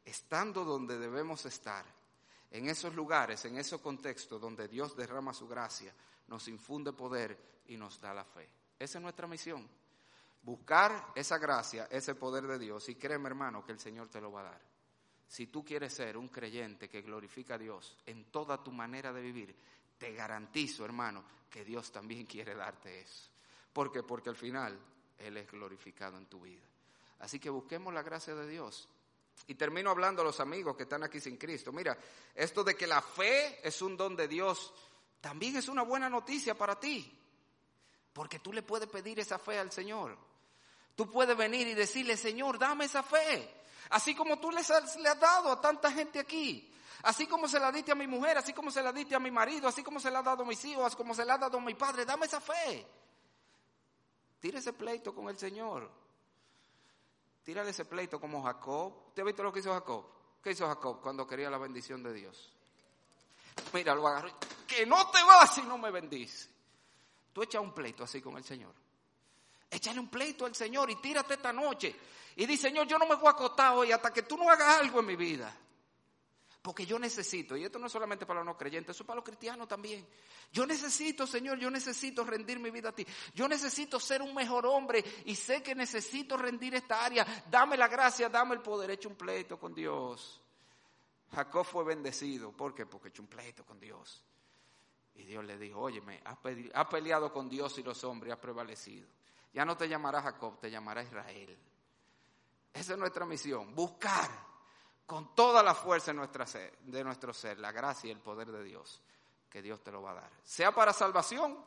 Estando 0.04 0.64
donde 0.64 0.96
debemos 1.00 1.44
estar. 1.46 1.84
En 2.52 2.68
esos 2.68 2.94
lugares, 2.94 3.44
en 3.44 3.58
esos 3.58 3.80
contextos 3.80 4.40
donde 4.40 4.68
Dios 4.68 4.96
derrama 4.96 5.34
su 5.34 5.48
gracia 5.48 5.92
nos 6.28 6.46
infunde 6.46 6.92
poder 6.92 7.36
y 7.66 7.76
nos 7.76 8.00
da 8.00 8.14
la 8.14 8.24
fe. 8.24 8.48
Esa 8.78 8.98
es 8.98 9.02
nuestra 9.02 9.26
misión. 9.26 9.68
Buscar 10.42 11.12
esa 11.16 11.38
gracia, 11.38 11.88
ese 11.90 12.14
poder 12.14 12.46
de 12.46 12.60
Dios. 12.60 12.88
Y 12.88 12.94
créeme, 12.94 13.28
hermano, 13.28 13.64
que 13.64 13.72
el 13.72 13.80
Señor 13.80 14.08
te 14.08 14.20
lo 14.20 14.30
va 14.30 14.42
a 14.42 14.50
dar. 14.52 14.60
Si 15.26 15.48
tú 15.48 15.64
quieres 15.64 15.92
ser 15.92 16.16
un 16.16 16.28
creyente 16.28 16.88
que 16.88 17.02
glorifica 17.02 17.54
a 17.54 17.58
Dios 17.58 17.96
en 18.06 18.26
toda 18.26 18.62
tu 18.62 18.70
manera 18.70 19.12
de 19.12 19.22
vivir, 19.22 19.56
te 20.00 20.14
garantizo, 20.14 20.86
hermano, 20.86 21.22
que 21.50 21.62
Dios 21.62 21.92
también 21.92 22.24
quiere 22.24 22.54
darte 22.54 23.02
eso. 23.02 23.28
¿Por 23.70 23.92
qué? 23.92 24.02
Porque 24.02 24.30
al 24.30 24.36
final 24.36 24.80
Él 25.18 25.36
es 25.36 25.50
glorificado 25.50 26.16
en 26.16 26.24
tu 26.24 26.40
vida. 26.40 26.64
Así 27.18 27.38
que 27.38 27.50
busquemos 27.50 27.92
la 27.92 28.02
gracia 28.02 28.34
de 28.34 28.48
Dios. 28.48 28.88
Y 29.46 29.56
termino 29.56 29.90
hablando 29.90 30.22
a 30.22 30.24
los 30.24 30.40
amigos 30.40 30.74
que 30.74 30.84
están 30.84 31.02
aquí 31.02 31.20
sin 31.20 31.36
Cristo. 31.36 31.70
Mira, 31.70 31.98
esto 32.34 32.64
de 32.64 32.74
que 32.74 32.86
la 32.86 33.02
fe 33.02 33.60
es 33.62 33.82
un 33.82 33.94
don 33.94 34.16
de 34.16 34.26
Dios 34.26 34.72
también 35.20 35.56
es 35.56 35.68
una 35.68 35.82
buena 35.82 36.08
noticia 36.08 36.56
para 36.56 36.80
ti. 36.80 37.14
Porque 38.14 38.38
tú 38.38 38.54
le 38.54 38.62
puedes 38.62 38.88
pedir 38.88 39.20
esa 39.20 39.38
fe 39.38 39.58
al 39.58 39.70
Señor. 39.70 40.16
Tú 40.96 41.10
puedes 41.10 41.36
venir 41.36 41.68
y 41.68 41.74
decirle, 41.74 42.16
Señor, 42.16 42.58
dame 42.58 42.86
esa 42.86 43.02
fe. 43.02 43.54
Así 43.90 44.14
como 44.14 44.40
tú 44.40 44.50
le 44.50 44.60
has, 44.60 44.96
le 44.96 45.08
has 45.10 45.20
dado 45.20 45.52
a 45.52 45.60
tanta 45.60 45.92
gente 45.92 46.18
aquí. 46.18 46.72
Así 47.02 47.26
como 47.26 47.48
se 47.48 47.58
la 47.58 47.72
diste 47.72 47.92
a 47.92 47.94
mi 47.94 48.06
mujer, 48.06 48.36
así 48.38 48.52
como 48.52 48.70
se 48.70 48.82
la 48.82 48.92
diste 48.92 49.14
a 49.14 49.18
mi 49.18 49.30
marido, 49.30 49.68
así 49.68 49.82
como 49.82 49.98
se 49.98 50.10
la 50.10 50.18
ha 50.18 50.22
dado 50.22 50.42
a 50.42 50.46
mis 50.46 50.62
hijos, 50.64 50.84
así 50.84 50.96
como 50.96 51.14
se 51.14 51.24
la 51.24 51.34
ha 51.34 51.38
dado 51.38 51.58
a 51.58 51.60
mi 51.60 51.74
padre. 51.74 52.04
Dame 52.04 52.26
esa 52.26 52.40
fe. 52.40 52.86
Tira 54.38 54.58
ese 54.58 54.72
pleito 54.72 55.14
con 55.14 55.28
el 55.28 55.38
Señor. 55.38 55.90
Tírale 57.42 57.70
ese 57.70 57.84
pleito 57.84 58.20
como 58.20 58.42
Jacob. 58.42 59.14
¿Te 59.14 59.22
has 59.22 59.26
visto 59.26 59.42
lo 59.42 59.52
que 59.52 59.60
hizo 59.60 59.72
Jacob? 59.72 60.04
¿Qué 60.42 60.50
hizo 60.52 60.66
Jacob 60.66 61.00
cuando 61.00 61.26
quería 61.26 61.50
la 61.50 61.58
bendición 61.58 62.02
de 62.02 62.12
Dios? 62.12 62.52
Mira, 63.72 63.94
lo 63.94 64.06
agarró 64.06 64.30
que 64.66 64.86
no 64.86 65.10
te 65.10 65.22
vas 65.22 65.54
si 65.54 65.62
no 65.62 65.76
me 65.78 65.90
bendice. 65.90 66.48
Tú 67.32 67.42
echa 67.42 67.60
un 67.60 67.72
pleito 67.72 68.04
así 68.04 68.20
con 68.20 68.36
el 68.36 68.44
Señor. 68.44 68.72
Échale 69.70 70.00
un 70.00 70.08
pleito 70.08 70.46
al 70.46 70.54
Señor 70.54 70.90
y 70.90 70.96
tírate 70.96 71.34
esta 71.34 71.52
noche. 71.52 71.94
Y 72.36 72.46
di, 72.46 72.56
Señor, 72.56 72.86
yo 72.86 72.98
no 72.98 73.06
me 73.06 73.16
voy 73.16 73.28
a 73.28 73.30
acotar 73.30 73.74
hoy 73.74 73.92
hasta 73.92 74.12
que 74.12 74.22
tú 74.22 74.36
no 74.36 74.48
hagas 74.48 74.80
algo 74.80 75.00
en 75.00 75.06
mi 75.06 75.16
vida. 75.16 75.54
Porque 76.62 76.84
yo 76.84 76.98
necesito, 76.98 77.56
y 77.56 77.64
esto 77.64 77.78
no 77.78 77.86
es 77.86 77.92
solamente 77.92 78.26
para 78.26 78.40
los 78.40 78.46
no 78.46 78.56
creyentes, 78.56 78.94
eso 78.94 79.02
es 79.02 79.06
para 79.06 79.16
los 79.16 79.24
cristianos 79.24 79.66
también. 79.66 80.06
Yo 80.52 80.66
necesito, 80.66 81.26
Señor, 81.26 81.58
yo 81.58 81.70
necesito 81.70 82.22
rendir 82.22 82.58
mi 82.58 82.70
vida 82.70 82.90
a 82.90 82.92
ti. 82.92 83.06
Yo 83.34 83.48
necesito 83.48 83.98
ser 83.98 84.20
un 84.20 84.34
mejor 84.34 84.66
hombre 84.66 85.02
y 85.24 85.34
sé 85.34 85.62
que 85.62 85.74
necesito 85.74 86.36
rendir 86.36 86.74
esta 86.74 87.02
área. 87.02 87.26
Dame 87.50 87.78
la 87.78 87.88
gracia, 87.88 88.28
dame 88.28 88.56
el 88.56 88.60
poder. 88.60 88.90
Echa 88.90 89.08
un 89.08 89.14
pleito 89.14 89.58
con 89.58 89.74
Dios. 89.74 90.38
Jacob 91.32 91.64
fue 91.64 91.82
bendecido. 91.82 92.52
¿Por 92.52 92.74
qué? 92.74 92.84
Porque 92.84 93.08
echó 93.08 93.22
un 93.22 93.28
pleito 93.28 93.64
con 93.64 93.80
Dios. 93.80 94.22
Y 95.14 95.24
Dios 95.24 95.42
le 95.44 95.56
dijo, 95.56 95.80
óyeme, 95.80 96.20
has 96.24 96.86
peleado 96.88 97.32
con 97.32 97.48
Dios 97.48 97.78
y 97.78 97.82
los 97.82 98.04
hombres, 98.04 98.34
has 98.34 98.38
prevalecido. 98.38 99.08
Ya 99.54 99.64
no 99.64 99.78
te 99.78 99.88
llamará 99.88 100.20
Jacob, 100.20 100.60
te 100.60 100.70
llamará 100.70 101.02
Israel. 101.02 101.56
Esa 102.74 102.92
es 102.92 102.98
nuestra 102.98 103.24
misión, 103.24 103.74
buscar 103.74 104.49
con 105.10 105.34
toda 105.34 105.60
la 105.60 105.74
fuerza 105.74 106.12
de, 106.12 106.18
nuestra 106.18 106.46
de 106.82 107.02
nuestro 107.02 107.34
ser 107.34 107.58
la 107.58 107.72
gracia 107.72 108.06
y 108.06 108.12
el 108.12 108.20
poder 108.20 108.52
de 108.52 108.62
Dios, 108.62 109.02
que 109.50 109.60
Dios 109.60 109.82
te 109.82 109.90
lo 109.90 110.02
va 110.02 110.12
a 110.12 110.14
dar. 110.14 110.30
Sea 110.44 110.72
para 110.72 110.92
salvación 110.92 111.58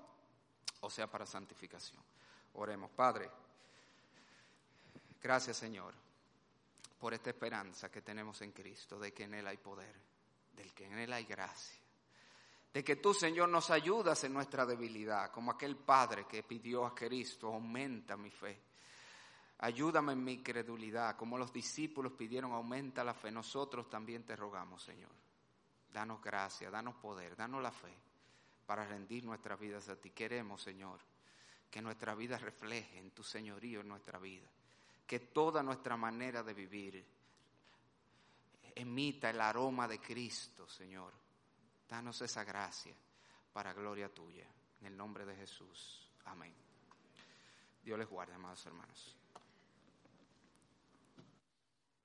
o 0.79 0.89
sea 0.89 1.11
para 1.11 1.25
santificación. 1.25 2.01
Oremos, 2.53 2.89
Padre. 2.91 3.29
Gracias, 5.21 5.57
Señor, 5.57 5.93
por 6.97 7.13
esta 7.13 7.31
esperanza 7.31 7.91
que 7.91 8.01
tenemos 8.01 8.41
en 8.43 8.53
Cristo, 8.53 8.97
de 8.97 9.13
que 9.13 9.25
en 9.25 9.33
Él 9.33 9.45
hay 9.45 9.57
poder, 9.57 9.93
del 10.53 10.73
que 10.73 10.85
en 10.85 10.99
Él 10.99 11.11
hay 11.11 11.25
gracia 11.25 11.83
de 12.73 12.81
que 12.81 12.95
tú, 12.95 13.13
Señor, 13.13 13.49
nos 13.49 13.69
ayudas 13.71 14.23
en 14.23 14.33
nuestra 14.33 14.65
debilidad, 14.65 15.31
como 15.31 15.51
aquel 15.51 15.75
Padre 15.75 16.25
que 16.25 16.43
pidió 16.43 16.85
a 16.85 16.95
Cristo, 16.95 17.47
aumenta 17.47 18.15
mi 18.15 18.31
fe. 18.31 18.57
Ayúdame 19.63 20.11
en 20.11 20.21
mi 20.21 20.43
credulidad, 20.43 21.15
como 21.15 21.37
los 21.37 21.53
discípulos 21.53 22.11
pidieron, 22.11 22.51
aumenta 22.51 23.01
la 23.01 23.13
fe. 23.13 23.31
Nosotros 23.31 23.89
también 23.89 24.25
te 24.25 24.35
rogamos, 24.35 24.83
Señor. 24.83 25.09
Danos 25.93 26.21
gracia, 26.21 26.69
danos 26.69 26.95
poder, 26.95 27.33
danos 27.37 27.63
la 27.63 27.71
fe 27.71 27.95
para 28.65 28.85
rendir 28.85 29.23
nuestras 29.23 29.57
vidas 29.57 29.87
a 29.87 29.95
ti. 29.95 30.09
Queremos, 30.09 30.61
Señor, 30.61 30.99
que 31.71 31.81
nuestra 31.81 32.13
vida 32.13 32.37
refleje 32.37 32.99
en 32.99 33.11
tu 33.11 33.23
señorío 33.23 33.79
en 33.79 33.87
nuestra 33.87 34.19
vida. 34.19 34.49
Que 35.07 35.21
toda 35.21 35.63
nuestra 35.63 35.95
manera 35.95 36.43
de 36.43 36.53
vivir 36.53 37.05
emita 38.75 39.29
el 39.29 39.39
aroma 39.39 39.87
de 39.87 40.01
Cristo, 40.01 40.67
Señor. 40.67 41.13
Danos 41.87 42.21
esa 42.21 42.43
gracia 42.43 42.93
para 43.53 43.71
gloria 43.71 44.13
tuya. 44.13 44.45
En 44.81 44.87
el 44.87 44.97
nombre 44.97 45.25
de 45.25 45.37
Jesús. 45.37 46.11
Amén. 46.25 46.53
Dios 47.81 47.97
les 47.97 48.09
guarde, 48.09 48.33
amados 48.33 48.65
hermanos. 48.65 49.22